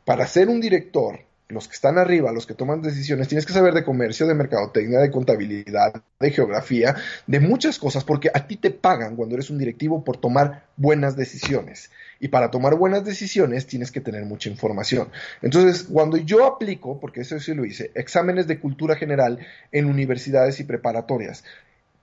Para 0.05 0.27
ser 0.27 0.49
un 0.49 0.61
director, 0.61 1.21
los 1.49 1.69
que 1.69 1.75
están 1.75 1.99
arriba, 1.99 2.33
los 2.33 2.47
que 2.47 2.55
toman 2.55 2.81
decisiones, 2.81 3.29
tienes 3.29 3.45
que 3.45 3.53
saber 3.53 3.75
de 3.75 3.85
comercio, 3.85 4.27
de 4.27 4.35
mercadotecnia, 4.35 5.01
de 5.01 5.11
contabilidad, 5.11 6.03
de 6.19 6.31
geografía, 6.31 6.97
de 7.27 7.41
muchas 7.41 7.79
cosas, 7.79 8.03
porque 8.03 8.31
a 8.33 8.47
ti 8.47 8.57
te 8.57 8.71
pagan 8.71 9.15
cuando 9.15 9.35
eres 9.35 9.51
un 9.51 9.59
directivo 9.59 10.03
por 10.05 10.17
tomar 10.17 10.67
buenas 10.77 11.17
decisiones. 11.17 11.91
Y 12.19 12.29
para 12.29 12.51
tomar 12.51 12.77
buenas 12.77 13.05
decisiones 13.05 13.67
tienes 13.67 13.93
que 13.93 14.01
tener 14.01 14.25
mucha 14.25 14.49
información. 14.49 15.09
Entonces, 15.43 15.85
cuando 15.85 16.17
yo 16.17 16.47
aplico, 16.47 16.99
porque 16.99 17.21
eso 17.21 17.39
sí 17.39 17.53
lo 17.53 17.67
hice, 17.67 17.91
exámenes 17.95 18.47
de 18.47 18.59
cultura 18.59 18.97
general 18.97 19.39
en 19.71 19.85
universidades 19.85 20.61
y 20.61 20.65
preparatorias, 20.65 21.45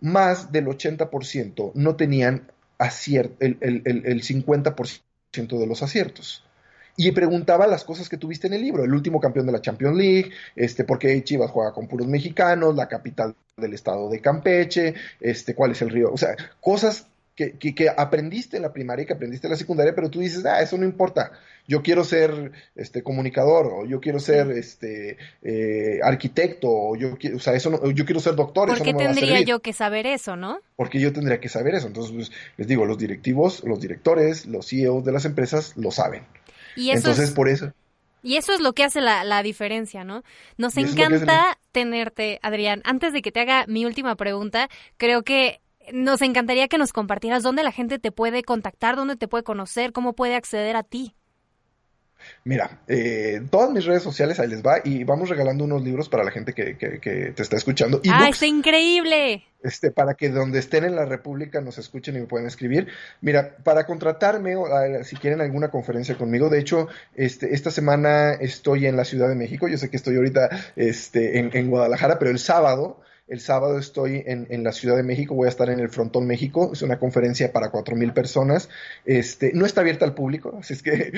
más 0.02 0.52
del 0.52 0.68
80% 0.68 1.72
no 1.74 1.96
tenían 1.96 2.52
el, 3.40 3.58
el, 3.60 3.82
el 3.86 4.24
50% 4.24 5.60
de 5.60 5.68
los 5.68 5.84
aciertos 5.84 6.44
y 6.98 7.12
preguntaba 7.12 7.68
las 7.68 7.84
cosas 7.84 8.10
que 8.10 8.18
tuviste 8.18 8.48
en 8.48 8.54
el 8.54 8.62
libro, 8.62 8.84
el 8.84 8.94
último 8.94 9.20
campeón 9.20 9.46
de 9.46 9.52
la 9.52 9.62
Champions 9.62 9.96
League, 9.96 10.32
este, 10.56 10.84
por 10.84 11.00
qué 11.00 11.24
Chivas 11.24 11.52
juega 11.52 11.74
con 11.74 11.88
puros 11.88 12.08
mexicanos, 12.08 12.76
la 12.76 12.88
capital 12.88 13.36
del 13.58 13.74
estado 13.74 14.10
de 14.10 14.20
Campeche, 14.20 14.96
este, 15.20 15.56
cuál 15.56 15.72
es 15.72 15.82
el 15.82 15.90
río, 15.90 16.12
o 16.12 16.18
sea, 16.18 16.36
cosas 16.60 17.08
que, 17.36 17.58
que, 17.58 17.90
aprendiste 17.90 18.58
en 18.58 18.64
la 18.64 18.74
primaria 18.74 19.04
y 19.04 19.06
que 19.06 19.14
aprendiste 19.14 19.48
en 19.48 19.52
la 19.52 19.58
secundaria, 19.58 19.96
pero 19.96 20.10
tú 20.10 20.20
dices, 20.20 20.46
ah, 20.46 20.62
eso 20.62 20.78
no 20.78 20.86
importa, 20.86 21.32
yo 21.68 21.82
quiero 21.82 22.04
ser 22.04 22.52
este 22.76 23.04
comunicador, 23.04 23.68
o 23.68 23.86
yo 23.86 24.00
quiero 24.02 24.20
ser 24.20 24.52
este 24.52 25.18
eh, 25.42 26.00
arquitecto, 26.04 26.68
o 26.70 26.96
yo 26.96 27.18
quiero, 27.18 27.38
o 27.38 27.40
sea, 27.40 27.54
eso 27.54 27.70
no, 27.70 27.92
yo 27.92 28.06
quiero 28.06 28.20
ser 28.20 28.36
doctor. 28.36 28.68
¿Por 28.68 28.82
qué 28.82 28.94
tendría 28.94 29.42
yo 29.42 29.62
que 29.62 29.74
saber 29.74 30.06
eso, 30.06 30.36
no? 30.36 30.60
Porque 30.76 31.00
yo 31.00 31.14
tendría 31.14 31.40
que 31.40 31.50
saber 31.50 31.76
eso. 31.76 31.88
Entonces, 31.88 32.14
pues, 32.14 32.32
les 32.58 32.68
digo, 32.68 32.86
los 32.86 32.98
directivos, 32.98 33.64
los 33.64 33.80
directores, 33.80 34.46
los 34.46 34.68
CEOs 34.68 35.06
de 35.06 35.12
las 35.12 35.26
empresas 35.26 35.74
lo 35.78 35.92
saben. 35.92 36.24
Y 36.76 36.92
eso 36.92 37.10
Entonces, 37.10 37.32
por 37.32 37.50
eso. 37.50 37.74
Y 38.24 38.36
eso 38.38 38.54
es 38.54 38.60
lo 38.60 38.74
que 38.74 38.84
hace 38.84 39.02
la, 39.02 39.24
la 39.24 39.42
diferencia, 39.42 40.04
¿no? 40.04 40.24
Nos 40.58 40.78
encanta 40.78 41.58
tenerte, 41.72 42.40
Adrián. 42.44 42.82
Antes 42.86 43.14
de 43.14 43.22
que 43.22 43.32
te 43.32 43.40
haga 43.40 43.66
mi 43.68 43.86
última 43.86 44.16
pregunta, 44.16 44.70
creo 44.98 45.24
que 45.24 45.62
nos 45.92 46.22
encantaría 46.22 46.68
que 46.68 46.78
nos 46.78 46.94
compartieras 46.94 47.44
dónde 47.44 47.64
la 47.64 47.72
gente 47.72 48.00
te 48.00 48.12
puede 48.12 48.44
contactar, 48.44 48.96
dónde 48.96 49.16
te 49.16 49.28
puede 49.28 49.44
conocer, 49.44 49.92
cómo 49.92 50.14
puede 50.14 50.36
acceder 50.36 50.76
a 50.76 50.84
ti. 50.84 51.16
Mira, 52.44 52.82
eh, 52.88 53.42
todas 53.50 53.72
mis 53.72 53.86
redes 53.86 54.04
sociales 54.04 54.40
ahí 54.40 54.48
les 54.48 54.64
va 54.64 54.80
y 54.84 55.04
vamos 55.04 55.30
regalando 55.30 55.64
unos 55.64 55.84
libros 55.84 56.10
para 56.10 56.24
la 56.24 56.32
gente 56.32 56.54
que, 56.54 56.74
te 56.76 57.42
está 57.42 57.56
escuchando. 57.56 58.02
¡Ah, 58.12 58.30
está 58.30 58.46
increíble! 58.46 59.44
Este, 59.64 59.92
para 59.92 60.16
que 60.16 60.30
donde 60.30 60.58
estén 60.60 60.86
en 60.86 60.96
la 60.96 61.06
República 61.06 61.62
nos 61.62 61.78
escuchen 61.78 62.16
y 62.16 62.20
me 62.22 62.26
puedan 62.26 62.48
escribir. 62.48 62.88
Mira, 63.22 63.58
para 63.64 63.86
contratarme, 63.86 64.56
si 65.04 65.16
quieren 65.18 65.40
alguna 65.42 65.70
conferencia 65.70 66.18
conmigo, 66.18 66.50
de 66.50 66.60
hecho, 66.60 66.88
este, 67.16 67.54
esta 67.54 67.70
semana 67.70 68.34
estoy 68.34 68.88
en 68.88 68.98
la 68.98 69.06
Ciudad 69.06 69.30
de 69.30 69.36
México, 69.36 69.68
yo 69.68 69.78
sé 69.78 69.90
que 69.90 69.98
estoy 69.98 70.16
ahorita 70.16 70.50
este, 70.76 71.40
en, 71.40 71.52
en 71.54 71.70
Guadalajara, 71.70 72.18
pero 72.18 72.32
el 72.32 72.40
sábado 72.40 73.02
el 73.32 73.40
sábado 73.40 73.80
estoy 73.80 74.22
en, 74.26 74.64
la 74.64 74.74
Ciudad 74.74 74.98
de 74.98 75.04
México, 75.04 75.34
voy 75.34 75.46
a 75.46 75.50
estar 75.50 75.70
en 75.70 75.80
el 75.80 75.88
Frontón 75.88 76.28
México, 76.28 76.72
es 76.74 76.82
una 76.82 77.00
conferencia 77.00 77.54
para 77.54 77.72
cuatro 77.72 77.96
mil 77.96 78.12
personas. 78.12 78.68
Este, 79.06 79.54
no 79.54 79.66
está 79.66 79.80
abierta 79.80 80.04
al 80.04 80.14
público, 80.14 80.58
así 80.60 80.74
es 80.74 80.84
que, 80.84 80.92
eh, 80.92 81.14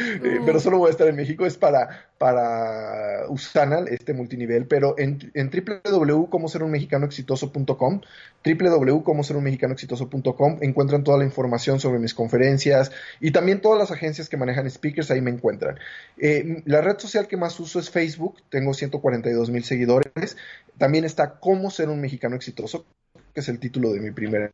pero 0.46 0.60
solo 0.60 0.78
voy 0.78 0.90
a 0.90 0.92
estar 0.92 1.08
en 1.08 1.16
México, 1.16 1.48
es 1.48 1.58
para, 1.58 2.06
para 2.20 3.26
Usana, 3.30 3.80
este 3.90 4.14
multinivel, 4.14 4.68
pero 4.68 4.94
en, 5.00 5.32
en 5.34 5.50
www.comoserunmexicanoexitoso.com, 5.50 8.02
www.comoserunmexicanoexitoso.com 8.46 10.58
encuentran 10.62 11.04
toda 11.04 11.18
la 11.18 11.24
información 11.24 11.80
sobre 11.80 11.98
mis 11.98 12.14
conferencias 12.14 12.92
y 13.22 13.32
también 13.32 13.60
todas 13.60 13.80
las 13.80 13.90
agencias 13.90 14.30
que 14.30 14.38
manejan 14.38 14.70
speakers, 14.70 15.10
ahí 15.10 15.22
me 15.22 15.32
encuentran. 15.32 15.80
Eh, 16.18 16.62
la 16.66 16.82
red 16.82 17.00
social 17.00 17.28
que 17.28 17.38
más 17.38 17.60
uso 17.60 17.80
es 17.80 17.90
Facebook, 17.90 18.36
tengo 18.50 18.76
142 18.76 19.50
mil 19.50 19.64
seguidores. 19.64 20.38
También 20.78 21.06
está 21.06 21.40
Cómo 21.40 21.72
ser 21.72 21.90
un 21.90 22.03
mexicano 22.04 22.36
exitoso, 22.36 22.86
que 23.34 23.40
es 23.40 23.50
el 23.50 23.60
título 23.60 23.92
de 23.92 24.00
mi 24.00 24.12
primer 24.12 24.52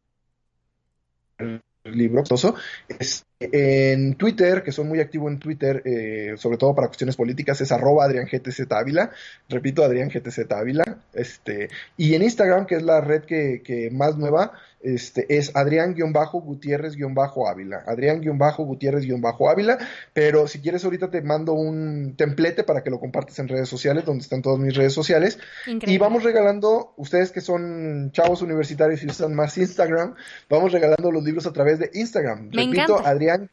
libro 1.84 2.22
exitoso. 2.22 2.56
Es, 2.88 3.26
en 3.40 4.16
Twitter, 4.16 4.64
que 4.64 4.72
soy 4.72 4.86
muy 4.86 5.00
activo 5.00 5.30
en 5.30 5.40
Twitter, 5.40 5.82
eh, 5.86 6.34
sobre 6.38 6.58
todo 6.58 6.76
para 6.76 6.88
cuestiones 6.88 7.16
políticas, 7.16 7.62
es 7.62 7.72
arroba 7.72 8.06
Adrián 8.06 8.28
GTZ 8.32 8.72
Ávila. 8.72 9.12
Repito, 9.48 9.84
Adrián 9.84 10.10
GTZ 10.10 10.52
Ávila. 10.52 10.84
Este, 11.20 11.70
y 11.98 12.16
en 12.16 12.24
Instagram, 12.24 12.66
que 12.66 12.76
es 12.76 12.84
la 12.84 13.02
red 13.02 13.24
que, 13.24 13.62
que 13.64 13.90
más 13.92 14.18
nueva, 14.18 14.54
este, 14.82 15.38
es 15.38 15.54
Adrián-Gutiérrez-Ávila. 15.56 17.84
Adrián-Gutiérrez-Ávila. 17.86 19.78
Pero 20.14 20.48
si 20.48 20.62
quieres, 20.62 20.86
ahorita 20.86 21.12
te 21.12 21.22
mando 21.22 21.52
un 21.54 22.16
templete 22.16 22.64
para 22.64 22.82
que 22.82 22.90
lo 22.90 22.98
compartas 23.00 23.38
en 23.40 23.50
redes 23.50 23.68
sociales, 23.68 24.06
donde 24.06 24.22
están 24.22 24.42
todas 24.42 24.60
mis 24.60 24.74
redes 24.76 24.94
sociales. 24.94 25.38
Y 25.66 25.98
vamos 25.98 26.24
regalando, 26.24 26.94
ustedes 26.98 27.32
que 27.32 27.42
son 27.42 28.12
chavos 28.14 28.42
universitarios 28.42 29.04
y 29.04 29.08
usan 29.08 29.36
más 29.36 29.58
Instagram, 29.58 30.16
vamos 30.50 30.72
regalando 30.72 31.12
los 31.12 31.26
libros 31.26 31.46
a 31.46 31.52
través 31.52 31.80
de 31.80 31.92
Instagram. 31.94 32.50
Repito, 32.52 33.06
Adrián, 33.06 33.50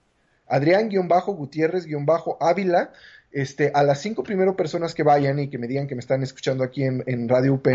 Adrián-Gutiérrez-Ávila. 0.46 2.92
Este, 3.33 3.71
a 3.75 3.83
las 3.83 4.01
cinco 4.01 4.23
primeras 4.23 4.55
personas 4.55 4.95
que 4.95 5.03
vayan 5.03 5.39
y 5.39 5.49
que 5.49 5.59
me 5.59 5.67
digan 5.67 5.87
que 5.87 5.95
me 5.95 6.01
están 6.01 6.23
escuchando 6.23 6.65
aquí 6.65 6.85
en, 6.85 7.03
en 7.07 7.29
Radio 7.29 7.55
UP, 7.55 7.69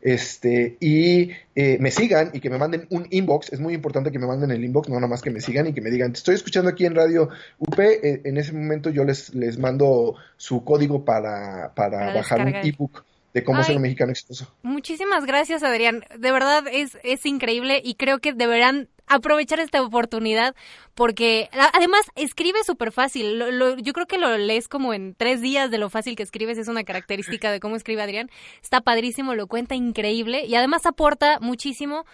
este, 0.00 0.78
y 0.80 1.30
eh, 1.54 1.76
me 1.78 1.90
sigan 1.90 2.30
y 2.32 2.40
que 2.40 2.48
me 2.48 2.58
manden 2.58 2.86
un 2.90 3.06
inbox. 3.10 3.52
Es 3.52 3.60
muy 3.60 3.74
importante 3.74 4.10
que 4.10 4.18
me 4.18 4.26
manden 4.26 4.50
el 4.50 4.64
inbox, 4.64 4.88
no 4.88 4.94
nada 4.94 5.08
más 5.08 5.20
que 5.20 5.30
me 5.30 5.40
sigan 5.40 5.66
y 5.66 5.74
que 5.74 5.82
me 5.82 5.90
digan, 5.90 6.12
estoy 6.12 6.34
escuchando 6.34 6.70
aquí 6.70 6.86
en 6.86 6.94
Radio 6.94 7.28
UP. 7.58 7.78
Eh, 7.78 8.22
en 8.24 8.38
ese 8.38 8.52
momento 8.52 8.90
yo 8.90 9.04
les, 9.04 9.34
les 9.34 9.58
mando 9.58 10.16
su 10.36 10.64
código 10.64 11.04
para, 11.04 11.72
para, 11.74 12.14
bajar 12.14 12.46
un 12.46 12.54
ebook 12.54 13.04
de 13.34 13.44
cómo 13.44 13.62
ser 13.62 13.76
un 13.76 13.82
mexicano 13.82 14.10
exitoso. 14.10 14.52
Muchísimas 14.62 15.26
gracias, 15.26 15.62
Adrián. 15.62 16.04
De 16.18 16.32
verdad 16.32 16.64
es, 16.72 16.98
es 17.04 17.26
increíble 17.26 17.80
y 17.84 17.94
creo 17.94 18.18
que 18.18 18.32
deberán 18.32 18.88
aprovechar 19.10 19.58
esta 19.58 19.82
oportunidad 19.82 20.54
porque 20.94 21.50
además 21.74 22.02
escribe 22.14 22.62
súper 22.64 22.92
fácil. 22.92 23.42
yo 23.82 23.92
creo 23.92 24.06
que 24.06 24.18
lo 24.18 24.38
lees 24.38 24.68
como 24.68 24.94
en 24.94 25.14
tres 25.14 25.42
días 25.42 25.70
de 25.70 25.78
lo 25.78 25.90
fácil 25.90 26.16
que 26.16 26.22
escribes. 26.22 26.56
Es 26.56 26.68
una 26.68 26.84
característica 26.84 27.50
de 27.50 27.60
cómo 27.60 27.76
escribe 27.76 28.02
Adrián. 28.02 28.30
Está 28.62 28.80
padrísimo, 28.80 29.34
lo 29.34 29.48
cuenta 29.48 29.74
increíble 29.74 30.46
y 30.46 30.54
además 30.54 30.86
aporta 30.86 31.40
muchísimo. 31.40 32.06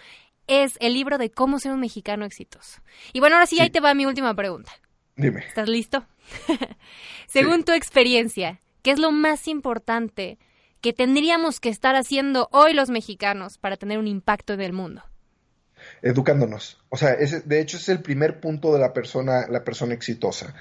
Es 0.47 0.77
el 0.79 0.93
libro 0.93 1.17
de 1.17 1.29
cómo 1.29 1.59
ser 1.59 1.71
un 1.71 1.79
mexicano 1.79 2.25
exitoso. 2.25 2.81
Y 3.13 3.19
bueno, 3.19 3.35
ahora 3.35 3.45
sí, 3.45 3.59
ahí 3.59 3.69
te 3.69 3.79
va 3.79 3.93
mi 3.93 4.05
última 4.05 4.33
pregunta. 4.33 4.71
Dime. 5.15 5.41
¿Estás 5.41 5.69
listo? 5.69 6.05
Según 7.27 7.63
tu 7.63 7.73
experiencia, 7.73 8.61
¿qué 8.81 8.91
es 8.91 8.99
lo 8.99 9.11
más 9.11 9.47
importante 9.47 10.39
que 10.81 10.93
tendríamos 10.93 11.59
que 11.59 11.69
estar 11.69 11.95
haciendo 11.95 12.49
hoy 12.51 12.73
los 12.73 12.89
mexicanos 12.89 13.57
para 13.57 13.77
tener 13.77 13.99
un 13.99 14.07
impacto 14.07 14.53
en 14.53 14.61
el 14.61 14.73
mundo? 14.73 15.03
Educándonos. 16.01 16.79
O 16.89 16.97
sea, 16.97 17.15
de 17.15 17.59
hecho 17.59 17.77
es 17.77 17.89
el 17.89 18.01
primer 18.01 18.39
punto 18.39 18.73
de 18.73 18.79
la 18.79 18.93
persona, 18.93 19.47
la 19.47 19.63
persona 19.63 19.93
exitosa. 19.93 20.53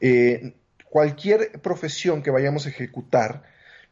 Eh, 0.00 0.54
cualquier 0.88 1.60
profesión 1.60 2.22
que 2.22 2.30
vayamos 2.30 2.66
a 2.66 2.68
ejecutar, 2.68 3.44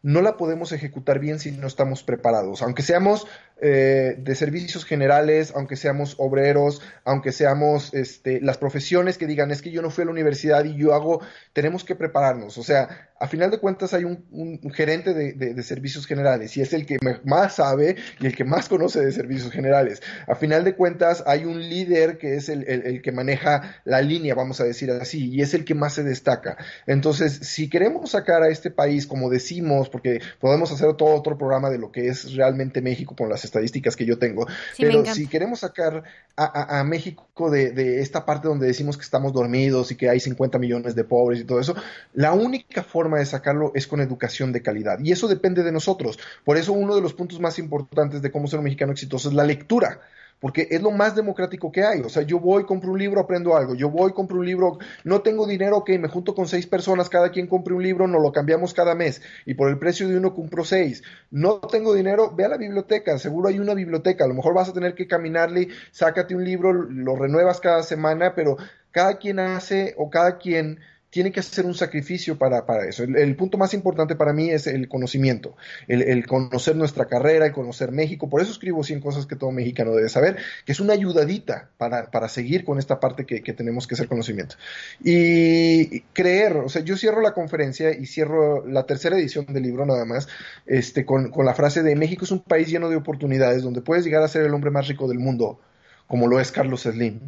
no 0.02 0.22
la 0.22 0.36
podemos 0.36 0.72
ejecutar 0.72 1.18
bien 1.18 1.38
si 1.38 1.52
no 1.52 1.66
estamos 1.66 2.02
preparados. 2.02 2.62
Aunque 2.62 2.82
seamos 2.82 3.26
eh, 3.62 4.16
de 4.18 4.34
servicios 4.34 4.84
generales, 4.84 5.52
aunque 5.54 5.76
seamos 5.76 6.14
obreros, 6.18 6.80
aunque 7.04 7.32
seamos 7.32 7.92
este, 7.92 8.40
las 8.40 8.58
profesiones 8.58 9.18
que 9.18 9.26
digan 9.26 9.50
es 9.50 9.60
que 9.60 9.70
yo 9.70 9.82
no 9.82 9.90
fui 9.90 10.02
a 10.02 10.04
la 10.06 10.12
universidad 10.12 10.64
y 10.64 10.76
yo 10.76 10.94
hago, 10.94 11.20
tenemos 11.52 11.84
que 11.84 11.94
prepararnos. 11.94 12.56
O 12.56 12.62
sea, 12.62 13.10
a 13.20 13.26
final 13.26 13.50
de 13.50 13.58
cuentas 13.58 13.92
hay 13.92 14.04
un, 14.04 14.60
gerente 14.72 15.12
de, 15.12 15.62
servicios 15.62 16.06
generales 16.06 16.56
y 16.56 16.62
es 16.62 16.72
el 16.72 16.86
que 16.86 16.96
más 17.24 17.56
sabe 17.56 17.96
y 18.18 18.26
el 18.26 18.34
que 18.34 18.44
más 18.44 18.68
conoce 18.68 19.04
de 19.04 19.12
servicios 19.12 19.52
generales. 19.52 20.00
A 20.26 20.34
final 20.34 20.64
de 20.64 20.74
cuentas 20.74 21.22
hay 21.26 21.44
un 21.44 21.60
líder 21.60 22.16
que 22.16 22.36
es 22.36 22.48
el, 22.48 22.64
el 22.66 23.02
que 23.02 23.12
maneja 23.12 23.82
la 23.84 24.00
línea, 24.00 24.34
vamos 24.34 24.60
a 24.60 24.64
decir 24.64 24.90
así, 24.90 25.28
y 25.30 25.42
es 25.42 25.52
el 25.52 25.66
que 25.66 25.74
más 25.74 25.94
se 25.94 26.02
destaca. 26.02 26.56
Entonces, 26.86 27.40
si 27.42 27.68
queremos 27.68 28.12
sacar 28.12 28.42
a 28.42 28.48
este 28.48 28.70
país, 28.70 29.06
como 29.06 29.28
decimos, 29.28 29.90
porque 29.90 30.22
podemos 30.38 30.72
hacer 30.72 30.94
todo 30.94 31.14
otro 31.14 31.36
programa 31.36 31.68
de 31.68 31.78
lo 31.78 31.92
que 31.92 32.08
es 32.08 32.34
realmente 32.34 32.80
México 32.80 33.14
con 33.14 33.28
las 33.28 33.44
estadísticas 33.50 33.96
que 33.96 34.06
yo 34.06 34.18
tengo. 34.18 34.46
Pero 34.78 35.04
si 35.04 35.26
queremos 35.26 35.60
sacar 35.60 36.04
a, 36.36 36.82
México 36.84 37.50
de, 37.50 38.00
esta 38.00 38.24
parte 38.24 38.48
donde 38.48 38.66
decimos 38.66 38.96
que 38.96 39.02
estamos 39.02 39.32
dormidos 39.32 39.90
y 39.90 39.96
que 39.96 40.08
hay 40.08 40.20
50 40.20 40.58
millones 40.58 40.94
de 40.94 41.04
pobres 41.04 41.40
y 41.40 41.44
todo 41.44 41.60
eso, 41.60 41.74
la 42.14 42.32
única 42.32 42.82
forma 42.82 43.18
de 43.18 43.26
sacarlo 43.26 43.72
es 43.74 43.86
con 43.86 44.00
educación 44.00 44.52
de 44.52 44.62
calidad. 44.62 44.98
Y 45.02 45.12
eso 45.12 45.28
depende 45.28 45.62
de 45.62 45.72
nosotros. 45.72 46.18
Por 46.44 46.56
eso 46.56 46.72
uno 46.72 46.94
de 46.94 47.02
los 47.02 47.14
puntos 47.14 47.40
más 47.40 47.58
importantes 47.58 48.22
de 48.22 48.30
cómo 48.30 48.46
ser 48.46 48.60
un 48.60 48.64
mexicano 48.64 48.92
exitoso 48.92 49.28
es 49.28 49.34
la 49.34 49.44
lectura 49.44 50.00
porque 50.40 50.66
es 50.70 50.82
lo 50.82 50.90
más 50.90 51.14
democrático 51.14 51.70
que 51.70 51.84
hay. 51.84 52.00
O 52.00 52.08
sea, 52.08 52.22
yo 52.22 52.40
voy, 52.40 52.64
compro 52.64 52.92
un 52.92 52.98
libro, 52.98 53.20
aprendo 53.20 53.56
algo. 53.56 53.74
Yo 53.74 53.90
voy, 53.90 54.12
compro 54.12 54.38
un 54.38 54.46
libro, 54.46 54.78
no 55.04 55.20
tengo 55.20 55.46
dinero, 55.46 55.76
ok, 55.78 55.90
me 56.00 56.08
junto 56.08 56.34
con 56.34 56.48
seis 56.48 56.66
personas, 56.66 57.08
cada 57.08 57.30
quien 57.30 57.46
compre 57.46 57.74
un 57.74 57.82
libro, 57.82 58.08
nos 58.08 58.22
lo 58.22 58.32
cambiamos 58.32 58.74
cada 58.74 58.94
mes 58.94 59.22
y 59.46 59.54
por 59.54 59.68
el 59.68 59.78
precio 59.78 60.08
de 60.08 60.16
uno 60.16 60.34
compro 60.34 60.64
seis. 60.64 61.02
No 61.30 61.60
tengo 61.60 61.94
dinero, 61.94 62.34
ve 62.34 62.46
a 62.46 62.48
la 62.48 62.56
biblioteca, 62.56 63.18
seguro 63.18 63.48
hay 63.48 63.58
una 63.58 63.74
biblioteca. 63.74 64.24
A 64.24 64.28
lo 64.28 64.34
mejor 64.34 64.54
vas 64.54 64.70
a 64.70 64.72
tener 64.72 64.94
que 64.94 65.06
caminarle, 65.06 65.68
sácate 65.92 66.34
un 66.34 66.44
libro, 66.44 66.72
lo 66.72 67.16
renuevas 67.16 67.60
cada 67.60 67.82
semana, 67.82 68.34
pero 68.34 68.56
cada 68.90 69.18
quien 69.18 69.38
hace 69.38 69.94
o 69.98 70.10
cada 70.10 70.38
quien 70.38 70.80
tiene 71.10 71.32
que 71.32 71.40
hacer 71.40 71.66
un 71.66 71.74
sacrificio 71.74 72.38
para, 72.38 72.64
para 72.66 72.88
eso. 72.88 73.02
El, 73.02 73.36
punto 73.36 73.58
más 73.58 73.74
importante 73.74 74.14
para 74.14 74.32
mí 74.32 74.50
es 74.50 74.68
el 74.68 74.88
conocimiento, 74.88 75.56
el, 75.88 76.24
conocer 76.26 76.76
nuestra 76.76 77.06
carrera, 77.06 77.46
el 77.46 77.52
conocer 77.52 77.90
México. 77.90 78.30
Por 78.30 78.40
eso 78.40 78.52
escribo 78.52 78.84
100 78.84 79.00
cosas 79.00 79.26
que 79.26 79.34
todo 79.34 79.50
mexicano 79.50 79.92
debe 79.92 80.08
saber, 80.08 80.36
que 80.64 80.72
es 80.72 80.78
una 80.78 80.92
ayudadita 80.92 81.70
para, 81.76 82.10
para 82.12 82.28
seguir 82.28 82.64
con 82.64 82.78
esta 82.78 83.00
parte 83.00 83.26
que, 83.26 83.50
tenemos 83.50 83.88
que 83.88 83.94
hacer 83.94 84.06
conocimiento. 84.06 84.54
Y 85.02 86.02
creer, 86.12 86.56
o 86.58 86.68
sea, 86.68 86.82
yo 86.82 86.96
cierro 86.96 87.20
la 87.20 87.32
conferencia 87.32 87.90
y 87.90 88.06
cierro 88.06 88.64
la 88.64 88.86
tercera 88.86 89.16
edición 89.16 89.46
del 89.46 89.64
libro 89.64 89.84
nada 89.84 90.04
más, 90.04 90.28
este, 90.66 91.04
con, 91.04 91.30
con 91.30 91.44
la 91.44 91.54
frase 91.54 91.82
de 91.82 91.96
México 91.96 92.24
es 92.24 92.30
un 92.30 92.40
país 92.40 92.68
lleno 92.68 92.88
de 92.88 92.96
oportunidades 92.96 93.64
donde 93.64 93.80
puedes 93.80 94.04
llegar 94.04 94.22
a 94.22 94.28
ser 94.28 94.46
el 94.46 94.54
hombre 94.54 94.70
más 94.70 94.86
rico 94.86 95.08
del 95.08 95.18
mundo, 95.18 95.60
como 96.06 96.28
lo 96.28 96.38
es 96.38 96.52
Carlos 96.52 96.82
Slim 96.82 97.20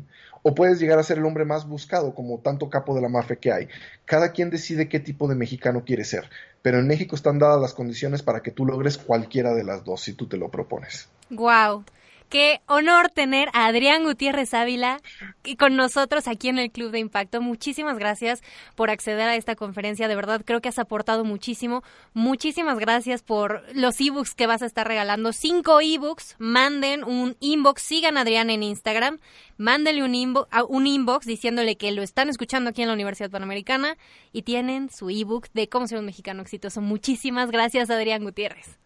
o 0.43 0.55
puedes 0.55 0.81
llegar 0.81 0.99
a 0.99 1.03
ser 1.03 1.19
el 1.19 1.25
hombre 1.25 1.45
más 1.45 1.67
buscado, 1.67 2.15
como 2.15 2.39
tanto 2.39 2.69
capo 2.69 2.95
de 2.95 3.01
la 3.01 3.09
mafia 3.09 3.37
que 3.37 3.53
hay. 3.53 3.69
Cada 4.05 4.33
quien 4.33 4.51
decide 4.51 4.89
qué 4.89 5.01
tipo 5.01 5.29
de 5.29 5.35
mexicano 5.35 5.85
quiere 5.85 6.05
ser, 6.05 6.29
pero 6.63 6.79
en 6.79 6.87
México 6.87 7.17
están 7.17 7.39
dadas 7.39 7.61
las 7.61 7.75
condiciones 7.75 8.23
para 8.23 8.43
que 8.43 8.51
tú 8.51 8.67
logres 8.67 8.99
cualquiera 8.99 9.55
de 9.55 9.65
las 9.65 9.85
dos 9.85 10.03
si 10.03 10.13
tú 10.15 10.27
te 10.27 10.37
lo 10.37 10.51
propones. 10.51 11.09
Wow. 11.31 11.85
Qué 12.33 12.63
honor 12.67 13.11
tener 13.11 13.51
a 13.53 13.67
Adrián 13.67 14.05
Gutiérrez 14.05 14.55
Ávila 14.55 15.03
con 15.59 15.77
nosotros 15.77 16.27
aquí 16.27 16.49
en 16.49 16.59
el 16.59 16.71
Club 16.71 16.91
de 16.91 16.99
Impacto. 16.99 17.43
Muchísimas 17.43 17.99
gracias 17.99 18.41
por 18.75 18.89
acceder 18.89 19.29
a 19.29 19.37
esta 19.37 19.55
conferencia. 19.55 20.09
De 20.09 20.17
verdad, 20.17 20.41
creo 20.43 20.63
que 20.63 20.71
has 20.71 20.79
aportado 20.79 21.27
muchísimo. 21.27 21.83
Muchísimas 22.15 22.79
gracias 22.79 23.23
por 23.23 23.63
los 23.75 24.01
ebooks 24.01 24.33
que 24.33 24.47
vas 24.47 24.63
a 24.63 24.67
estar 24.67 24.89
regalando. 24.89 25.35
Cinco 25.35 25.83
ebooks. 25.83 26.37
Manden 26.39 27.05
un 27.05 27.37
inbox. 27.41 27.83
Sigan 27.83 28.17
a 28.17 28.23
Adrián 28.23 28.49
en 28.49 28.63
Instagram. 28.63 29.19
Mándenle 29.59 30.03
un, 30.03 30.15
inbox, 30.15 30.49
un 30.71 30.87
inbox 30.87 31.27
diciéndole 31.27 31.77
que 31.77 31.93
lo 31.93 32.01
están 32.01 32.31
escuchando 32.31 32.71
aquí 32.71 32.81
en 32.81 32.89
la 32.89 32.95
Universidad 32.95 33.31
Panamericana 33.31 33.99
y 34.33 34.41
tienen 34.41 34.89
su 34.89 35.11
ebook 35.11 35.49
de 35.53 35.69
cómo 35.69 35.87
ser 35.87 35.99
un 35.99 36.07
mexicano 36.07 36.41
exitoso. 36.41 36.81
Muchísimas 36.81 37.51
gracias, 37.51 37.91
Adrián 37.91 38.25
Gutiérrez. 38.25 38.82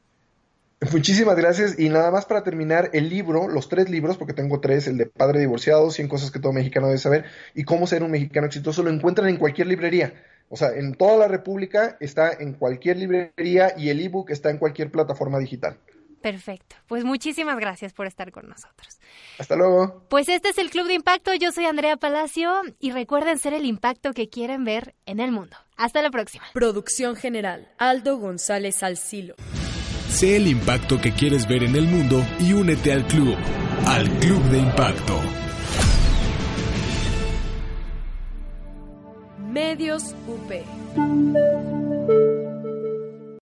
Muchísimas 0.93 1.37
gracias. 1.37 1.79
Y 1.79 1.89
nada 1.89 2.11
más 2.11 2.27
para 2.27 2.43
terminar, 2.43 2.91
el 2.93 3.09
libro, 3.09 3.49
los 3.49 3.69
tres 3.69 3.89
libros, 3.89 4.17
porque 4.17 4.35
tengo 4.35 4.61
tres, 4.61 4.87
el 4.87 4.99
de 4.99 5.07
Padre 5.07 5.41
Divorciado, 5.41 5.91
100 5.91 6.09
cosas 6.09 6.31
que 6.31 6.39
todo 6.39 6.53
mexicano 6.53 6.89
debe 6.89 6.99
saber, 6.99 7.25
y 7.55 7.65
cómo 7.65 7.87
ser 7.87 8.03
un 8.03 8.11
mexicano 8.11 8.47
exitoso, 8.47 8.83
lo 8.83 8.91
encuentran 8.91 9.29
en 9.29 9.37
cualquier 9.37 9.69
librería. 9.69 10.13
O 10.49 10.57
sea, 10.57 10.71
en 10.77 10.95
toda 10.95 11.17
la 11.17 11.29
República 11.29 11.97
está 12.01 12.33
en 12.33 12.53
cualquier 12.53 12.99
librería 12.99 13.73
y 13.77 13.89
el 13.89 14.01
ebook 14.01 14.31
está 14.31 14.51
en 14.51 14.59
cualquier 14.59 14.91
plataforma 14.91 15.39
digital. 15.39 15.79
Perfecto. 16.23 16.77
Pues 16.87 17.05
muchísimas 17.05 17.59
gracias 17.59 17.93
por 17.93 18.07
estar 18.07 18.31
con 18.33 18.49
nosotros. 18.49 18.99
Hasta 19.39 19.57
luego. 19.57 20.05
Pues 20.09 20.29
este 20.29 20.51
es 20.51 20.59
el 20.59 20.71
Club 20.71 20.87
de 20.87 20.95
Impacto. 20.95 21.35
Yo 21.35 21.53
soy 21.53 21.67
Andrea 21.67 21.97
Palacio 21.97 22.63
y 22.81 22.91
recuerden 22.91 23.39
ser 23.39 23.55
el 23.55 23.65
impacto 23.65 24.13
que 24.13 24.29
quieren 24.29 24.65
ver 24.65 24.95
en 25.05 25.21
el 25.21 25.31
mundo. 25.31 25.57
Hasta 25.77 26.03
la 26.03 26.11
próxima. 26.11 26.45
Producción 26.53 27.17
general. 27.17 27.69
Aldo 27.79 28.19
González 28.19 28.83
Alcilo. 28.83 29.37
Sé 30.17 30.37
el 30.37 30.47
impacto 30.47 30.99
que 30.99 31.13
quieres 31.13 31.47
ver 31.47 31.63
en 31.63 31.77
el 31.77 31.87
mundo 31.87 32.25
y 32.41 32.55
únete 32.55 32.91
al 32.91 33.07
club, 33.07 33.37
al 33.85 34.09
Club 34.19 34.43
de 34.45 34.61
Impacto. 34.61 35.21
Medios 39.53 40.15
UP. 40.27 41.96